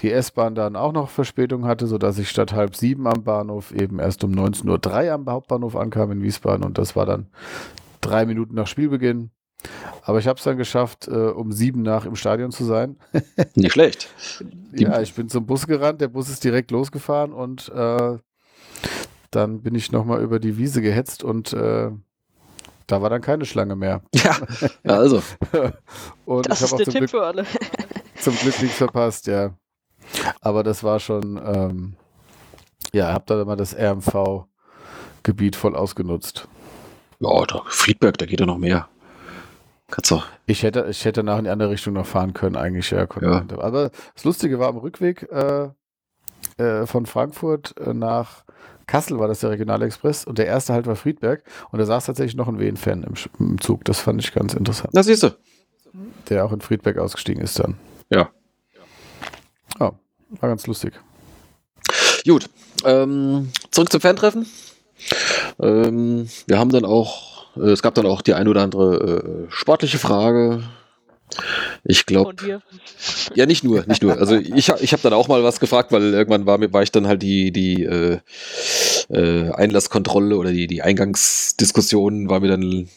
[0.00, 3.98] die S-Bahn dann auch noch Verspätung hatte, sodass ich statt halb sieben am Bahnhof eben
[3.98, 7.28] erst um 19.03 Uhr am Hauptbahnhof ankam in Wiesbaden und das war dann
[8.00, 9.30] drei Minuten nach Spielbeginn.
[10.02, 12.96] Aber ich habe es dann geschafft, äh, um sieben nach im Stadion zu sein.
[13.54, 14.08] Nicht schlecht.
[14.72, 18.18] ja, ich bin zum Bus gerannt, der Bus ist direkt losgefahren und äh,
[19.30, 21.90] dann bin ich nochmal über die Wiese gehetzt und äh,
[22.86, 24.02] da war dann keine Schlange mehr.
[24.84, 25.22] Ja, also.
[26.26, 27.46] und das ist der Tipp Glück, für alle.
[28.16, 29.54] zum Glück nichts verpasst, ja.
[30.40, 31.94] Aber das war schon, ähm,
[32.92, 36.48] ja, hab da mal das RMV-Gebiet voll ausgenutzt.
[37.20, 38.88] Ja, da, Friedberg, da geht ja noch mehr.
[39.92, 40.22] Kannst du.
[40.46, 43.06] Ich hätte, ich hätte nach in die andere Richtung noch fahren können, eigentlich, ja.
[43.20, 43.44] ja.
[43.58, 45.68] Aber das Lustige war am Rückweg äh,
[46.56, 48.44] äh, von Frankfurt äh, nach
[48.86, 52.36] Kassel war das der Regionalexpress und der erste Halt war Friedberg und da saß tatsächlich
[52.36, 53.84] noch ein Wien-Fan im, im, Zug.
[53.84, 54.90] Das fand ich ganz interessant.
[54.92, 55.30] Das siehst du.
[56.30, 57.76] Der auch in Friedberg ausgestiegen ist dann.
[58.08, 58.30] Ja.
[59.78, 59.92] Ja,
[60.40, 60.94] war ganz lustig.
[62.26, 62.48] Gut.
[62.84, 64.46] Ähm, zurück zum Fantreffen.
[65.60, 69.98] Ähm, wir haben dann auch, es gab dann auch die ein oder andere äh, sportliche
[69.98, 70.62] Frage.
[71.84, 72.34] Ich glaube.
[73.34, 74.18] Ja, nicht nur, nicht nur.
[74.18, 77.06] Also ich, ich habe dann auch mal was gefragt, weil irgendwann war, war ich dann
[77.06, 78.18] halt die, die äh,
[79.08, 82.88] äh, Einlasskontrolle oder die, die Eingangsdiskussion war mir dann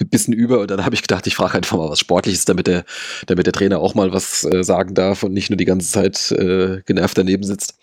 [0.00, 2.66] ein bisschen über und dann habe ich gedacht, ich frage einfach mal was Sportliches, damit
[2.66, 2.84] der,
[3.26, 6.32] damit der Trainer auch mal was äh, sagen darf und nicht nur die ganze Zeit
[6.32, 7.74] äh, genervt daneben sitzt.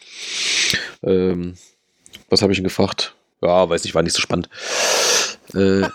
[1.04, 1.56] Ähm,
[2.30, 3.16] was habe ich ihn gefragt?
[3.42, 4.50] Ja, weiß ich, war nicht so spannend.
[5.54, 5.88] Äh,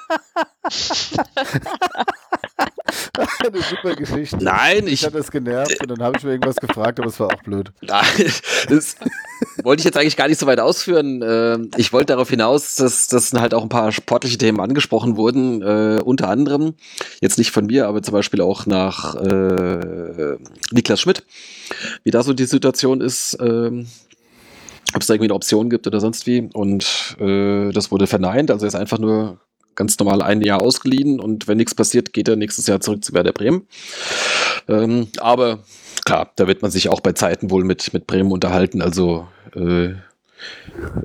[3.44, 4.38] Eine super Geschichte.
[4.40, 4.94] Nein, ich.
[4.94, 7.42] Ich hatte es genervt und dann habe ich mir irgendwas gefragt, aber es war auch
[7.42, 7.72] blöd.
[7.80, 8.32] Nein,
[8.68, 8.96] das
[9.62, 11.22] wollte ich jetzt eigentlich gar nicht so weit ausführen.
[11.24, 15.62] Ähm, ich wollte darauf hinaus, dass, dass halt auch ein paar sportliche Themen angesprochen wurden.
[15.62, 16.74] Äh, unter anderem,
[17.20, 20.36] jetzt nicht von mir, aber zum Beispiel auch nach äh,
[20.70, 21.24] Niklas Schmidt,
[22.04, 23.36] wie da so die Situation ist.
[23.40, 23.86] Ähm,
[24.94, 26.48] ob es da irgendwie eine Option gibt oder sonst wie.
[26.52, 28.50] Und äh, das wurde verneint.
[28.50, 29.38] Also er ist einfach nur
[29.74, 33.14] ganz normal ein Jahr ausgeliehen und wenn nichts passiert, geht er nächstes Jahr zurück zu
[33.14, 33.66] Werder Bremen.
[34.68, 35.60] Ähm, aber
[36.04, 38.82] klar, da wird man sich auch bei Zeiten wohl mit, mit Bremen unterhalten.
[38.82, 39.94] Also äh,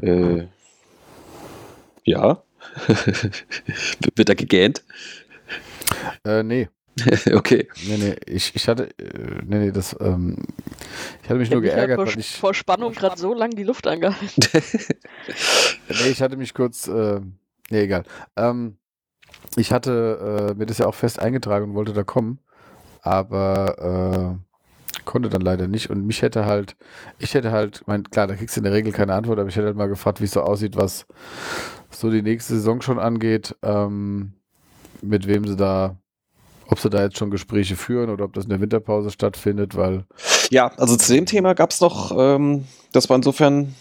[0.02, 0.48] äh,
[2.04, 2.42] ja.
[4.16, 4.84] wird er gegähnt?
[6.26, 6.68] Äh, nee.
[7.34, 7.68] okay.
[7.88, 10.38] Nee, nee, ich, ich hatte, äh, nee, nee, das, ähm,
[11.22, 12.38] ich hatte mich ich nur geärgert, vor, weil ich.
[12.38, 14.44] Vor Spannung gerade so lange die Luft angehalten.
[15.90, 17.22] nee, ich hatte mich kurz, äh,
[17.70, 18.04] Nee, egal.
[18.36, 18.78] Ähm,
[19.56, 22.40] ich hatte äh, mir das ja auch fest eingetragen und wollte da kommen,
[23.02, 25.90] aber äh, konnte dann leider nicht.
[25.90, 26.78] Und mich hätte halt,
[27.20, 29.56] ich hätte halt, mein, klar, da kriegst du in der Regel keine Antwort, aber ich
[29.56, 31.06] hätte halt mal gefragt, wie es so aussieht, was
[31.90, 34.34] so die nächste Saison schon angeht, ähm,
[35.02, 35.98] mit wem sie da,
[36.68, 40.06] ob sie da jetzt schon Gespräche führen oder ob das in der Winterpause stattfindet, weil.
[40.50, 43.76] Ja, also zu dem Thema gab es noch, ähm, das war insofern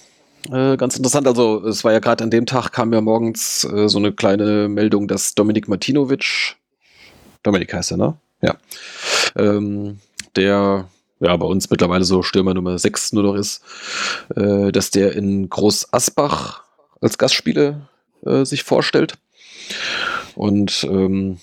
[0.50, 1.26] äh, ganz interessant.
[1.26, 4.68] Also es war ja gerade an dem Tag, kam ja morgens äh, so eine kleine
[4.68, 6.56] Meldung, dass Dominik Martinovic,
[7.42, 8.16] Dominik heißt er, ne?
[8.42, 8.56] Ja.
[9.36, 9.98] Ähm,
[10.36, 10.88] der
[11.20, 13.62] ja bei uns mittlerweile so Stürmer Nummer 6 nur noch ist,
[14.34, 16.62] äh, dass der in Groß Asbach
[17.00, 17.88] als Gastspiele
[18.24, 19.14] äh, sich vorstellt.
[20.34, 21.38] Und ähm,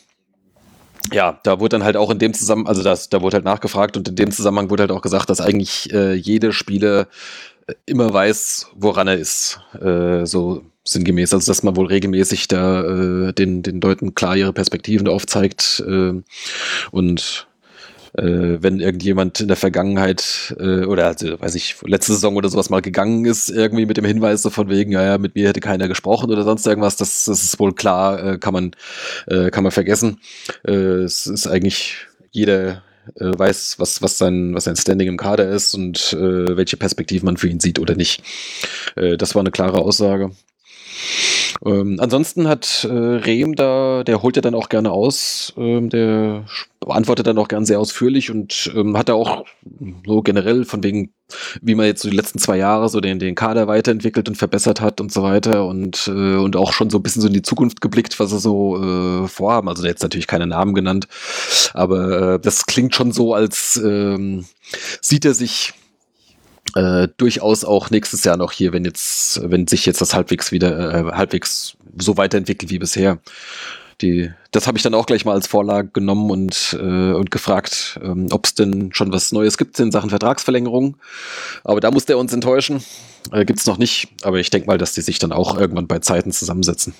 [1.11, 3.97] ja, da wurde dann halt auch in dem Zusammenhang, also das, da wurde halt nachgefragt
[3.97, 7.07] und in dem Zusammenhang wurde halt auch gesagt, dass eigentlich äh, jede Spiele
[7.85, 9.59] immer weiß, woran er ist.
[9.81, 11.33] Äh, so sinngemäß.
[11.33, 16.21] Also, dass man wohl regelmäßig da äh, den, den Leuten klar ihre Perspektiven aufzeigt äh,
[16.91, 17.47] und
[18.17, 22.69] äh, wenn irgendjemand in der Vergangenheit äh, oder also, weiß ich, letzte Saison oder sowas
[22.69, 25.61] mal gegangen ist, irgendwie mit dem Hinweis so von wegen, ja, ja, mit mir hätte
[25.61, 28.71] keiner gesprochen oder sonst irgendwas, das, das ist wohl klar, äh, kann man,
[29.27, 30.19] äh, kann man vergessen.
[30.65, 30.73] Äh,
[31.03, 31.97] es ist eigentlich
[32.31, 32.83] jeder,
[33.19, 37.25] äh, weiß, was, was, sein, was sein Standing im Kader ist und äh, welche Perspektiven
[37.25, 38.23] man für ihn sieht oder nicht.
[38.95, 40.31] Äh, das war eine klare Aussage.
[41.65, 46.45] Ähm, ansonsten hat äh, Rehm da, der holt ja dann auch gerne aus, ähm, der
[46.81, 49.45] beantwortet dann auch gern sehr ausführlich und ähm, hat da auch
[50.05, 51.13] so generell von wegen,
[51.61, 54.81] wie man jetzt so die letzten zwei Jahre so den, den Kader weiterentwickelt und verbessert
[54.81, 57.41] hat und so weiter und, äh, und auch schon so ein bisschen so in die
[57.41, 59.69] Zukunft geblickt, was sie so äh, vorhaben.
[59.69, 61.07] Also jetzt natürlich keine Namen genannt,
[61.73, 64.45] aber äh, das klingt schon so, als ähm,
[65.01, 65.73] sieht er sich
[66.75, 70.93] äh, durchaus auch nächstes Jahr noch hier, wenn jetzt, wenn sich jetzt das halbwegs wieder,
[70.93, 73.19] äh, halbwegs so weiterentwickelt wie bisher.
[74.01, 77.99] Die, das habe ich dann auch gleich mal als Vorlage genommen und, äh, und gefragt,
[78.03, 80.97] ähm, ob es denn schon was Neues gibt in Sachen Vertragsverlängerung.
[81.63, 82.83] Aber da muss der uns enttäuschen.
[83.31, 84.09] Äh, gibt es noch nicht.
[84.23, 86.93] Aber ich denke mal, dass die sich dann auch irgendwann bei Zeiten zusammensetzen.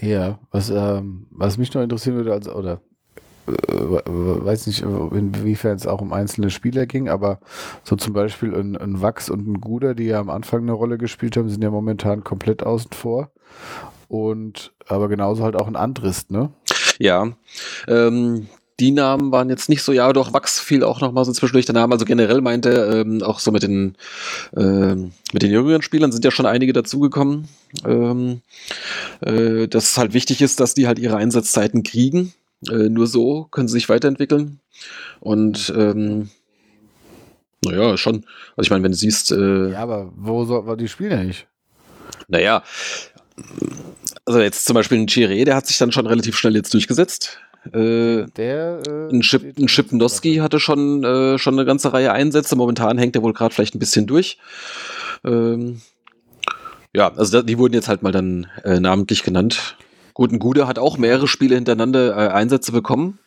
[0.00, 2.80] Ja, was, ähm, was mich noch interessieren würde, also, oder
[3.50, 7.40] weiß nicht, inwiefern es auch um einzelne Spieler ging, aber
[7.84, 10.98] so zum Beispiel ein, ein Wachs und ein Guder, die ja am Anfang eine Rolle
[10.98, 13.30] gespielt haben, sind ja momentan komplett außen vor.
[14.08, 16.50] Und aber genauso halt auch ein Andrist, ne?
[16.98, 17.32] Ja.
[17.86, 18.48] Ähm,
[18.80, 21.66] die Namen waren jetzt nicht so, ja, doch, Wachs fiel auch noch mal so zwischendurch
[21.66, 21.92] der Name.
[21.92, 23.94] Also generell meinte, ähm, auch so mit den,
[24.56, 27.46] ähm, mit den jüngeren Spielern sind ja schon einige dazugekommen,
[27.84, 28.40] ähm,
[29.20, 32.32] äh, dass es halt wichtig ist, dass die halt ihre Einsatzzeiten kriegen.
[32.68, 34.60] Äh, nur so können sie sich weiterentwickeln.
[35.20, 36.30] Und ähm,
[37.64, 38.24] naja, schon.
[38.56, 39.32] Also ich meine, wenn du siehst.
[39.32, 41.46] Äh, ja, aber wo soll die spielen ja nicht?
[42.28, 42.62] Naja,
[44.24, 47.38] also jetzt zum Beispiel ein Chiré, der hat sich dann schon relativ schnell jetzt durchgesetzt.
[47.72, 52.56] Äh, der, äh, ein, Chip, ein Schipnowski hatte schon, äh, schon eine ganze Reihe Einsätze.
[52.56, 54.38] Momentan hängt er wohl gerade vielleicht ein bisschen durch.
[55.24, 55.82] Ähm,
[56.94, 59.76] ja, also die wurden jetzt halt mal dann äh, namentlich genannt.
[60.20, 63.18] Gut, ein Gude hat auch mehrere Spiele hintereinander äh, Einsätze bekommen.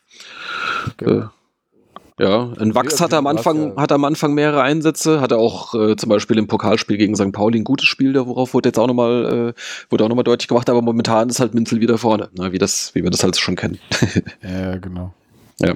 [0.91, 1.21] Okay.
[1.21, 5.95] Äh, ja, ein Wachs hat am Anfang, hat am Anfang mehrere Einsätze, hatte auch äh,
[5.95, 7.31] zum Beispiel im Pokalspiel gegen St.
[7.31, 10.69] Pauli ein gutes Spiel, worauf wurde jetzt auch nochmal, äh, wurde auch nochmal deutlich gemacht,
[10.69, 13.55] aber momentan ist halt Minzel wieder vorne, ne, wie das, wie wir das halt schon
[13.55, 13.79] kennen.
[14.43, 15.15] ja, genau.
[15.57, 15.73] Ja.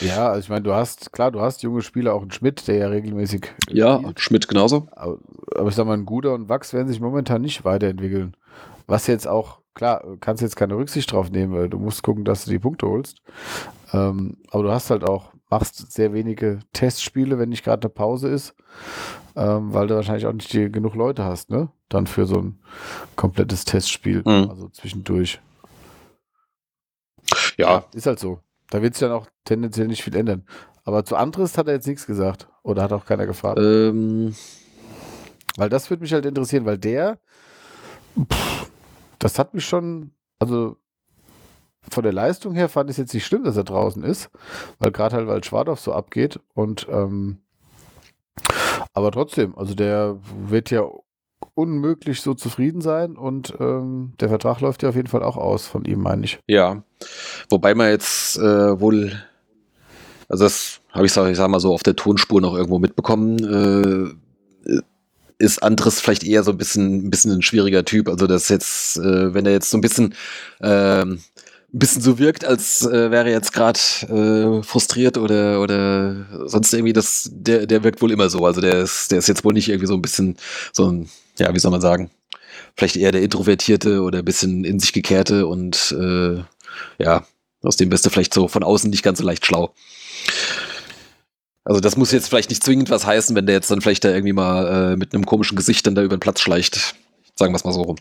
[0.00, 2.76] ja, also ich meine, du hast, klar, du hast junge Spieler, auch einen Schmidt, der
[2.76, 3.52] ja regelmäßig.
[3.68, 4.20] Ja, spielt.
[4.20, 4.88] Schmidt genauso.
[4.92, 5.18] Aber,
[5.54, 8.34] aber ich sag mal, ein Guter und Wachs werden sich momentan nicht weiterentwickeln.
[8.86, 12.44] Was jetzt auch klar, kannst jetzt keine Rücksicht drauf nehmen, weil du musst gucken, dass
[12.44, 13.22] du die Punkte holst.
[13.92, 18.28] Ähm, aber du hast halt auch, machst sehr wenige Testspiele, wenn nicht gerade eine Pause
[18.28, 18.56] ist,
[19.36, 21.68] ähm, weil du wahrscheinlich auch nicht die, genug Leute hast, ne?
[21.88, 22.58] Dann für so ein
[23.14, 24.50] komplettes Testspiel, mhm.
[24.50, 25.40] also zwischendurch.
[27.56, 27.70] Ja.
[27.70, 27.84] ja.
[27.92, 28.40] Ist halt so.
[28.70, 30.44] Da wird sich dann auch tendenziell nicht viel ändern.
[30.84, 32.48] Aber zu anderes hat er jetzt nichts gesagt.
[32.62, 33.60] Oder hat auch keiner gefragt.
[33.60, 34.34] Ähm.
[35.56, 37.18] Weil das würde mich halt interessieren, weil der,
[38.18, 38.55] pff,
[39.18, 40.76] das hat mich schon, also
[41.88, 44.30] von der Leistung her fand ich es jetzt nicht schlimm, dass er draußen ist,
[44.78, 47.38] weil gerade halt, weil Schwadorf so abgeht und ähm,
[48.92, 50.18] aber trotzdem, also der
[50.48, 50.82] wird ja
[51.54, 55.66] unmöglich so zufrieden sein und ähm, der Vertrag läuft ja auf jeden Fall auch aus
[55.66, 56.38] von ihm, meine ich.
[56.46, 56.82] Ja,
[57.50, 59.12] wobei man jetzt äh, wohl,
[60.28, 64.80] also das habe ich, ich sag mal so auf der Tonspur noch irgendwo mitbekommen, äh,
[65.38, 68.08] ist Andres vielleicht eher so ein bisschen, ein bisschen ein schwieriger Typ.
[68.08, 70.14] Also das jetzt, äh, wenn er jetzt so ein bisschen,
[70.60, 76.26] äh, ein bisschen so wirkt, als äh, wäre er jetzt gerade äh, frustriert oder oder
[76.46, 78.46] sonst irgendwie, das, der, der wirkt wohl immer so.
[78.46, 80.36] Also der ist, der ist jetzt wohl nicht irgendwie so ein bisschen
[80.72, 81.08] so ein,
[81.38, 82.10] ja, wie soll man sagen,
[82.76, 86.42] vielleicht eher der Introvertierte oder ein bisschen in sich gekehrte und äh,
[86.98, 87.26] ja,
[87.62, 89.74] aus dem bist du vielleicht so von außen nicht ganz so leicht schlau.
[91.66, 94.10] Also das muss jetzt vielleicht nicht zwingend was heißen, wenn der jetzt dann vielleicht da
[94.10, 96.94] irgendwie mal äh, mit einem komischen Gesicht dann da über den Platz schleicht.
[97.34, 97.96] Sagen wir es mal so rum.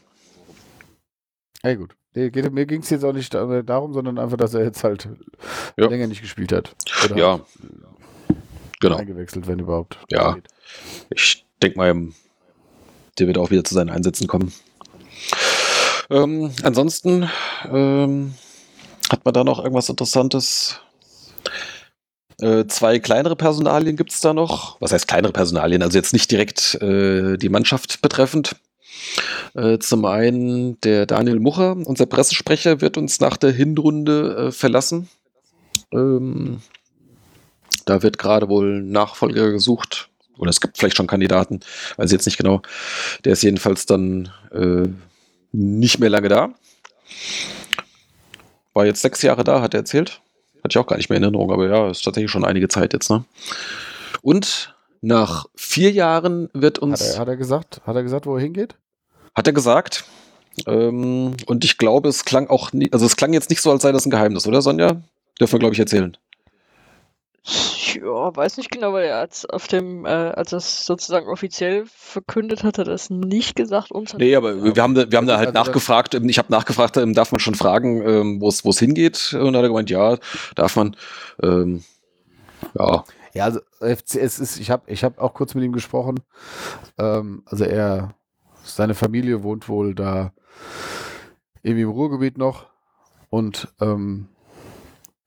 [1.63, 1.95] Ja gut.
[2.13, 5.09] Nee, geht, mir ging es jetzt auch nicht darum, sondern einfach, dass er jetzt halt
[5.77, 5.87] ja.
[5.87, 6.75] länger nicht gespielt hat.
[7.05, 7.31] Oder ja.
[7.31, 7.43] Halt
[8.79, 8.97] genau.
[8.97, 9.97] Eingewechselt, wenn überhaupt.
[10.11, 10.37] Ja.
[11.09, 12.09] Ich denke mal,
[13.17, 14.53] der wird auch wieder zu seinen Einsätzen kommen.
[16.11, 17.27] Ähm, ansonsten
[17.67, 18.35] ähm,
[19.09, 20.81] hat man da noch irgendwas Interessantes
[22.41, 24.79] äh, zwei kleinere Personalien gibt es da noch.
[24.81, 25.81] Was heißt kleinere Personalien?
[25.81, 28.55] Also jetzt nicht direkt äh, die Mannschaft betreffend.
[29.53, 35.09] Äh, zum einen der Daniel Mucher, unser Pressesprecher, wird uns nach der Hinrunde äh, verlassen.
[35.91, 36.61] Ähm,
[37.85, 40.09] da wird gerade wohl Nachfolger gesucht.
[40.37, 41.61] Oder es gibt vielleicht schon Kandidaten,
[41.95, 42.61] weiß ich jetzt nicht genau.
[43.23, 44.89] Der ist jedenfalls dann äh,
[45.53, 46.49] nicht mehr lange da.
[48.73, 50.21] War jetzt sechs Jahre da, hat er erzählt.
[50.65, 52.91] Hatte ich auch gar nicht mehr in Erinnerung, aber ja, ist tatsächlich schon einige Zeit
[52.91, 53.11] jetzt.
[53.11, 53.23] Ne?
[54.23, 57.01] Und nach vier Jahren wird uns.
[57.01, 58.75] Hat er, hat er gesagt, hat er gesagt, wo er hingeht?
[59.35, 60.05] Hat er gesagt.
[60.65, 63.83] Ähm, und ich glaube, es klang auch nie, also es klang jetzt nicht so, als
[63.83, 65.03] sei das ein Geheimnis, oder Sonja?
[65.39, 66.17] Dürfen wir, glaube ich, erzählen.
[67.47, 71.27] Ich ja, weiß nicht genau, weil er als auf dem, äh, als er es sozusagen
[71.27, 73.91] offiziell verkündet hat, hat er das nicht gesagt.
[73.91, 76.15] Uns nee, aber wir haben da, wir haben da halt also nachgefragt.
[76.15, 79.33] Ähm, ich habe nachgefragt, ähm, darf man schon fragen, ähm, wo es hingeht?
[79.33, 80.17] Und dann hat er gemeint, ja,
[80.55, 80.95] darf man.
[81.43, 81.83] Ähm,
[82.73, 83.03] ja.
[83.35, 86.21] Ja, also es ist, ich habe ich hab auch kurz mit ihm gesprochen.
[86.97, 88.15] Ähm, also er,
[88.63, 90.31] seine Familie wohnt wohl da
[91.61, 92.67] irgendwie im Ruhrgebiet noch
[93.29, 94.29] und ähm,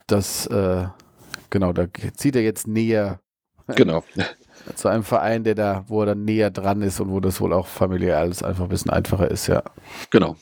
[0.06, 0.86] das, äh,
[1.50, 3.20] genau, da zieht er jetzt näher.
[3.76, 4.02] Genau.
[4.76, 7.52] Zu einem Verein, der da, wo er dann näher dran ist und wo das wohl
[7.52, 9.62] auch familiär alles einfach ein bisschen einfacher ist, ja.
[10.10, 10.36] Genau.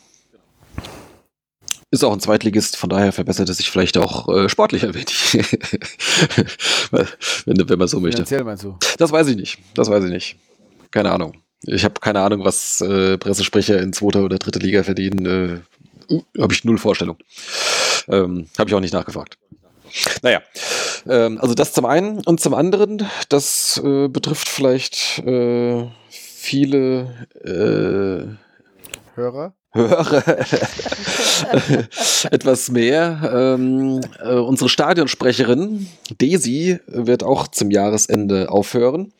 [1.90, 5.34] Ist auch ein Zweitligist, von daher verbessert es sich vielleicht auch äh, sportlich ein wenig.
[7.46, 8.18] wenn, wenn man so möchte.
[8.18, 8.76] Finanziell meinst du?
[8.98, 9.58] Das weiß ich nicht.
[9.74, 10.36] Das weiß ich nicht.
[10.90, 11.34] Keine Ahnung.
[11.62, 15.26] Ich habe keine Ahnung, was äh, Pressesprecher in zweiter oder dritter Liga verdienen.
[15.26, 17.16] Äh, habe ich null Vorstellung.
[18.08, 19.38] Ähm, habe ich auch nicht nachgefragt.
[20.22, 20.42] Naja,
[21.08, 28.26] ähm, also das zum einen und zum anderen, das äh, betrifft vielleicht äh, viele äh,
[29.14, 29.54] Hörer.
[29.72, 30.22] Hörer
[32.30, 33.56] etwas mehr.
[33.58, 35.88] Ähm, äh, unsere Stadionsprecherin
[36.20, 39.12] Desi wird auch zum Jahresende aufhören.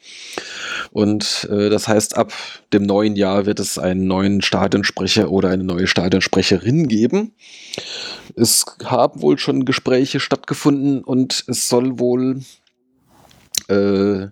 [0.97, 2.32] Und äh, das heißt, ab
[2.73, 7.35] dem neuen Jahr wird es einen neuen Stadionsprecher oder eine neue Stadionsprecherin geben.
[8.35, 12.40] Es haben wohl schon Gespräche stattgefunden und es soll wohl
[13.68, 14.28] äh,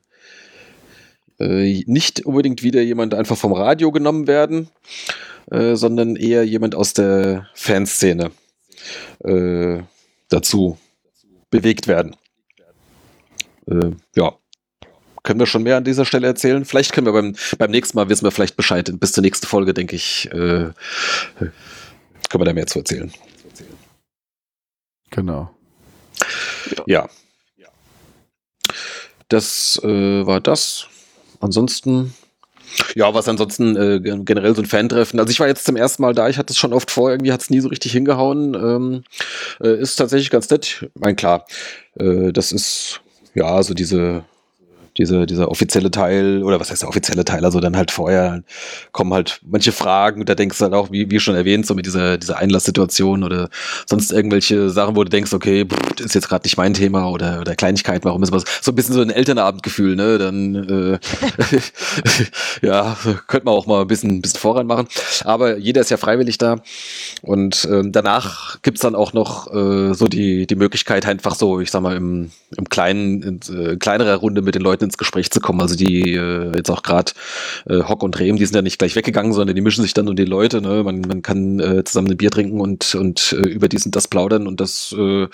[1.38, 4.70] äh, nicht unbedingt wieder jemand einfach vom Radio genommen werden,
[5.50, 8.30] äh, sondern eher jemand aus der Fanszene
[9.22, 9.80] äh,
[10.30, 10.78] dazu
[11.50, 12.16] bewegt werden.
[13.66, 14.32] Äh, ja
[15.24, 16.64] können wir schon mehr an dieser Stelle erzählen?
[16.64, 18.88] Vielleicht können wir beim, beim nächsten Mal wissen wir vielleicht Bescheid.
[19.00, 20.70] Bis zur nächsten Folge, denke ich, äh,
[21.36, 21.52] können
[22.30, 23.12] wir da mehr zu erzählen.
[25.10, 25.50] Genau.
[26.86, 27.08] Ja.
[29.28, 30.86] Das äh, war das.
[31.40, 32.14] Ansonsten
[32.96, 35.20] ja, was ansonsten äh, generell so ein Fan-Treffen.
[35.20, 37.32] Also ich war jetzt zum ersten Mal da, ich hatte es schon oft vor, irgendwie
[37.32, 38.54] hat es nie so richtig hingehauen.
[38.54, 39.04] Ähm,
[39.62, 40.82] äh, ist tatsächlich ganz nett.
[40.82, 41.46] Ich meine, klar,
[41.98, 43.00] äh, das ist
[43.34, 44.24] ja so diese
[44.96, 48.42] diese, dieser offizielle Teil, oder was heißt der offizielle Teil, also dann halt vorher
[48.92, 51.86] kommen halt manche Fragen, da denkst du halt auch, wie, wie schon erwähnt, so mit
[51.86, 53.48] dieser, dieser Einlasssituation oder
[53.86, 57.40] sonst irgendwelche Sachen, wo du denkst, okay, pff, ist jetzt gerade nicht mein Thema oder,
[57.40, 60.98] oder Kleinigkeiten, warum ist was, so ein bisschen so ein Elternabendgefühl, ne, dann, äh,
[62.66, 62.96] ja,
[63.26, 64.88] könnte man auch mal ein bisschen, ein bisschen voran machen,
[65.24, 66.56] aber jeder ist ja freiwillig da
[67.22, 71.70] und ähm, danach gibt's dann auch noch äh, so die, die Möglichkeit, einfach so, ich
[71.70, 75.40] sag mal, im, im kleinen, in, äh, kleinerer Runde mit den Leuten ins Gespräch zu
[75.40, 75.60] kommen.
[75.60, 77.12] Also die äh, jetzt auch gerade
[77.68, 80.08] äh, Hock und Rehm, die sind ja nicht gleich weggegangen, sondern die mischen sich dann
[80.08, 80.60] um die Leute.
[80.60, 80.82] Ne?
[80.82, 84.08] Man, man kann äh, zusammen ein Bier trinken und, und äh, über dies und das
[84.08, 85.26] plaudern und das, äh,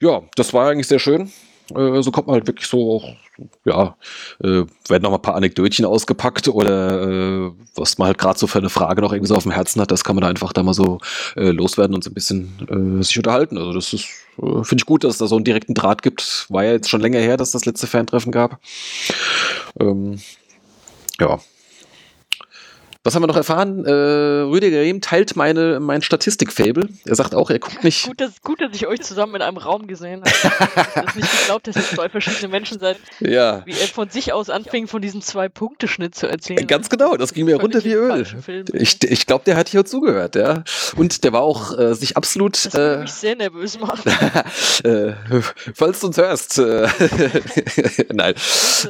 [0.00, 1.30] ja, das war eigentlich sehr schön.
[1.74, 3.16] Äh, so kommt man halt wirklich so auch,
[3.64, 3.96] ja,
[4.42, 8.46] äh, werden noch mal ein paar Anekdötchen ausgepackt oder äh, was man halt gerade so
[8.46, 10.52] für eine Frage noch irgendwie so auf dem Herzen hat, das kann man da einfach
[10.52, 10.98] da mal so
[11.36, 13.56] äh, loswerden und so ein bisschen äh, sich unterhalten.
[13.56, 14.04] Also das ist,
[14.38, 16.46] äh, finde ich gut, dass es da so einen direkten Draht gibt.
[16.50, 18.60] War ja jetzt schon länger her, dass das letzte Fantreffen gab.
[19.80, 20.20] Ähm,
[21.18, 21.40] ja,
[23.04, 23.84] was haben wir noch erfahren?
[23.84, 26.88] Äh, Rüdiger Rehm teilt meine, mein Statistik-Fable.
[27.04, 28.06] Er sagt auch, er guckt nicht.
[28.06, 30.30] Gut dass, gut, dass ich euch zusammen in einem Raum gesehen habe.
[30.30, 32.96] ich habe nicht geglaubt, dass ihr zwei verschiedene Menschen seid.
[33.20, 33.60] Ja.
[33.66, 36.66] Wie er von sich aus anfing, von diesem Zwei-Punkte-Schnitt zu erzählen.
[36.66, 38.26] Ganz genau, das ging mir runter wie Öl.
[38.72, 40.64] Ich, ich glaube, der hat hier zugehört, ja.
[40.96, 42.64] Und der war auch äh, sich absolut.
[42.64, 44.10] Das äh, mich sehr nervös machen.
[44.84, 45.12] äh,
[45.74, 46.58] falls du uns hörst.
[46.58, 46.88] Äh,
[48.14, 48.34] Nein,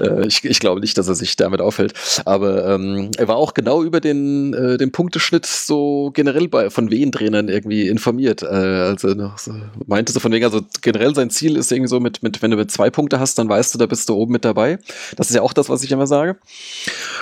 [0.01, 1.95] äh, ich, ich glaube nicht, dass er sich damit aufhält.
[2.25, 6.91] Aber ähm, er war auch genau über den, äh, den Punkteschnitt so generell bei, von
[6.91, 8.43] Wehentrainern irgendwie informiert.
[8.43, 9.55] Äh, also so,
[9.87, 12.57] meinte so von wegen, also generell sein Ziel ist irgendwie so mit, mit, wenn du
[12.57, 14.79] mit zwei Punkte hast, dann weißt du, da bist du oben mit dabei.
[15.17, 16.37] Das ist ja auch das, was ich immer sage.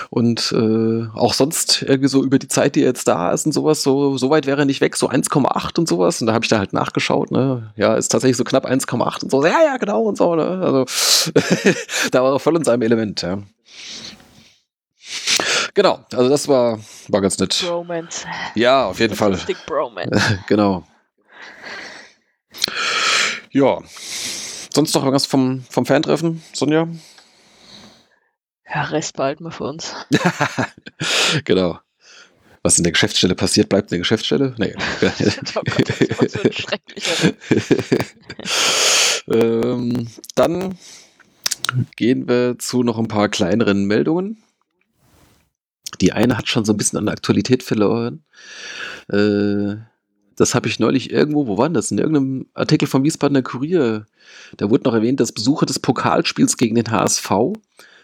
[0.09, 3.51] Und äh, auch sonst irgendwie so über die Zeit, die er jetzt da ist und
[3.51, 6.21] sowas, so, so weit wäre er nicht weg, so 1,8 und sowas.
[6.21, 7.71] Und da habe ich da halt nachgeschaut, ne?
[7.75, 9.45] Ja, ist tatsächlich so knapp 1,8 und so.
[9.45, 10.45] Ja, ja, genau und so, ne?
[10.45, 10.85] Also
[12.11, 13.39] da war er voll in seinem Element, ja.
[15.75, 17.63] Genau, also das war, war ganz nett.
[17.65, 18.27] Bromance.
[18.53, 19.39] Ja, auf jeden Fall.
[19.65, 20.39] Bromance.
[20.47, 20.85] genau.
[23.51, 23.81] Ja.
[24.71, 26.87] Sonst noch irgendwas vom, vom Fantreffen, Sonja?
[28.73, 29.93] Ja, Rest behalten wir für uns.
[31.45, 31.79] genau.
[32.63, 34.55] Was in der Geschäftsstelle passiert, bleibt in der Geschäftsstelle?
[34.57, 34.73] Nee.
[34.75, 37.33] oh Gott, das so ein schrecklicher.
[39.33, 40.77] ähm, dann
[41.95, 44.42] gehen wir zu noch ein paar kleineren Meldungen.
[45.95, 48.23] Die eine hat schon so ein bisschen an Aktualität verloren.
[49.09, 49.75] Äh,
[50.35, 51.91] Das habe ich neulich irgendwo, wo war das?
[51.91, 54.07] In irgendeinem Artikel vom Wiesbadener Kurier.
[54.57, 57.29] Da wurde noch erwähnt, dass Besucher des Pokalspiels gegen den HSV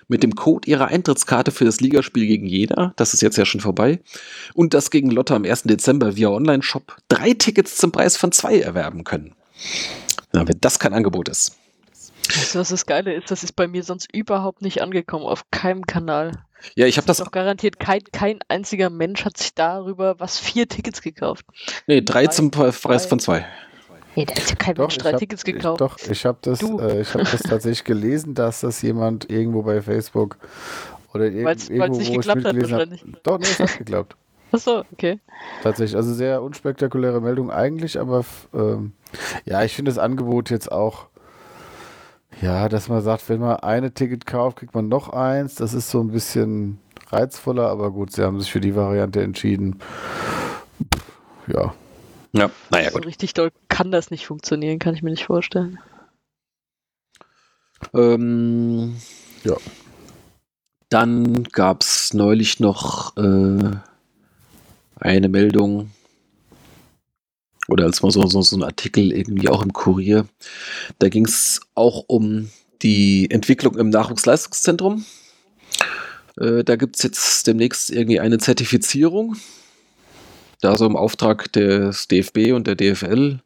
[0.07, 3.61] mit dem Code ihrer Eintrittskarte für das Ligaspiel gegen Jena, das ist jetzt ja schon
[3.61, 3.99] vorbei,
[4.53, 5.63] und das gegen Lotte am 1.
[5.63, 9.33] Dezember via Online-Shop drei Tickets zum Preis von zwei erwerben können.
[10.33, 11.55] Ja, wenn das kein Angebot ist.
[12.29, 13.31] Weißt du, was das Geile ist?
[13.31, 16.31] Das ist bei mir sonst überhaupt nicht angekommen, auf keinem Kanal.
[16.75, 17.17] Ja, ich habe das.
[17.17, 21.45] Doch garantiert kein, kein einziger Mensch hat sich darüber was vier Tickets gekauft.
[21.87, 23.45] Nee, drei, drei zum Preis von zwei.
[24.15, 25.81] Nee, da hat ja kein doch, Mensch drei hab, Tickets gekauft.
[25.81, 29.81] Ich, doch, ich habe das, äh, hab das tatsächlich gelesen, dass das jemand irgendwo bei
[29.81, 30.37] Facebook
[31.13, 32.99] oder irg weil's, irgendwo, weil's nicht wo geklappt ich hat, hat.
[33.23, 34.15] Doch, nee, es hat geklappt.
[34.51, 35.19] Achso, okay.
[35.61, 38.93] Tatsächlich, also sehr unspektakuläre Meldung eigentlich, aber ähm,
[39.45, 41.05] ja, ich finde das Angebot jetzt auch
[42.41, 45.55] ja, dass man sagt, wenn man eine Ticket kauft, kriegt man noch eins.
[45.55, 46.79] Das ist so ein bisschen
[47.09, 49.79] reizvoller, aber gut, sie haben sich für die Variante entschieden.
[51.47, 51.73] Ja.
[52.31, 53.03] Ja, naja, gut.
[53.03, 55.79] So richtig doll kann das nicht funktionieren, kann ich mir nicht vorstellen.
[57.93, 58.95] Ähm,
[59.43, 59.55] ja.
[60.89, 63.71] Dann gab es neulich noch äh,
[64.99, 65.91] eine Meldung,
[67.69, 70.25] oder als mal so, so, so ein Artikel irgendwie auch im Kurier.
[70.99, 72.49] Da ging es auch um
[72.81, 75.05] die Entwicklung im Nachwuchsleistungszentrum.
[76.39, 79.35] Äh, da gibt es jetzt demnächst irgendwie eine Zertifizierung.
[80.61, 83.39] Da so im Auftrag des DFB und der DFL.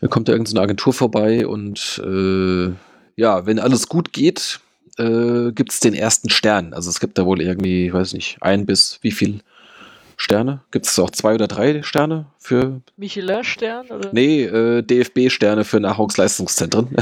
[0.00, 2.72] Da kommt da irgendeine Agentur vorbei und äh,
[3.16, 4.60] ja, wenn alles gut geht,
[4.98, 6.74] äh, gibt es den ersten Stern.
[6.74, 9.40] Also es gibt da wohl irgendwie, weiß nicht, ein bis wie viel
[10.16, 10.62] Sterne?
[10.70, 12.80] Gibt es auch zwei oder drei Sterne für.
[12.96, 13.86] Michelin-Stern?
[14.12, 16.88] Nee, äh, DFB-Sterne für Nachwuchsleistungszentren.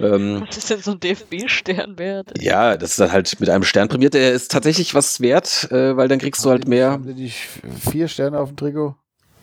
[0.00, 2.32] ähm, was ist denn so ein DFB-Stern wert?
[2.40, 4.14] Ja, das ist dann halt mit einem Stern prämiert.
[4.14, 6.90] Der ist tatsächlich was wert, äh, weil dann kriegst haben du halt mehr.
[6.92, 7.32] Haben die
[7.90, 8.96] vier Sterne auf dem Trikot?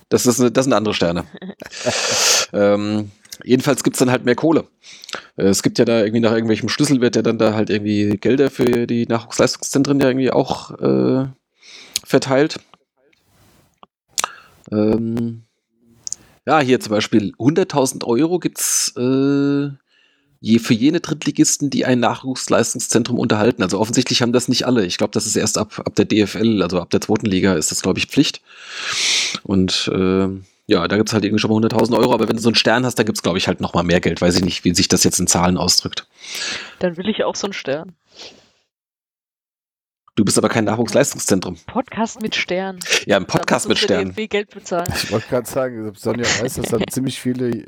[0.10, 1.26] Das, ist eine, das sind andere Sterne.
[2.54, 3.12] ähm,
[3.44, 4.66] jedenfalls gibt es dann halt mehr Kohle.
[5.38, 8.18] Äh, es gibt ja da irgendwie nach irgendwelchem Schlüssel wird ja dann da halt irgendwie
[8.18, 11.28] Gelder für die Nachwuchsleistungszentren ja irgendwie auch äh,
[12.10, 12.60] verteilt.
[14.72, 15.44] Ähm,
[16.46, 19.70] ja, hier zum Beispiel 100.000 Euro gibt es äh,
[20.42, 23.62] je für jene Drittligisten, die ein Nachwuchsleistungszentrum unterhalten.
[23.62, 24.86] Also offensichtlich haben das nicht alle.
[24.86, 27.72] Ich glaube, das ist erst ab, ab der DFL, also ab der zweiten Liga ist
[27.72, 28.42] das, glaube ich, Pflicht.
[29.44, 30.28] Und äh,
[30.66, 32.56] ja, da gibt es halt irgendwie schon mal 100.000 Euro, aber wenn du so einen
[32.56, 34.22] Stern hast, da gibt es, glaube ich, halt noch mal mehr Geld.
[34.22, 36.08] Weiß ich nicht, wie sich das jetzt in Zahlen ausdrückt.
[36.80, 37.94] Dann will ich auch so einen Stern.
[40.20, 41.56] Du bist aber kein Nachwuchsleistungszentrum.
[41.66, 42.80] Podcast mit Stern.
[43.06, 44.14] Ja, ein Podcast mit Stern.
[44.14, 44.92] Geld bezahlen.
[44.94, 47.68] Ich wollte gerade sagen, Sonja weiß, dass dann ziemlich viele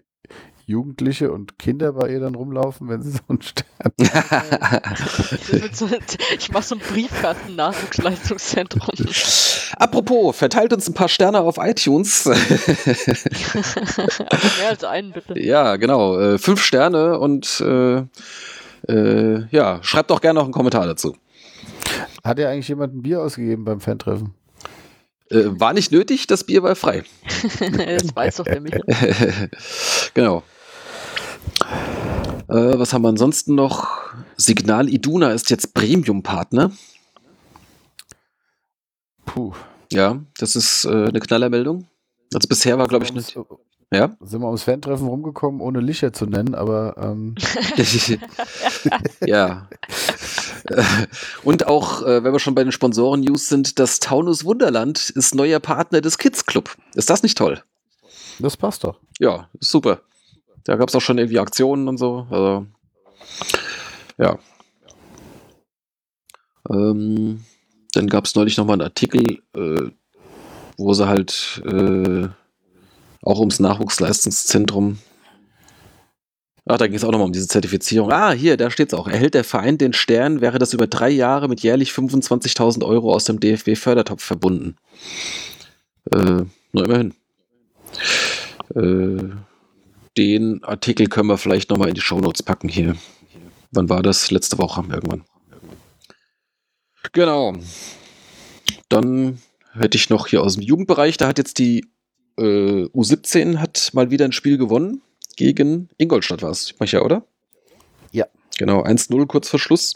[0.66, 3.94] Jugendliche und Kinder bei ihr dann rumlaufen, wenn sie so einen Stern.
[6.38, 8.82] ich mache so ein Briefkarten-Nachwuchsleistungszentrum.
[9.78, 12.26] Apropos, verteilt uns ein paar Sterne auf iTunes.
[12.26, 12.36] mehr
[14.68, 15.40] als einen, bitte.
[15.40, 16.20] Ja, genau.
[16.20, 18.04] Äh, fünf Sterne und äh,
[18.90, 21.16] äh, ja, schreibt doch gerne noch einen Kommentar dazu.
[22.24, 24.34] Hat ja eigentlich jemand ein Bier ausgegeben beim Fantreffen?
[25.30, 27.04] Äh, war nicht nötig, das Bier war frei.
[27.60, 29.50] das weiß doch der Michael.
[30.14, 30.44] genau.
[32.48, 33.88] Äh, was haben wir ansonsten noch?
[34.36, 36.72] Signal Iduna ist jetzt Premium-Partner.
[39.26, 39.54] Puh.
[39.92, 41.88] Ja, das ist äh, eine Knallermeldung.
[42.34, 43.38] Also bisher war, glaube ich, nicht.
[43.94, 44.16] Ja?
[44.22, 46.96] Sind wir ums Fan-Treffen rumgekommen, ohne Licher zu nennen, aber.
[46.98, 47.36] Ähm.
[49.26, 49.68] ja.
[51.44, 55.60] Und auch, äh, wenn wir schon bei den Sponsoren-News sind, das Taunus Wunderland ist neuer
[55.60, 56.76] Partner des Kids Club.
[56.96, 57.62] Ist das nicht toll?
[58.40, 58.98] Das passt doch.
[59.20, 60.00] Ja, ist super.
[60.64, 62.28] Da gab es auch schon irgendwie Aktionen und so.
[62.30, 62.66] Also,
[64.18, 64.40] ja.
[66.70, 67.44] Ähm,
[67.94, 69.92] dann gab es neulich nochmal einen Artikel, äh,
[70.78, 72.30] wo sie halt äh,
[73.24, 75.00] auch ums Nachwuchsleistungszentrum.
[76.66, 78.12] Ach, da ging es auch nochmal um diese Zertifizierung.
[78.12, 79.08] Ah, hier, da steht es auch.
[79.08, 83.26] Erhält der Verein den Stern, wäre das über drei Jahre mit jährlich 25.000 Euro aus
[83.26, 84.76] dem DFB-Fördertopf verbunden.
[86.12, 87.14] Äh, nur immerhin.
[88.76, 89.34] Äh,
[90.18, 92.96] den Artikel können wir vielleicht nochmal in die Shownotes packen hier.
[93.72, 94.30] Wann war das?
[94.30, 95.24] Letzte Woche irgendwann.
[97.12, 97.54] Genau.
[98.90, 99.40] Dann
[99.74, 101.86] hätte ich noch hier aus dem Jugendbereich, da hat jetzt die
[102.38, 105.02] äh, U17 hat mal wieder ein Spiel gewonnen.
[105.36, 107.24] Gegen Ingolstadt war es, ja, oder?
[108.12, 108.26] Ja.
[108.58, 109.96] Genau, 1-0 kurz vor Schluss.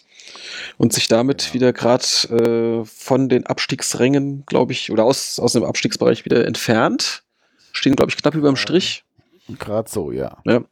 [0.78, 1.54] Und sich damit genau.
[1.54, 2.04] wieder gerade
[2.84, 7.24] äh, von den Abstiegsrängen, glaube ich, oder aus, aus dem Abstiegsbereich wieder entfernt.
[7.74, 9.04] Stehen, glaube ich, knapp über dem Strich.
[9.60, 10.38] Gerade so, ja.
[10.46, 10.64] ja.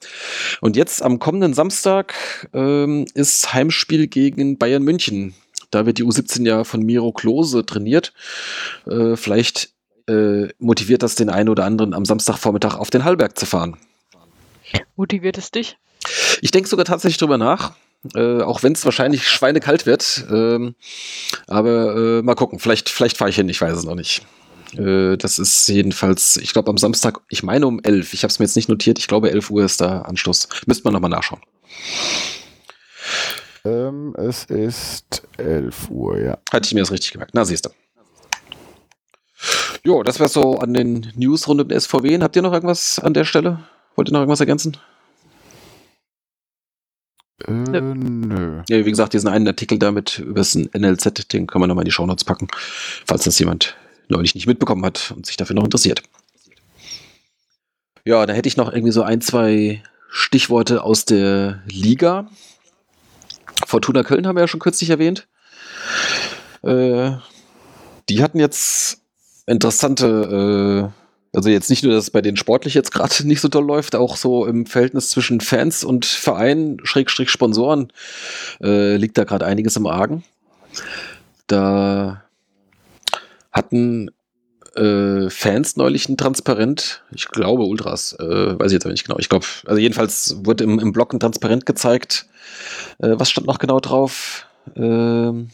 [0.61, 2.15] Und jetzt am kommenden Samstag
[2.53, 5.35] ähm, ist Heimspiel gegen Bayern München.
[5.69, 8.13] Da wird die U17 ja von Miro Klose trainiert.
[8.87, 9.72] Äh, vielleicht
[10.07, 13.77] äh, motiviert das den einen oder anderen am Samstagvormittag auf den Hallberg zu fahren.
[14.95, 15.77] Motiviert es dich?
[16.41, 17.73] Ich denke sogar tatsächlich drüber nach.
[18.15, 20.25] Äh, auch wenn es wahrscheinlich schweinekalt wird.
[20.29, 20.75] Ähm,
[21.47, 24.25] aber äh, mal gucken, vielleicht, vielleicht fahre ich hin, ich weiß es noch nicht.
[24.77, 28.13] Äh, das ist jedenfalls, ich glaube am Samstag, ich meine um 11.
[28.13, 30.49] Ich habe es mir jetzt nicht notiert, ich glaube 11 Uhr ist da Anstoß.
[30.65, 31.41] Müsste man nochmal nachschauen.
[33.63, 36.37] Ähm, es ist 11 Uhr, ja.
[36.51, 37.31] Hatte ich mir das richtig gemerkt.
[37.33, 37.69] Na, siehst du.
[39.85, 42.19] Jo, das wäre so an den News rund um den SVW.
[42.21, 43.59] Habt ihr noch irgendwas an der Stelle?
[43.95, 44.77] Wollt ihr noch irgendwas ergänzen?
[47.45, 48.63] Äh, nö.
[48.69, 51.87] Ja, wie gesagt, diesen einen Artikel damit über das NLZ, den kann man nochmal in
[51.87, 52.47] die Shownotes packen,
[53.05, 53.75] falls das jemand
[54.07, 56.01] neulich nicht mitbekommen hat und sich dafür noch interessiert.
[58.05, 62.29] Ja, da hätte ich noch irgendwie so ein, zwei Stichworte aus der Liga.
[63.65, 65.27] Fortuna Köln haben wir ja schon kürzlich erwähnt.
[66.61, 67.11] Äh,
[68.09, 69.02] die hatten jetzt
[69.45, 73.47] interessante, äh, also jetzt nicht nur, dass es bei denen sportlich jetzt gerade nicht so
[73.47, 77.91] toll läuft, auch so im Verhältnis zwischen Fans und Verein, Schrägstrich Sponsoren,
[78.61, 80.23] äh, liegt da gerade einiges im Argen.
[81.47, 82.23] Da
[83.51, 84.09] hatten
[84.75, 89.19] äh, Fans neulich ein Transparent, ich glaube Ultras, äh, weiß ich jetzt aber nicht genau.
[89.19, 92.25] Ich glaube, also jedenfalls wurde im, im Blog ein Transparent gezeigt.
[92.99, 94.47] Äh, was stand noch genau drauf?
[94.75, 95.49] Ähm,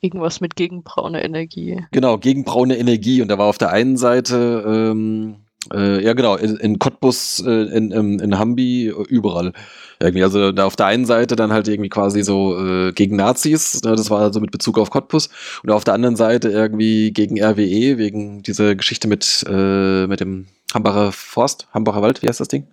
[0.00, 1.84] Irgendwas mit gegenbraune Energie.
[1.92, 3.22] Genau, gegenbraune Energie.
[3.22, 5.36] Und da war auf der einen Seite, ähm,
[5.72, 9.52] äh, ja genau, in, in Cottbus, äh, in, in, in Hambi, überall.
[10.00, 13.82] Irgendwie, also da auf der einen Seite dann halt irgendwie quasi so äh, gegen Nazis,
[13.82, 15.28] ne, das war also mit Bezug auf Cottbus.
[15.62, 20.46] Und auf der anderen Seite irgendwie gegen RWE, wegen dieser Geschichte mit, äh, mit dem
[20.72, 22.66] Hambacher Forst, Hambacher Wald, wie heißt das Ding?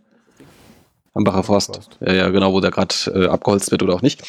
[1.15, 1.75] Hambacher Forst.
[1.75, 1.97] Forst.
[2.01, 4.21] Ja, ja, genau, wo der gerade äh, abgeholzt wird oder auch nicht.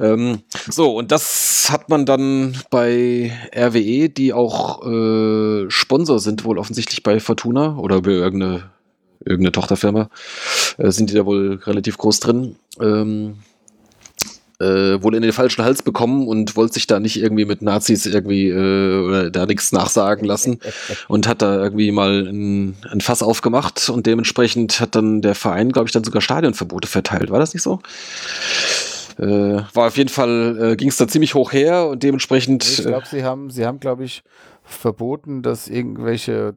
[0.00, 6.58] Ähm, so, und das hat man dann bei RWE, die auch äh, Sponsor sind, wohl
[6.58, 8.70] offensichtlich bei Fortuna oder bei irgendeine,
[9.20, 10.10] irgendeine Tochterfirma,
[10.76, 12.56] äh, sind die da wohl relativ groß drin.
[12.80, 13.38] Ähm,
[14.64, 18.06] äh, wohl in den falschen Hals bekommen und wollte sich da nicht irgendwie mit Nazis
[18.06, 20.58] irgendwie äh, oder da nichts nachsagen lassen
[21.08, 25.72] und hat da irgendwie mal ein, ein Fass aufgemacht und dementsprechend hat dann der Verein,
[25.72, 27.30] glaube ich, dann sogar Stadionverbote verteilt.
[27.30, 27.80] War das nicht so?
[29.18, 32.64] Äh, war auf jeden Fall, äh, ging es da ziemlich hoch her und dementsprechend.
[32.66, 34.24] Ich glaube, sie haben, sie haben, glaube ich,
[34.64, 36.56] verboten, dass irgendwelche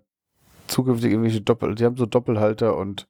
[0.68, 3.08] zukünftig irgendwelche Doppel, die haben so Doppelhalter und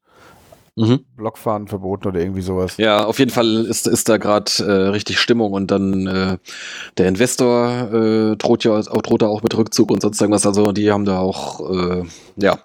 [0.77, 1.03] mhm.
[1.17, 2.77] Blockfahren verboten oder irgendwie sowas.
[2.77, 6.37] Ja, auf jeden Fall ist, ist da gerade äh, richtig Stimmung und dann äh,
[6.97, 10.45] der Investor äh, droht ja auch, droht da auch mit Rückzug und sonst irgendwas.
[10.45, 12.03] Also die haben da auch, äh,
[12.37, 12.59] ja,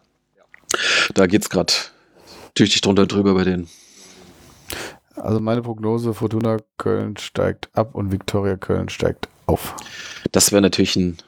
[1.14, 1.72] da geht's gerade
[2.54, 3.68] tüchtig drunter drüber bei denen.
[5.16, 9.74] Also meine Prognose, Fortuna Köln steigt ab und Viktoria Köln steigt auf.
[10.32, 11.18] Das wäre natürlich ein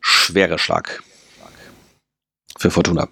[0.00, 1.02] schwerer Schlag
[2.58, 3.08] für Fortuna.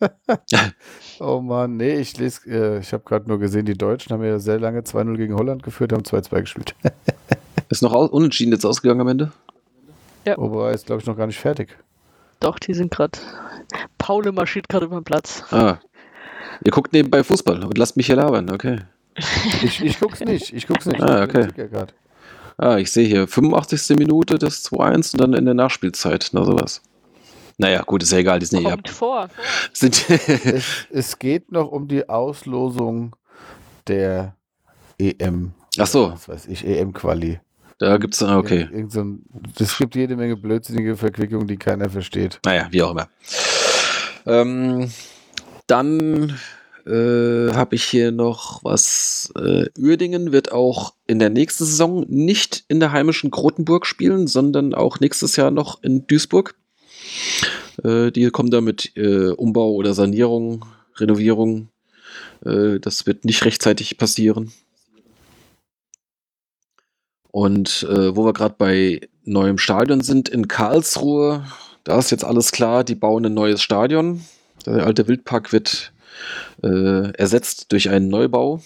[1.22, 4.38] Oh Mann, nee, ich lese, äh, ich habe gerade nur gesehen, die Deutschen haben ja
[4.38, 6.74] sehr lange 2-0 gegen Holland geführt, haben 2-2 gespielt.
[7.68, 9.30] ist noch unentschieden jetzt ausgegangen am Ende?
[10.24, 10.38] Ja.
[10.38, 11.76] Aber ist, glaube ich, noch gar nicht fertig.
[12.40, 13.18] Doch, die sind gerade.
[13.98, 15.44] Paule marschiert gerade über den Platz.
[15.50, 15.76] Ah.
[16.64, 18.80] Ihr guckt nebenbei Fußball und lasst mich hier labern, okay.
[19.62, 21.02] ich, ich guck's nicht, ich guck's nicht.
[21.02, 21.48] Ah, okay.
[22.56, 23.98] Ah, ich sehe hier 85.
[23.98, 26.80] Minute des 2-1 und dann in der Nachspielzeit, na sowas.
[27.60, 29.28] Naja, gut, ist ja egal, die sind Kommt ja vor.
[29.74, 33.14] Sind es, es, geht noch um die Auslosung
[33.86, 34.34] der
[34.98, 35.52] EM.
[35.78, 36.12] Ach so.
[36.12, 37.38] Was weiß ich, EM-Quali.
[37.78, 38.68] Da gibt es, okay.
[38.72, 39.04] Irgend, so
[39.58, 42.40] es gibt jede Menge blödsinnige Verquickungen, die keiner versteht.
[42.46, 43.08] Naja, wie auch immer.
[44.26, 44.90] Ähm,
[45.66, 46.38] dann
[46.86, 49.32] äh, habe ich hier noch was.
[49.36, 54.74] Äh, Uerdingen wird auch in der nächsten Saison nicht in der heimischen Grotenburg spielen, sondern
[54.74, 56.54] auch nächstes Jahr noch in Duisburg.
[57.82, 60.64] Äh, die kommen da mit äh, Umbau oder Sanierung,
[60.96, 61.68] Renovierung.
[62.44, 64.52] Äh, das wird nicht rechtzeitig passieren.
[67.30, 71.44] Und äh, wo wir gerade bei neuem Stadion sind, in Karlsruhe,
[71.84, 74.24] da ist jetzt alles klar, die bauen ein neues Stadion.
[74.66, 75.92] Der alte Wildpark wird
[76.62, 78.60] äh, ersetzt durch einen Neubau.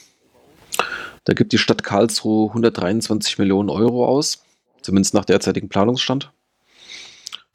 [1.24, 4.44] Da gibt die Stadt Karlsruhe 123 Millionen Euro aus,
[4.82, 6.33] zumindest nach derzeitigem Planungsstand.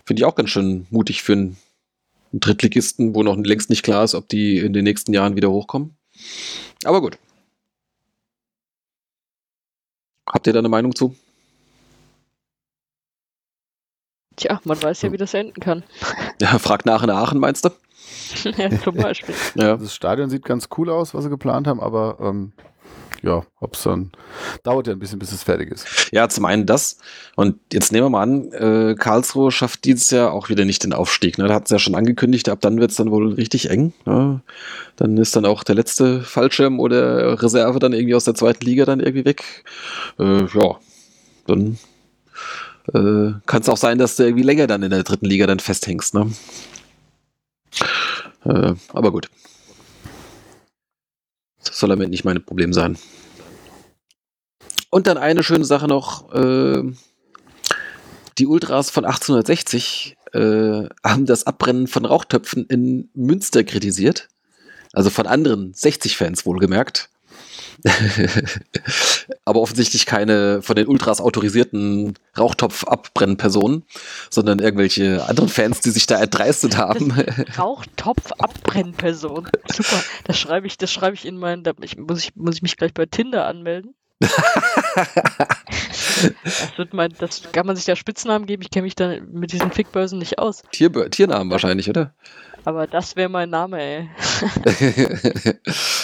[0.10, 1.58] Finde ich auch ganz schön mutig für einen
[2.34, 5.96] Drittligisten, wo noch längst nicht klar ist, ob die in den nächsten Jahren wieder hochkommen.
[6.84, 7.20] Aber gut.
[10.28, 11.16] Habt ihr da eine Meinung zu?
[14.36, 15.84] Tja, man weiß ja, wie das enden kann.
[16.42, 17.70] Ja, frag nach in Aachen, meinst du?
[18.58, 19.36] ja, zum Beispiel.
[19.54, 19.78] ja.
[19.78, 22.54] Das Stadion sieht ganz cool aus, was sie geplant haben, aber ähm,
[23.22, 24.12] ja, ob es dann
[24.64, 25.86] dauert ja ein bisschen, bis es fertig ist.
[26.12, 26.98] Ja, zum einen das.
[27.36, 30.94] Und jetzt nehmen wir mal an, äh, Karlsruhe schafft dieses Jahr auch wieder nicht den
[30.94, 31.38] Aufstieg.
[31.38, 31.48] Ne?
[31.48, 33.94] Da hat es ja schon angekündigt, ab dann wird es dann wohl richtig eng.
[34.06, 34.42] Ja?
[34.96, 38.86] Dann ist dann auch der letzte Fallschirm oder Reserve dann irgendwie aus der zweiten Liga
[38.86, 39.64] dann irgendwie weg.
[40.18, 40.76] Äh, ja,
[41.48, 41.78] dann
[42.94, 45.60] äh, kann es auch sein, dass du irgendwie länger dann in der dritten Liga dann
[45.60, 46.14] festhängst.
[46.14, 46.32] Ne?
[48.46, 49.30] Äh, aber gut.
[51.64, 52.98] Das soll damit nicht mein Problem sein.
[54.90, 56.34] Und dann eine schöne Sache noch.
[56.34, 56.84] Äh,
[58.38, 64.30] die Ultras von 1860 äh, haben das Abbrennen von Rauchtöpfen in Münster kritisiert.
[64.94, 67.10] Also von anderen 60-Fans wohlgemerkt.
[69.46, 73.84] aber offensichtlich keine von den Ultras autorisierten Rauchtopf-Abbrennpersonen,
[74.30, 77.12] sondern irgendwelche anderen Fans, die sich da erdreistet haben.
[77.58, 79.50] Rauchtopf-Abbrennperson.
[79.72, 80.04] Super.
[80.26, 82.94] Das schreibe ich, das schreibe ich in meinen, da muss, ich, muss ich mich gleich
[82.94, 83.96] bei Tinder anmelden.
[84.20, 84.32] das
[86.78, 88.62] wird mein, das kann man sich da Spitznamen geben.
[88.62, 90.64] Ich kenne mich da mit diesen Fickbörsen nicht aus.
[90.72, 92.14] Tier, Tiernamen wahrscheinlich, oder?
[92.66, 94.10] Aber das wäre mein Name, ey.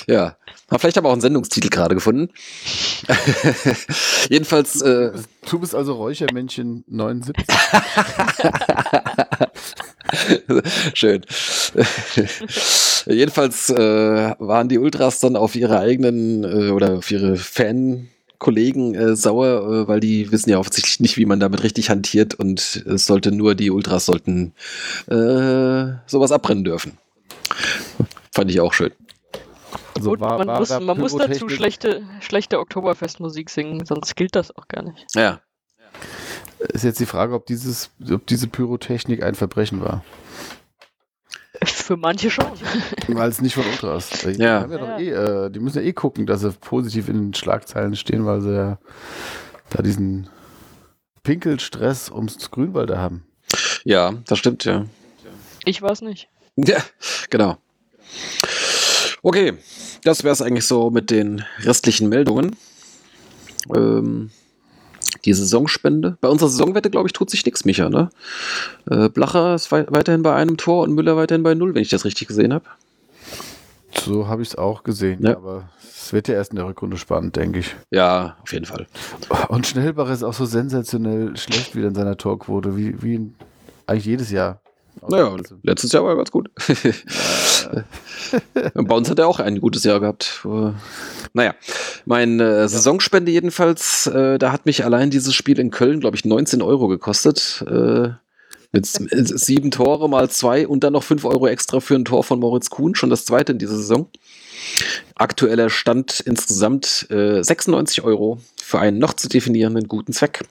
[0.07, 0.38] ja.
[0.77, 2.34] Vielleicht aber auch einen Sendungstitel gerade gefunden.
[4.30, 4.82] Jedenfalls.
[4.82, 5.11] Äh,
[5.49, 7.45] du bist also Räuchermännchen 79.
[10.95, 11.23] Schön.
[13.06, 18.10] Jedenfalls äh, waren die Ultras dann auf ihre eigenen äh, oder auf ihre Fan
[18.45, 22.35] Kollegen äh, sauer, äh, weil die wissen ja offensichtlich nicht, wie man damit richtig hantiert
[22.35, 24.53] und es sollte nur die Ultras sollten
[25.07, 26.99] äh, sowas abbrennen dürfen.
[28.31, 28.91] Fand ich auch schön.
[29.97, 34.35] Also Gut, war, man, war muss, man muss dazu schlechte, schlechte Oktoberfestmusik singen, sonst gilt
[34.35, 35.07] das auch gar nicht.
[35.15, 35.41] Ja.
[36.59, 40.03] Ist jetzt die Frage, ob, dieses, ob diese Pyrotechnik ein Verbrechen war.
[41.73, 42.45] Für manche schon.
[43.07, 44.09] Weil es nicht von Ultras.
[44.09, 44.65] Die, ja.
[44.65, 48.25] ja eh, äh, die müssen ja eh gucken, dass sie positiv in den Schlagzeilen stehen,
[48.25, 48.77] weil sie ja
[49.69, 50.29] da diesen
[51.23, 53.25] Pinkelstress ums Grünwalder haben.
[53.83, 54.85] Ja, das stimmt, ja.
[55.65, 56.29] Ich weiß nicht.
[56.55, 56.77] Ja,
[57.29, 57.57] genau.
[59.23, 59.53] Okay,
[60.03, 62.55] das wäre es eigentlich so mit den restlichen Meldungen.
[63.75, 64.29] Ähm,
[65.26, 66.18] die Saisonspende.
[66.22, 67.89] Bei unserer Saisonwette, glaube ich, tut sich nichts, Micha.
[67.89, 68.10] Ne?
[68.89, 71.89] Äh, Blacher ist wei weiterhin bei einem Tor und Müller weiterhin bei null, wenn ich
[71.89, 72.65] das richtig gesehen habe.
[74.03, 75.38] So habe ich es auch gesehen, ja.
[75.38, 77.76] aber es wird ja erst in der Rückrunde spannend, denke ich.
[77.91, 78.88] Ja, auf jeden Fall.
[79.47, 83.31] Und Schnellbach ist auch so sensationell schlecht wieder in seiner Torquote, wie, wie
[83.88, 84.61] eigentlich jedes Jahr.
[85.07, 86.49] Naja, letztes Jahr war er ganz gut.
[88.73, 90.45] Bei uns hat er auch ein gutes Jahr gehabt.
[91.34, 91.53] Naja,
[92.05, 96.26] meine äh, Saisonspende jedenfalls, äh, da hat mich allein dieses Spiel in Köln, glaube ich,
[96.26, 97.63] 19 Euro gekostet.
[97.67, 98.09] Äh,
[98.76, 102.39] mit sieben Tore mal zwei und dann noch fünf Euro extra für ein Tor von
[102.39, 104.09] Moritz Kuhn, schon das zweite in dieser Saison.
[105.15, 110.43] Aktueller Stand insgesamt äh, 96 Euro für einen noch zu definierenden guten Zweck.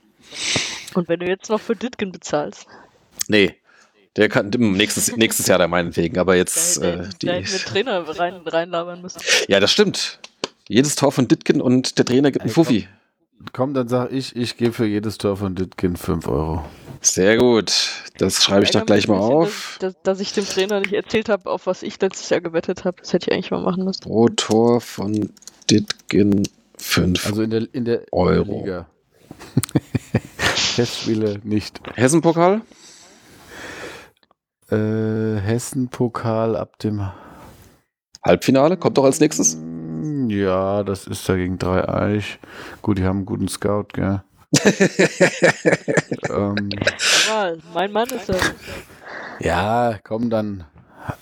[0.94, 2.66] Und wenn du jetzt noch für Ditgen bezahlst?
[3.28, 3.56] Nee,
[4.16, 6.80] der kann nächstes, nächstes Jahr da meinetwegen, aber jetzt.
[6.80, 9.20] Da, äh, die, wir Trainer rein, reinlabern müssen.
[9.48, 10.20] Ja, das stimmt.
[10.68, 12.88] Jedes Tor von Ditkin und der Trainer gibt einen Fuffi.
[13.38, 16.64] Komm, komm, dann sag ich, ich gebe für jedes Tor von Ditkin 5 Euro.
[17.00, 17.74] Sehr gut.
[18.16, 19.76] Das schreibe ich doch gleich mal auf.
[19.80, 22.96] Dass, dass, ich dem Trainer nicht erzählt habe, auf was ich letztes Jahr gewettet habe.
[23.00, 24.00] Das hätte ich eigentlich mal machen müssen.
[24.00, 25.30] Pro Tor von
[25.70, 28.42] Ditkin 5 Also in der, in der, Euro.
[28.42, 28.86] In der Liga.
[30.76, 31.80] Testspiele nicht.
[31.94, 32.62] Hessen-Pokal?
[34.70, 37.06] Äh, Hessen-Pokal ab dem
[38.24, 39.56] Halbfinale kommt doch als nächstes.
[39.56, 42.38] Mm, ja, das ist da gegen drei Eich.
[42.80, 44.22] Gut, die haben einen guten Scout, gell?
[46.30, 46.70] ähm,
[47.28, 48.52] ja, mein Mann ist das.
[49.40, 50.64] Ja, komm dann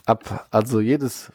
[0.06, 0.46] ab.
[0.50, 1.32] Also jedes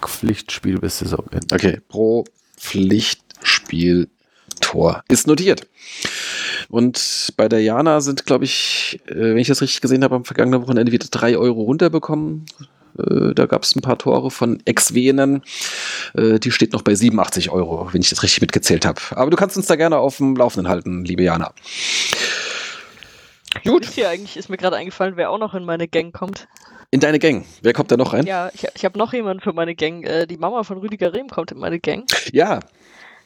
[0.00, 1.54] Pflichtspiel bis Saisonende.
[1.54, 2.24] Okay, pro
[2.56, 4.08] Pflichtspiel
[4.60, 5.68] Tor ist notiert.
[6.68, 10.24] Und bei der Jana sind, glaube ich, äh, wenn ich das richtig gesehen habe, am
[10.24, 12.46] vergangenen Wochenende wieder drei Euro runterbekommen.
[12.98, 15.42] Äh, da gab es ein paar Tore von Ex-Venen.
[16.14, 19.00] Äh, die steht noch bei 87 Euro, wenn ich das richtig mitgezählt habe.
[19.10, 21.52] Aber du kannst uns da gerne auf dem Laufenden halten, liebe Jana.
[23.64, 23.84] Gut.
[23.86, 26.48] Hier eigentlich ist mir gerade eingefallen, wer auch noch in meine Gang kommt.
[26.90, 27.46] In deine Gang.
[27.62, 28.26] Wer kommt da noch rein?
[28.26, 30.06] Ja, ich, ich habe noch jemanden für meine Gang.
[30.28, 32.04] die Mama von Rüdiger Rehm kommt in meine Gang.
[32.32, 32.60] Ja,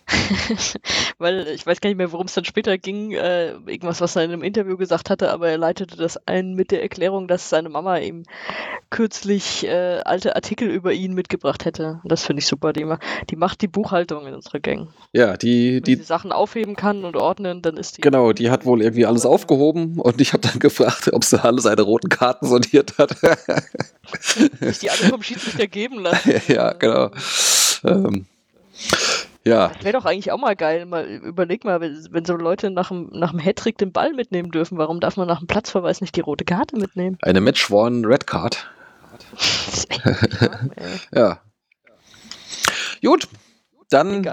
[1.18, 3.12] Weil ich weiß gar nicht mehr, worum es dann später ging.
[3.12, 6.70] Äh, irgendwas, was er in einem Interview gesagt hatte, aber er leitete das ein mit
[6.70, 8.24] der Erklärung, dass seine Mama ihm
[8.90, 12.00] kürzlich äh, alte Artikel über ihn mitgebracht hätte.
[12.04, 12.72] Das finde ich super.
[12.72, 12.86] Die,
[13.30, 14.88] die, macht die Buchhaltung in unserer Gang.
[15.12, 18.00] Ja, die, die, die Sachen aufheben kann und ordnen, dann ist die.
[18.02, 21.60] Genau, die hat wohl irgendwie alles aufgehoben und ich habe dann gefragt, ob sie alle
[21.60, 23.16] seine roten Karten sortiert hat.
[24.60, 26.32] Sich die alle vom Schiedsrichter geben lassen.
[26.48, 27.10] ja, genau.
[27.84, 28.26] Ähm,
[29.46, 29.68] Ja.
[29.68, 30.86] Das wäre doch eigentlich auch mal geil.
[30.86, 34.50] Mal, überleg mal, wenn, wenn so Leute nach dem, nach dem Hattrick den Ball mitnehmen
[34.50, 37.16] dürfen, warum darf man nach dem Platzverweis nicht die rote Karte mitnehmen?
[37.22, 38.68] Eine Match-Worn Red Card.
[41.14, 41.38] ja.
[43.04, 43.28] Gut,
[43.88, 44.26] dann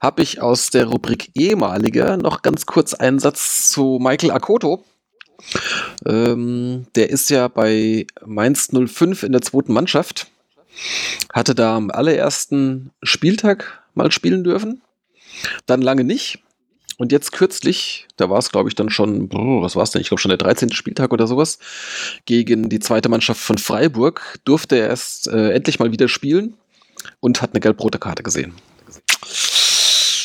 [0.00, 4.84] habe ich aus der Rubrik ehemaliger noch ganz kurz einen Satz zu Michael Akoto.
[6.06, 10.28] Ähm, der ist ja bei Mainz 05 in der zweiten Mannschaft.
[11.34, 14.80] Hatte da am allerersten Spieltag mal spielen dürfen.
[15.66, 16.38] Dann lange nicht.
[16.96, 20.00] Und jetzt kürzlich, da war es glaube ich dann schon, was war es denn?
[20.00, 20.72] Ich glaube schon der 13.
[20.72, 21.58] Spieltag oder sowas,
[22.24, 26.54] gegen die zweite Mannschaft von Freiburg durfte er erst äh, endlich mal wieder spielen
[27.20, 28.54] und hat eine gelb-rote Karte gesehen.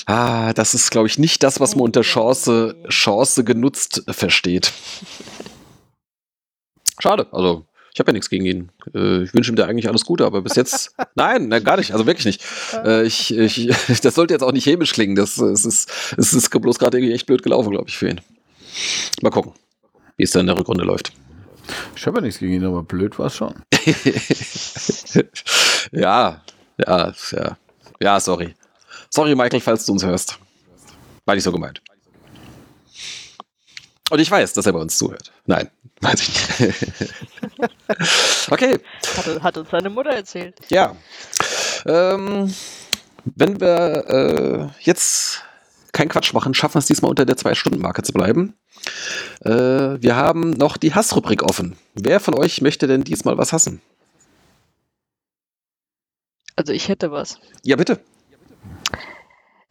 [0.05, 4.73] Ah, das ist, glaube ich, nicht das, was man unter Chance, Chance genutzt versteht.
[6.99, 8.69] Schade, also ich habe ja nichts gegen ihn.
[8.95, 12.07] Äh, ich wünsche ihm da eigentlich alles Gute, aber bis jetzt, nein, gar nicht, also
[12.07, 12.43] wirklich nicht.
[12.83, 13.67] Äh, ich, ich,
[14.01, 17.13] das sollte jetzt auch nicht hämisch klingen, das, es, ist, es ist bloß gerade irgendwie
[17.13, 18.21] echt blöd gelaufen, glaube ich, für ihn.
[19.21, 19.53] Mal gucken,
[20.17, 21.13] wie es dann in der Rückrunde läuft.
[21.95, 23.53] Ich habe ja nichts gegen ihn, aber blöd war es schon.
[25.91, 26.41] ja,
[26.77, 27.57] ja, ja.
[28.01, 28.55] Ja, sorry.
[29.09, 30.39] Sorry, Michael, falls du uns hörst.
[31.25, 31.81] War nicht so gemeint.
[34.13, 35.31] Und ich weiß, dass er bei uns zuhört.
[35.47, 35.71] Nein,
[36.01, 37.13] weiß ich nicht.
[38.51, 38.77] okay.
[39.17, 40.59] Hat, hat, uns seine Mutter erzählt.
[40.69, 40.95] Ja.
[41.87, 42.53] Ähm,
[43.25, 45.41] wenn wir äh, jetzt
[45.93, 48.53] keinen Quatsch machen, schaffen wir es diesmal unter der Zwei-Stunden-Marke zu bleiben.
[49.43, 51.75] Äh, wir haben noch die Hassrubrik offen.
[51.95, 53.81] Wer von euch möchte denn diesmal was hassen?
[56.55, 57.39] Also ich hätte was.
[57.63, 57.99] Ja, bitte.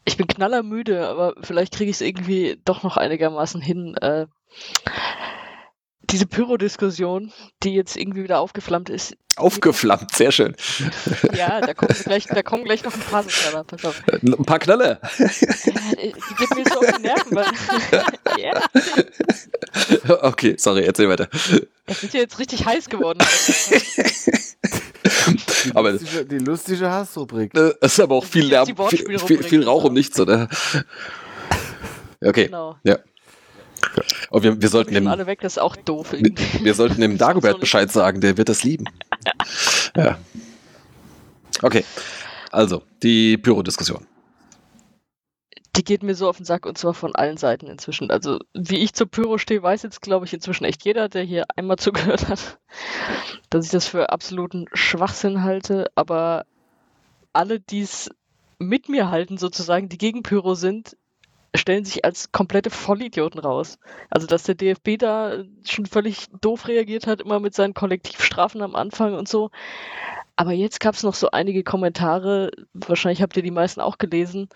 [0.05, 3.95] Ich bin knallermüde, aber vielleicht kriege ich es irgendwie doch noch einigermaßen hin.
[3.97, 4.27] Äh,
[6.13, 7.33] diese Pyro-Diskussion,
[7.63, 9.17] die jetzt irgendwie wieder aufgeflammt ist.
[9.37, 10.55] Aufgeflammt, sehr schön.
[11.35, 14.03] Ja, da kommen gleich, da kommen gleich noch ein paar Knaller, pass auf.
[14.07, 15.01] Äh, ein paar Knaller.
[15.19, 17.47] Die geht mir so auf die Nerven, weil.
[18.39, 18.63] yeah.
[20.23, 21.29] Okay, sorry, erzähl weiter.
[21.87, 23.19] Es sind ja jetzt richtig heiß geworden.
[25.65, 27.53] Die aber lustige, die lustige Hassrubrik.
[27.55, 30.49] Das ist aber auch viel Lärm, viel, viel, viel, Rauch um nichts, oder?
[32.21, 32.47] Okay.
[32.47, 32.77] Genau.
[32.85, 32.99] Ja.
[34.31, 36.13] Und wir, wir sollten dem, alle weg, das ist auch doof.
[36.13, 36.33] Wir,
[36.65, 38.87] wir sollten dem Dagobert Bescheid sagen, der wird das lieben.
[39.95, 40.17] Ja.
[41.61, 41.85] Okay.
[42.51, 44.07] Also, die Pyro-Diskussion
[45.77, 48.11] die geht mir so auf den Sack und zwar von allen Seiten inzwischen.
[48.11, 51.45] Also wie ich zu Pyro stehe, weiß jetzt, glaube ich, inzwischen echt jeder, der hier
[51.57, 52.59] einmal zugehört hat,
[53.51, 55.91] dass ich das für absoluten Schwachsinn halte.
[55.95, 56.45] Aber
[57.33, 58.11] alle, die es
[58.59, 60.97] mit mir halten, sozusagen, die gegen Pyro sind,
[61.55, 63.79] stellen sich als komplette Vollidioten raus.
[64.11, 68.75] Also, dass der DFB da schon völlig doof reagiert hat, immer mit seinen Kollektivstrafen am
[68.75, 69.51] Anfang und so.
[70.37, 74.49] Aber jetzt gab es noch so einige Kommentare, wahrscheinlich habt ihr die meisten auch gelesen,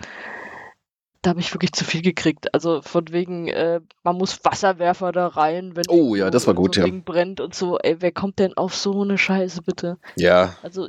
[1.27, 2.55] da habe ich wirklich zu viel gekriegt.
[2.55, 6.77] Also von wegen, äh, man muss Wasserwerfer da rein, wenn oh ja, das war gut,
[6.77, 6.87] so ja.
[6.87, 7.79] Ding brennt und so.
[7.79, 9.99] Ey, wer kommt denn auf so eine Scheiße bitte?
[10.15, 10.55] Ja.
[10.63, 10.89] Also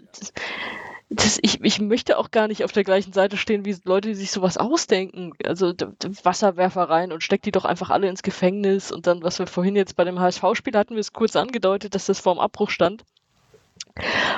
[1.10, 4.16] das, ich, ich möchte auch gar nicht auf der gleichen Seite stehen, wie Leute, die
[4.16, 5.32] sich sowas ausdenken.
[5.46, 5.74] Also
[6.24, 9.76] Wasserwerfer rein und steckt die doch einfach alle ins Gefängnis und dann, was wir vorhin
[9.76, 13.06] jetzt bei dem HSV-Spiel hatten, wir es kurz angedeutet, dass das vorm Abbruch stand.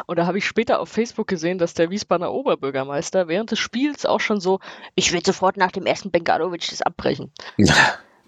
[0.05, 4.05] Und da habe ich später auf Facebook gesehen, dass der Wiesbadener Oberbürgermeister während des Spiels
[4.05, 4.59] auch schon so,
[4.95, 7.31] ich will sofort nach dem ersten Bengalovic das abbrechen.
[7.57, 7.75] Ja.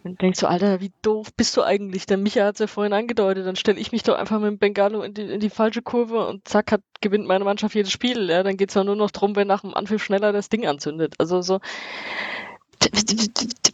[0.04, 2.06] Und denkst du, Alter, wie doof bist du eigentlich?
[2.08, 4.58] Der Micha hat es ja vorhin angedeutet, dann stelle ich mich doch einfach mit dem
[4.58, 8.30] Bengalo in die, in die falsche Kurve und zack, hat, gewinnt meine Mannschaft jedes Spiel.
[8.30, 10.66] Ja, dann geht es ja nur noch drum, wer nach dem Anpfiff schneller das Ding
[10.66, 11.16] anzündet.
[11.20, 11.60] Also so,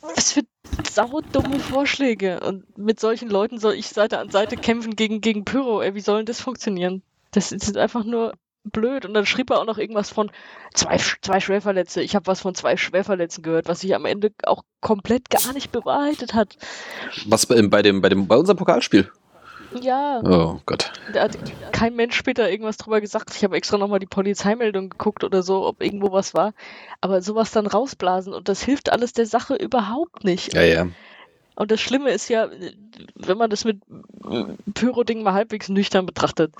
[0.01, 0.41] was für
[0.91, 2.41] saudumme Vorschläge.
[2.41, 5.81] Und mit solchen Leuten soll ich Seite an Seite kämpfen gegen, gegen Pyro.
[5.81, 7.03] Ey, wie soll denn das funktionieren?
[7.31, 8.33] Das ist einfach nur
[8.67, 9.05] blöd.
[9.05, 10.31] Und dann schrieb er auch noch irgendwas von
[10.73, 12.01] zwei, zwei Schwerverletzte.
[12.01, 15.71] Ich habe was von zwei Schwerverletzten gehört, was sich am Ende auch komplett gar nicht
[15.71, 16.57] bewahrheitet hat.
[17.25, 19.09] Was bei, bei dem, bei dem, bei unserem Pokalspiel?
[19.81, 20.21] Ja.
[20.23, 20.91] Oh Gott.
[21.13, 21.37] Da hat
[21.71, 23.35] kein Mensch später irgendwas drüber gesagt.
[23.35, 26.53] Ich habe extra nochmal die Polizeimeldung geguckt oder so, ob irgendwo was war.
[27.01, 30.53] Aber sowas dann rausblasen und das hilft alles der Sache überhaupt nicht.
[30.53, 30.87] Ja, ja.
[31.57, 32.49] Und das Schlimme ist ja,
[33.15, 33.81] wenn man das mit
[34.75, 36.53] Pyro-Ding mal halbwegs nüchtern betrachtet,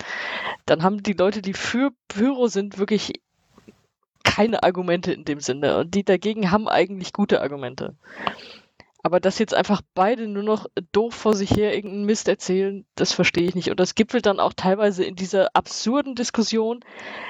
[0.66, 3.12] dann haben die Leute, die für Pyro sind, wirklich
[4.24, 5.78] keine Argumente in dem Sinne.
[5.78, 7.94] Und die dagegen haben eigentlich gute Argumente.
[9.04, 13.12] Aber dass jetzt einfach beide nur noch doof vor sich her irgendeinen Mist erzählen, das
[13.12, 13.70] verstehe ich nicht.
[13.70, 16.80] Und das gipfelt dann auch teilweise in dieser absurden Diskussion,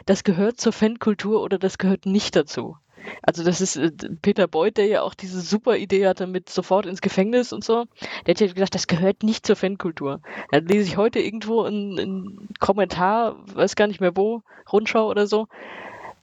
[0.06, 2.78] das gehört zur Fankultur oder das gehört nicht dazu.
[3.22, 3.90] Also das ist äh,
[4.22, 7.84] Peter Beuth, der ja auch diese super Idee hatte mit sofort ins Gefängnis und so.
[8.26, 10.20] Der hat ja gesagt, das gehört nicht zur Fankultur.
[10.50, 15.46] Dann lese ich heute irgendwo einen, Kommentar, weiß gar nicht mehr wo, Rundschau oder so.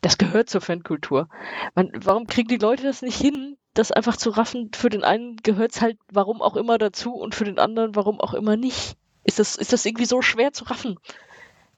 [0.01, 1.29] Das gehört zur Fankultur.
[1.73, 4.71] Man, warum kriegen die Leute das nicht hin, das einfach zu raffen?
[4.75, 8.19] Für den einen gehört es halt warum auch immer dazu und für den anderen warum
[8.19, 8.97] auch immer nicht.
[9.23, 10.99] Ist das, ist das irgendwie so schwer zu raffen?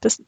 [0.02, 0.22] Das,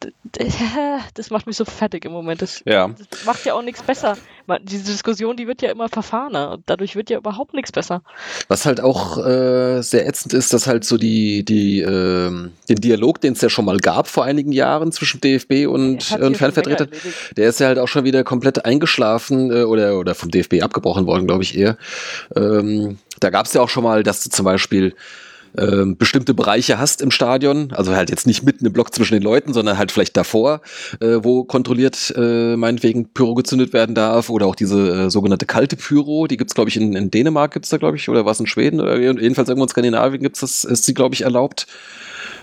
[1.14, 2.41] das macht mich so fertig im Moment.
[2.41, 2.90] Das, ja.
[3.10, 4.18] das macht ja auch nichts besser.
[4.64, 8.02] Diese Diskussion, die wird ja immer verfahrener und dadurch wird ja überhaupt nichts besser.
[8.48, 13.22] Was halt auch äh, sehr ätzend ist, dass halt so die, die, äh, den Dialog,
[13.22, 16.90] den es ja schon mal gab vor einigen Jahren zwischen DFB und, und Fernvertretern,
[17.38, 21.06] der ist ja halt auch schon wieder komplett eingeschlafen äh, oder, oder vom DFB abgebrochen
[21.06, 21.78] worden, glaube ich eher.
[22.36, 24.96] Ähm, da gab es ja auch schon mal, dass du zum Beispiel
[25.58, 29.24] ähm, bestimmte Bereiche hast im Stadion, also halt jetzt nicht mitten im Block zwischen den
[29.24, 30.62] Leuten, sondern halt vielleicht davor,
[31.00, 35.76] äh, wo kontrolliert äh, meinetwegen Pyro gezündet werden darf oder auch diese äh, sogenannte kalte
[35.76, 38.48] Pyro, die gibt's glaube ich in, in Dänemark gibt's da glaube ich oder was in
[38.48, 41.68] Schweden oder jedenfalls irgendwo in Skandinavien gibt's das, ist sie glaube ich erlaubt.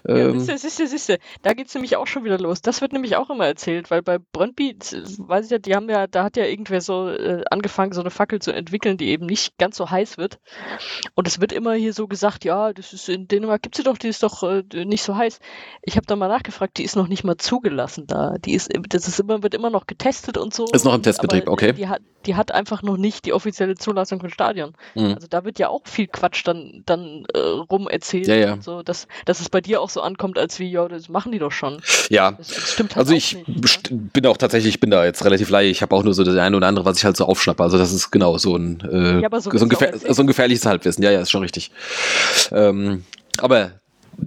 [0.09, 1.19] Ja, ähm, siehste, siehste, siehste.
[1.43, 2.63] Da geht's nämlich auch schon wieder los.
[2.63, 6.07] Das wird nämlich auch immer erzählt, weil bei Brøndby, weiß ich ja, die haben ja,
[6.07, 9.59] da hat ja irgendwer so äh, angefangen, so eine Fackel zu entwickeln, die eben nicht
[9.59, 10.39] ganz so heiß wird.
[11.15, 13.99] Und es wird immer hier so gesagt, ja, das ist in Dänemark gibt's sie doch,
[13.99, 15.41] die ist doch äh, nicht so heiß.
[15.83, 18.37] Ich habe da mal nachgefragt, die ist noch nicht mal zugelassen da.
[18.39, 20.67] Die ist, das ist immer, wird immer noch getestet und so.
[20.73, 21.73] Ist noch im Testbetrieb, okay.
[21.73, 24.75] Die hat, die hat einfach noch nicht die offizielle Zulassung von Stadion.
[24.95, 25.15] Mhm.
[25.15, 28.27] Also da wird ja auch viel Quatsch dann, dann äh, rum erzählt.
[28.27, 28.61] Ja, ja.
[28.61, 31.39] So, dass, dass es bei dir auch so ankommt, als wie, ja, das machen die
[31.39, 31.81] doch schon.
[32.09, 33.99] Ja, das, das stimmt halt also ich nicht, ne?
[34.13, 35.71] bin auch tatsächlich, ich bin da jetzt relativ leicht.
[35.71, 37.63] Ich habe auch nur so das eine oder andere, was ich halt so aufschnappe.
[37.63, 40.67] Also das ist genau so ein, äh, ja, so, so, ein, gefähr so ein gefährliches
[40.67, 41.03] Halbwissen.
[41.03, 41.71] Ja, ja, ist schon richtig.
[42.53, 43.05] Ähm,
[43.39, 43.73] aber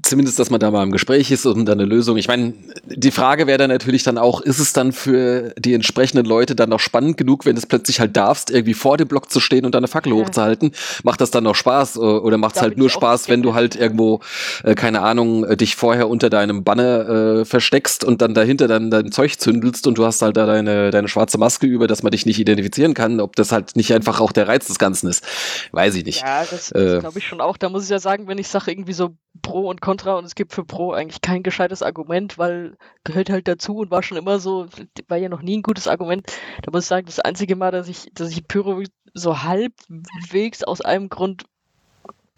[0.04, 2.18] zumindest, dass man da mal im Gespräch ist und dann eine Lösung.
[2.18, 2.54] Ich meine,
[2.86, 6.70] die Frage wäre dann natürlich dann auch, ist es dann für die entsprechenden Leute dann
[6.70, 9.66] noch spannend genug, wenn du es plötzlich halt darfst, irgendwie vor dem Block zu stehen
[9.66, 10.20] und deine Fackel ja.
[10.20, 10.72] hochzuhalten?
[11.04, 14.22] Macht das dann noch Spaß oder macht es halt nur Spaß, wenn du halt irgendwo,
[14.64, 18.92] äh, keine Ahnung, äh, dich vorher unter deinem Banner äh, versteckst und dann dahinter dann
[18.92, 22.12] dein Zeug zündelst und du hast halt da deine, deine schwarze Maske über, dass man
[22.12, 25.24] dich nicht identifizieren kann, ob das halt nicht einfach auch der Reiz des Ganzen ist.
[25.72, 26.22] Weiß ich nicht.
[26.22, 27.58] Ja, das, das äh, glaube ich schon auch.
[27.58, 30.36] Da muss ich ja sagen, wenn ich sage irgendwie so Pro und Contra und es
[30.36, 34.40] gibt für Pro eigentlich kein gescheites Argument, weil gehört halt dazu und war schon immer
[34.40, 34.68] so,
[35.08, 36.26] war ja noch nie ein gutes Argument.
[36.64, 38.84] Da muss ich sagen, das einzige Mal, dass ich, dass ich Pyro
[39.14, 41.46] so halbwegs aus einem Grund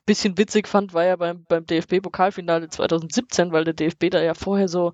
[0.05, 4.67] bisschen witzig fand, war ja beim, beim DFB-Pokalfinale 2017, weil der DFB da ja vorher
[4.67, 4.93] so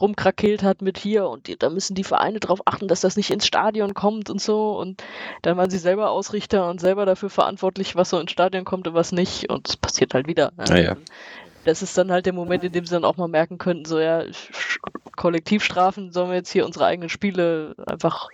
[0.00, 3.30] rumkrakeelt hat mit hier und die, da müssen die Vereine darauf achten, dass das nicht
[3.30, 4.76] ins Stadion kommt und so.
[4.78, 5.02] Und
[5.42, 8.94] dann waren sie selber Ausrichter und selber dafür verantwortlich, was so ins Stadion kommt und
[8.94, 9.48] was nicht.
[9.48, 10.52] Und es passiert halt wieder.
[10.56, 10.64] Ne?
[10.68, 10.96] Ja, ja
[11.64, 13.98] das ist dann halt der Moment, in dem sie dann auch mal merken könnten, so
[13.98, 14.24] ja,
[15.16, 18.28] Kollektivstrafen sollen wir jetzt hier unsere eigenen Spiele einfach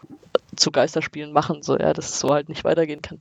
[0.57, 3.21] zu Geisterspielen machen, so ja, dass es so halt nicht weitergehen kann.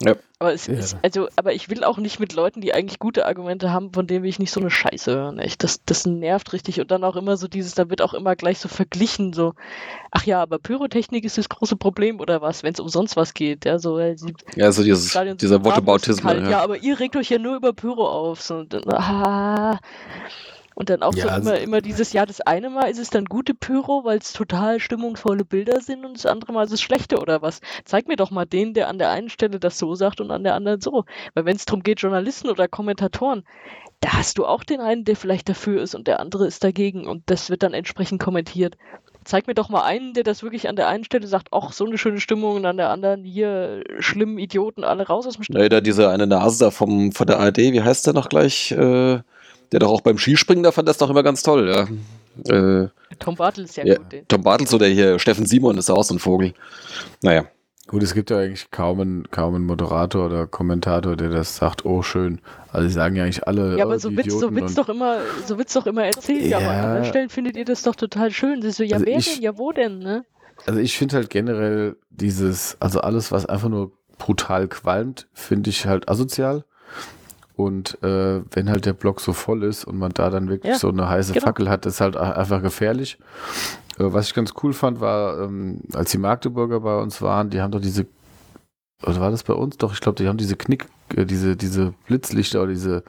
[0.00, 0.16] Ja.
[0.38, 0.74] Aber es ja.
[0.74, 4.06] ist, also, aber ich will auch nicht mit Leuten, die eigentlich gute Argumente haben, von
[4.06, 5.38] denen will ich nicht so eine Scheiße hören.
[5.38, 5.64] Echt.
[5.64, 6.78] Das, das nervt richtig.
[6.78, 9.54] Und dann auch immer so dieses, da wird auch immer gleich so verglichen, so,
[10.10, 13.64] ach ja, aber Pyrotechnik ist das große Problem oder was, wenn es umsonst was geht.
[13.64, 14.14] Ja, so, ja,
[14.72, 16.32] so dieses, dieser Wortebautismus.
[16.34, 16.50] Ja.
[16.50, 18.42] ja, aber ihr regt euch ja nur über Pyro auf.
[18.42, 19.78] So, und dann, ah,
[20.76, 23.08] und dann auch ja, so also immer, immer dieses Jahr, das eine Mal ist es
[23.08, 26.82] dann gute Pyro, weil es total stimmungsvolle Bilder sind und das andere Mal ist es
[26.82, 27.62] schlechte oder was.
[27.86, 30.44] Zeig mir doch mal den, der an der einen Stelle das so sagt und an
[30.44, 31.06] der anderen so.
[31.32, 33.42] Weil wenn es darum geht, Journalisten oder Kommentatoren,
[34.00, 37.06] da hast du auch den einen, der vielleicht dafür ist und der andere ist dagegen
[37.06, 38.76] und das wird dann entsprechend kommentiert.
[39.24, 41.86] Zeig mir doch mal einen, der das wirklich an der einen Stelle sagt, ach, so
[41.86, 45.62] eine schöne Stimmung und an der anderen hier schlimmen Idioten, alle raus aus dem Stadion.
[45.62, 48.72] Ja, da diese eine Nase da vom, von der ARD, wie heißt der noch gleich?
[48.72, 49.20] Äh
[49.72, 51.88] der doch auch beim Skispringen, da fand das doch immer ganz toll, ja.
[52.52, 52.88] Äh,
[53.18, 54.12] Tom Bartels ist ja, ja gut.
[54.12, 54.28] Den.
[54.28, 56.52] Tom Bartels oder hier Steffen Simon ist auch so ein Vogel.
[57.22, 57.46] Naja.
[57.88, 61.84] Gut, es gibt ja eigentlich kaum einen, kaum einen Moderator oder Kommentator, der das sagt,
[61.84, 62.40] oh schön.
[62.72, 63.78] Also sie sagen ja eigentlich alle.
[63.78, 66.42] Ja, aber oh, so wird's, so wird's doch immer, so wird's doch immer erzählt.
[66.42, 68.60] Ja, ja, aber an anderen Stellen findet ihr das doch total schön.
[68.60, 69.42] Sie so, ja, also wer ich, denn?
[69.42, 70.24] Ja, wo denn, ne?
[70.66, 75.86] Also ich finde halt generell dieses, also alles, was einfach nur brutal qualmt, finde ich
[75.86, 76.64] halt asozial.
[77.56, 80.78] Und äh, wenn halt der Block so voll ist und man da dann wirklich ja,
[80.78, 81.46] so eine heiße genau.
[81.46, 83.18] Fackel hat, ist halt einfach gefährlich.
[83.98, 87.62] Äh, was ich ganz cool fand, war, ähm, als die Magdeburger bei uns waren, die
[87.62, 88.06] haben doch diese,
[89.02, 89.78] oder war das bei uns?
[89.78, 93.04] Doch, ich glaube, die haben diese Knick, äh, diese, diese Blitzlichter oder diese,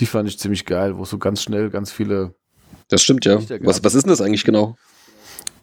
[0.00, 2.34] die fand ich ziemlich geil, wo so ganz schnell ganz viele.
[2.88, 3.38] Das stimmt, ja.
[3.60, 4.76] Was, was ist denn das eigentlich genau?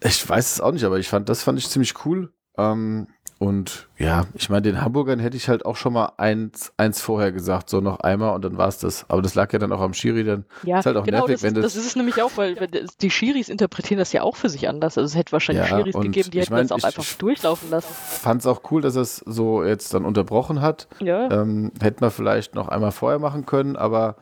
[0.03, 2.31] Ich weiß es auch nicht, aber ich fand, das fand ich ziemlich cool.
[2.59, 3.07] Ähm,
[3.39, 7.31] und ja, ich meine, den Hamburgern hätte ich halt auch schon mal eins, eins vorher
[7.31, 9.05] gesagt, so noch einmal und dann war es das.
[9.07, 11.35] Aber das lag ja dann auch am Schiri, dann ja, ist halt auch genau, nervig,
[11.35, 11.63] das, wenn das.
[11.63, 12.57] Das ist es nämlich auch, weil
[13.01, 14.97] die Schiris interpretieren das ja auch für sich anders.
[14.97, 17.69] Also es hätte wahrscheinlich ja, Schiris gegeben, die hätten mein, das auch ich, einfach durchlaufen
[17.69, 17.93] lassen.
[17.93, 20.89] Fand es auch cool, dass es so jetzt dann unterbrochen hat.
[20.99, 21.31] Ja.
[21.31, 24.17] Ähm, hätte man vielleicht noch einmal vorher machen können, aber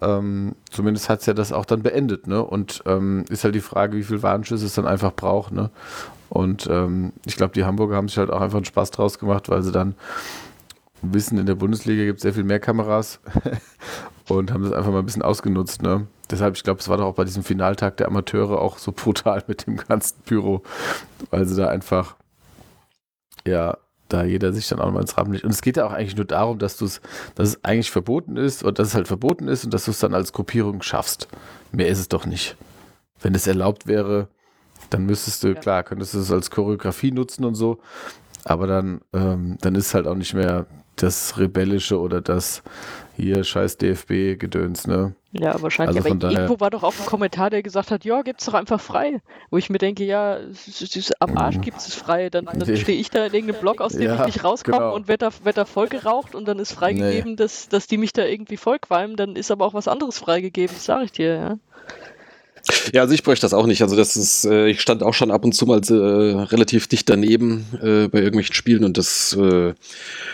[0.00, 2.42] ähm, zumindest hat es ja das auch dann beendet, ne?
[2.42, 5.70] Und ähm, ist halt die Frage, wie viel Warnschüsse es dann einfach braucht, ne?
[6.28, 9.48] Und ähm, ich glaube, die Hamburger haben sich halt auch einfach einen Spaß draus gemacht,
[9.48, 9.94] weil sie dann
[11.02, 13.20] wissen, in der Bundesliga gibt es sehr viel mehr Kameras
[14.28, 16.06] und haben das einfach mal ein bisschen ausgenutzt, ne?
[16.30, 19.44] Deshalb, ich glaube, es war doch auch bei diesem Finaltag der Amateure auch so brutal
[19.46, 20.62] mit dem ganzen Büro,
[21.30, 22.16] weil sie da einfach
[23.46, 23.76] ja
[24.08, 25.44] da jeder sich dann auch mal ins Rampenlicht.
[25.44, 27.00] Und es geht ja auch eigentlich nur darum, dass du es,
[27.34, 29.98] dass es eigentlich verboten ist und dass es halt verboten ist und dass du es
[29.98, 31.28] dann als Gruppierung schaffst.
[31.72, 32.56] Mehr ist es doch nicht.
[33.20, 34.28] Wenn es erlaubt wäre,
[34.90, 35.54] dann müsstest du, ja.
[35.54, 37.78] klar, könntest du es als Choreografie nutzen und so,
[38.44, 42.62] aber dann, ähm, dann ist halt auch nicht mehr das Rebellische oder das
[43.16, 45.14] hier scheiß DFB-Gedöns, ne?
[45.32, 45.96] Ja, wahrscheinlich.
[45.96, 46.40] Also aber daher...
[46.40, 49.20] irgendwo war doch auch ein Kommentar, der gesagt hat, ja, gibt's doch einfach frei.
[49.50, 50.38] Wo ich mir denke, ja,
[51.20, 52.30] am Arsch gibt es frei.
[52.30, 54.94] Dann, dann stehe ich da in irgendeinem Blog, aus dem ja, ich nicht rauskomme genau.
[54.94, 57.36] und werde da, werd da voll geraucht und dann ist freigegeben, nee.
[57.36, 59.16] dass, dass die mich da irgendwie vollqualmen.
[59.16, 61.58] Dann ist aber auch was anderes freigegeben, das sage ich dir, ja.
[62.92, 63.82] Ja, also ich bräuchte das auch nicht.
[63.82, 67.08] Also das ist, äh, ich stand auch schon ab und zu mal äh, relativ dicht
[67.08, 69.74] daneben äh, bei irgendwelchen Spielen und das, äh,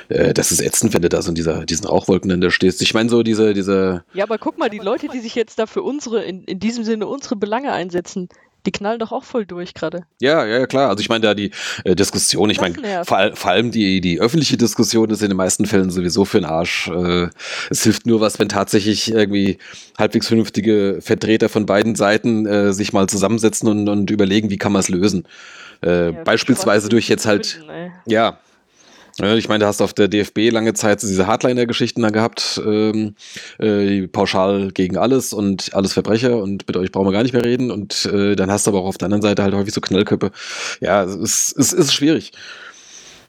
[0.08, 2.80] äh, das ist ätzend, wenn du da so in dieser, diesen Rauchwolken dann da stehst.
[2.82, 4.04] Ich meine so diese, diese.
[4.14, 6.84] Ja, aber guck mal, die Leute, die sich jetzt da für unsere, in, in diesem
[6.84, 8.28] Sinne unsere Belange einsetzen,
[8.66, 10.04] die knallen doch auch voll durch gerade.
[10.20, 10.88] Ja, ja, klar.
[10.88, 11.50] Also ich meine da die
[11.84, 15.66] äh, Diskussion, ich meine vor, vor, allem die, die öffentliche Diskussion ist in den meisten
[15.66, 16.88] Fällen sowieso für den Arsch.
[16.88, 17.28] Äh,
[17.70, 19.58] es hilft nur was, wenn tatsächlich irgendwie
[19.98, 24.72] halbwegs vernünftige Vertreter von beiden Seiten äh, sich mal zusammensetzen und, und überlegen, wie kann
[24.72, 25.26] man es lösen.
[25.82, 28.38] Äh, ja, beispielsweise durch jetzt halt, finden, ja,
[29.18, 33.14] ich meine, du hast auf der DFB lange Zeit diese Hardliner-Geschichten da gehabt, ähm,
[33.58, 37.44] äh, pauschal gegen alles und alles Verbrecher und mit euch brauchen wir gar nicht mehr
[37.44, 37.70] reden.
[37.70, 40.30] Und äh, dann hast du aber auch auf der anderen Seite halt häufig so Knallköpfe.
[40.80, 42.32] Ja, es ist, es ist schwierig.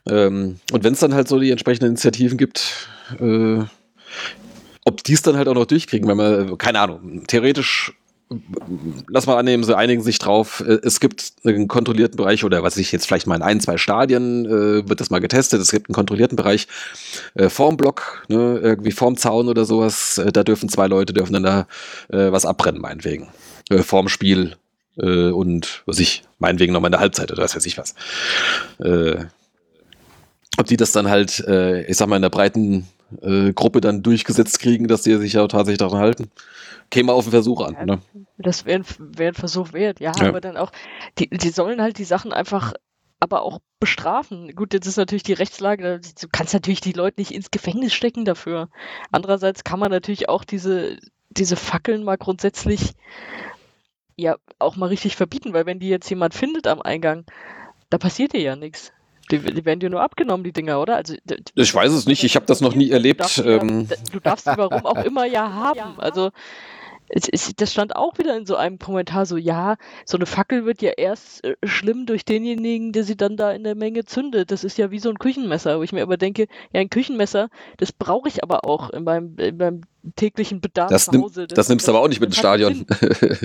[0.07, 2.87] Ähm, und wenn es dann halt so die entsprechenden Initiativen gibt,
[3.19, 3.59] äh,
[4.85, 7.93] ob die es dann halt auch noch durchkriegen, wenn man, keine Ahnung, theoretisch
[9.07, 12.77] lass mal annehmen, sie einigen sich drauf, äh, es gibt einen kontrollierten Bereich oder was
[12.77, 15.89] ich jetzt vielleicht mal in ein, zwei Stadien äh, wird das mal getestet, es gibt
[15.89, 16.67] einen kontrollierten Bereich
[17.35, 21.33] äh, vorm Block, ne, irgendwie vorm Zaun oder sowas, äh, da dürfen zwei Leute, dürfen
[21.33, 21.67] dann da
[22.09, 23.29] äh, was abbrennen, meinetwegen.
[23.69, 24.55] Äh, vorm Spiel
[24.97, 27.95] äh, und was ich, meinetwegen nochmal in der Halbzeit oder was weiß ich was.
[28.79, 29.25] Äh,
[30.57, 32.87] ob die das dann halt, äh, ich sag mal, in der breiten
[33.21, 36.29] äh, Gruppe dann durchgesetzt kriegen, dass die sich ja tatsächlich daran halten
[36.93, 37.73] käme auf den Versuch an.
[37.73, 37.99] Ja, ne?
[38.37, 40.71] Das wäre wär ein Versuch wert, ja, ja, aber dann auch,
[41.17, 42.73] die, die sollen halt die Sachen einfach
[43.19, 44.53] aber auch bestrafen.
[44.53, 48.25] Gut, jetzt ist natürlich die Rechtslage, du kannst natürlich die Leute nicht ins Gefängnis stecken
[48.25, 48.69] dafür.
[49.11, 50.97] Andererseits kann man natürlich auch diese,
[51.29, 52.93] diese Fackeln mal grundsätzlich
[54.15, 57.25] ja auch mal richtig verbieten, weil wenn die jetzt jemand findet am Eingang,
[57.89, 58.91] da passiert dir ja nichts.
[59.33, 60.95] Die, die, werden dir nur abgenommen, die Dinger, oder?
[60.95, 61.15] Also,
[61.55, 63.19] ich weiß es nicht, ich habe das noch nie erlebt.
[63.19, 63.87] Du darfst, ähm.
[64.11, 65.99] du darfst sie warum auch immer ja haben.
[65.99, 66.31] Also
[67.57, 70.91] das stand auch wieder in so einem Kommentar so, ja, so eine Fackel wird ja
[70.91, 74.51] erst äh, schlimm durch denjenigen, der sie dann da in der Menge zündet.
[74.51, 77.49] Das ist ja wie so ein Küchenmesser, wo ich mir aber denke, ja, ein Küchenmesser,
[77.77, 79.81] das brauche ich aber auch in meinem, in meinem
[80.15, 81.47] täglichen Bedarf das zu Hause.
[81.47, 82.85] Das, das nimmst du aber auch nicht mit ins Stadion.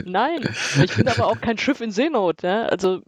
[0.05, 0.49] Nein,
[0.83, 3.01] ich bin aber auch kein Schiff in Seenot, ja, also...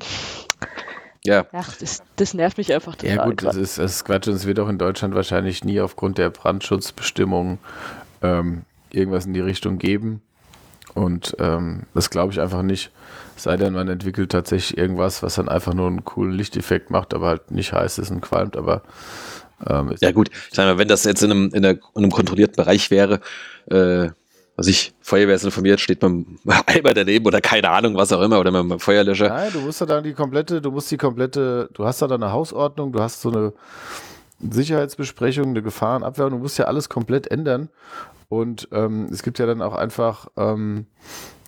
[1.24, 1.47] Ja.
[1.52, 3.16] Ach, das, das, nervt mich einfach total.
[3.16, 5.80] Ja gut, das ist, das ist Quatsch und es wird auch in Deutschland wahrscheinlich nie
[5.80, 7.59] aufgrund der Brandschutzbestimmungen
[8.22, 10.22] ähm, irgendwas in die Richtung geben.
[10.94, 12.90] Und ähm, das glaube ich einfach nicht.
[13.36, 17.28] Sei denn, man entwickelt tatsächlich irgendwas, was dann einfach nur einen coolen Lichteffekt macht, aber
[17.28, 18.82] halt nicht heiß ist und qualmt, aber
[19.66, 22.10] ähm, ja gut, ich sage mal, wenn das jetzt in einem, in, einer, in einem
[22.10, 23.20] kontrollierten Bereich wäre,
[23.70, 24.10] äh,
[24.61, 28.51] was ich, Feuerwehr informiert, steht man einmal daneben oder keine Ahnung, was auch immer, oder
[28.51, 29.31] einem Feuerlöscher.
[29.31, 32.23] Nein, du musst ja dann die komplette, du musst die komplette, du hast da dann
[32.23, 33.55] eine Hausordnung, du hast so eine
[34.39, 37.70] Sicherheitsbesprechung, eine Gefahrenabwehr, du musst ja alles komplett ändern.
[38.28, 40.85] Und ähm, es gibt ja dann auch einfach ähm,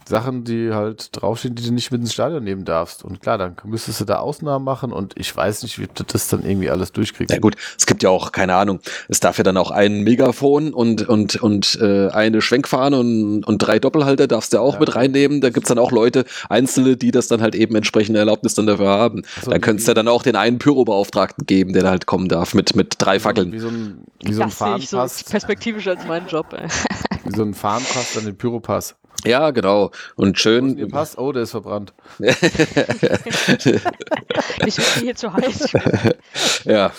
[0.08, 3.04] Sachen, die halt draufstehen, die du nicht mit ins Stadion nehmen darfst.
[3.04, 6.28] Und klar, dann müsstest du da Ausnahmen machen und ich weiß nicht, wie du das
[6.28, 7.32] dann irgendwie alles durchkriegst.
[7.32, 10.72] Ja gut, es gibt ja auch, keine Ahnung, es darf ja dann auch ein Megafon
[10.74, 14.80] und, und, und äh, eine Schwenkfahne und, und drei Doppelhalter darfst du auch ja.
[14.80, 15.40] mit reinnehmen.
[15.40, 18.88] Da gibt's dann auch Leute, Einzelne, die das dann halt eben entsprechende Erlaubnis dann dafür
[18.88, 19.22] haben.
[19.42, 22.54] So, da könntest du dann auch den einen Pyrobeauftragten geben, der da halt kommen darf
[22.54, 23.52] mit, mit drei Fackeln.
[23.52, 25.20] Wie so ein, wie so ein Fahnenpass.
[25.20, 26.52] So perspektivisch als mein Job.
[26.52, 26.68] Ey.
[27.24, 28.96] Wie so ein Fahnenpass, dann den Pyropass.
[29.24, 29.90] Ja, genau.
[30.16, 30.74] Und schön.
[30.74, 31.93] Mir passt, oh, der ist verbrannt.
[32.18, 32.36] ich
[34.76, 35.72] bin hier zu heiß.
[36.64, 36.93] ja.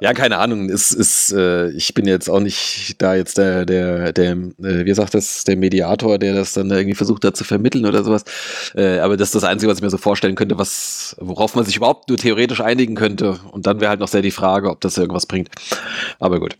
[0.00, 0.70] Ja, keine Ahnung.
[0.70, 4.94] Es ist, äh, ich bin jetzt auch nicht da jetzt der, der, der, äh, wie
[4.94, 8.24] sagt das, der Mediator, der das dann irgendwie versucht hat zu vermitteln oder sowas.
[8.74, 11.64] Äh, aber das ist das Einzige, was ich mir so vorstellen könnte, was, worauf man
[11.66, 13.38] sich überhaupt nur theoretisch einigen könnte.
[13.52, 15.50] Und dann wäre halt noch sehr die Frage, ob das irgendwas bringt.
[16.18, 16.56] Aber gut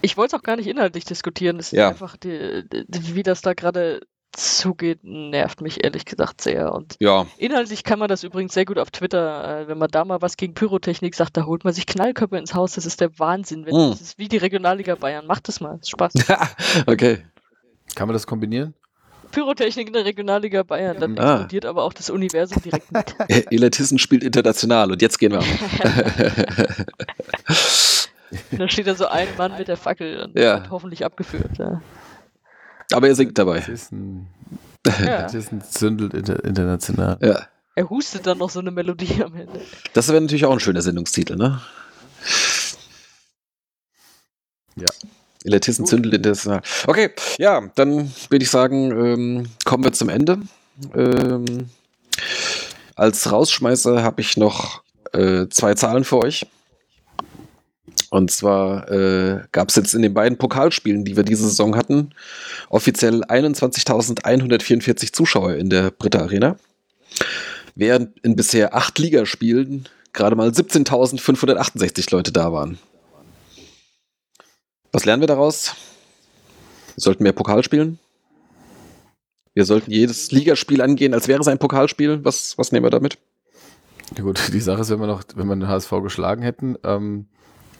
[0.00, 1.58] Ich wollte es auch gar nicht inhaltlich diskutieren.
[1.58, 1.86] Es Ja.
[1.88, 4.00] ist einfach, die, die, wie das da gerade
[4.36, 6.72] zugeht, nervt mich ehrlich gesagt sehr.
[6.72, 10.04] Und Ja, inhaltlich kann man das übrigens sehr gut auf Twitter, äh, wenn man da
[10.04, 12.74] mal was gegen Pyrotechnik sagt, da holt man sich Knallköpfe ins Haus.
[12.74, 13.66] Das ist der Wahnsinn.
[13.66, 13.90] Wenn, Hm.
[13.90, 15.26] Das ist wie die Regionalliga Bayern.
[15.26, 15.78] Macht das mal.
[15.80, 16.12] Ist Spaß.
[16.86, 17.24] okay.
[17.94, 18.74] Kann man das kombinieren?
[19.32, 20.98] Pyrotechnik in der Regionalliga Bayern.
[21.00, 21.32] Dann Ah.
[21.34, 23.14] explodiert aber auch das Universum direkt mit.
[23.52, 25.42] Elatissen spielt international und jetzt gehen wir.
[28.58, 30.54] Dann steht da so ein Mann mit der Fackel und Ja.
[30.60, 31.58] wird hoffentlich abgeführt.
[31.58, 31.80] Ja.
[32.92, 33.64] Aber er singt dabei.
[33.92, 34.26] Ein,
[35.04, 35.22] Ja.
[35.22, 37.18] das ist ein Zündel inter, international.
[37.20, 37.46] Ja.
[37.74, 39.60] Er hustet dann noch so eine Melodie am Ende.
[39.92, 41.60] Das wäre natürlich auch ein schöner Sendungstitel, ne?
[44.76, 44.86] Ja.
[45.44, 45.90] Elatissen Gut.
[45.90, 46.62] zündelt international.
[46.86, 50.40] Okay, ja, dann würde ich sagen, ähm, kommen wir zum Ende.
[50.94, 51.68] Ähm,
[52.94, 54.82] als Rausschmeißer habe ich noch
[55.12, 56.46] äh, zwei Zahlen für euch.
[58.10, 62.12] Und zwar äh, gab es jetzt in den beiden Pokalspielen, die wir diese Saison hatten,
[62.68, 66.56] offiziell 21.144 Zuschauer in der Britta Arena.
[67.74, 72.78] Während in bisher acht Ligaspielen gerade mal 17.568 Leute da waren.
[74.92, 75.74] Was lernen wir daraus?
[76.94, 77.98] Wir sollten mehr Pokal spielen.
[79.52, 82.24] Wir sollten jedes Ligaspiel angehen, als wäre es ein Pokalspiel.
[82.24, 83.18] Was, was nehmen wir damit?
[84.16, 87.26] Ja gut, die Sache ist, wenn wir noch, wenn wir den HSV geschlagen hätten, ähm,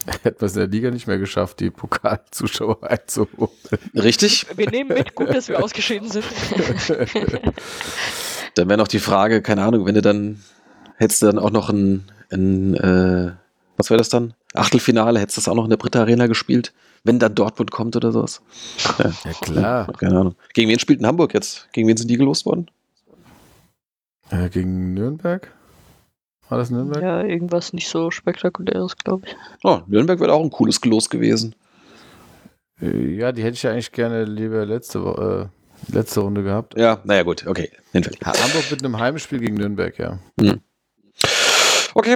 [0.23, 3.51] hätten wir es in der Liga nicht mehr geschafft, die Pokalzuschauer einzuholen.
[3.93, 4.45] Richtig?
[4.55, 6.25] Wir nehmen mit, gut, dass wir ausgeschieden sind.
[8.55, 10.41] Dann wäre noch die Frage, keine Ahnung, wenn du dann,
[10.95, 13.33] hättest du dann auch noch ein, ein äh,
[13.77, 14.33] was wäre das dann?
[14.55, 16.73] Achtelfinale, hättest du das auch noch in der Britta Arena gespielt,
[17.03, 18.41] wenn dann Dortmund kommt oder sowas?
[18.97, 19.93] Ja, Ja klar.
[19.93, 20.35] keine Ahnung.
[20.55, 21.67] Gegen wen spielt in Hamburg jetzt?
[21.71, 22.71] Gegen wen sind die gelost worden?
[24.31, 25.53] Äh, gegen Nürnberg?
[26.49, 27.01] War das Nürnberg?
[27.03, 29.35] ja, irgendwas nicht so spektakuläres, glaube ich.
[29.63, 31.55] Oh, Nürnberg wäre auch ein cooles Gelos gewesen.
[32.81, 35.49] Äh, Ja, die hätte ich ja eigentlich gerne lieber letzte,
[35.89, 36.77] äh, letzte Runde gehabt.
[36.77, 37.69] Ja, naja, gut, okay.
[37.91, 38.19] Hinfällig.
[38.25, 40.19] Ha- Hamburg mit einem Heimspiel gegen Nürnberg, ja.
[41.93, 42.15] Okay,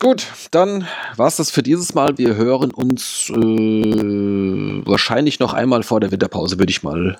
[0.00, 0.86] gut, dann
[1.16, 2.18] war's das für dieses Mal.
[2.18, 3.34] Wir hören uns äh,
[4.86, 7.18] wahrscheinlich noch einmal vor der Winterpause, würde ich mal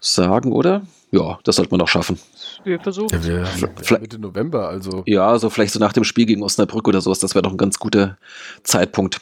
[0.00, 0.82] sagen, oder?
[1.12, 2.18] Ja, das sollte man noch schaffen.
[2.64, 3.10] Wir versuchen.
[3.12, 3.46] Ja, wir,
[3.86, 5.02] wir Mitte November, also.
[5.06, 7.58] Ja, so vielleicht so nach dem Spiel gegen Osnabrück oder sowas, das wäre doch ein
[7.58, 8.16] ganz guter
[8.62, 9.20] Zeitpunkt,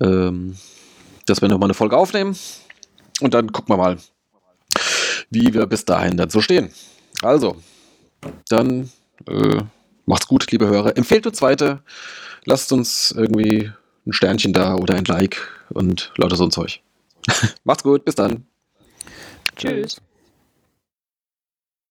[0.00, 0.56] ähm,
[1.26, 2.36] dass wir nochmal eine Folge aufnehmen.
[3.20, 3.98] Und dann gucken wir mal,
[5.30, 6.70] wie wir bis dahin dann so stehen.
[7.22, 7.56] Also,
[8.48, 8.88] dann
[9.28, 9.62] äh,
[10.06, 10.96] macht's gut, liebe Hörer.
[10.96, 11.82] Empfehlt uns weiter.
[12.44, 13.72] Lasst uns irgendwie
[14.06, 15.38] ein Sternchen da oder ein Like
[15.70, 16.80] und lauter so ein Zeug.
[17.64, 18.46] macht's gut, bis dann.
[19.56, 20.00] Tschüss.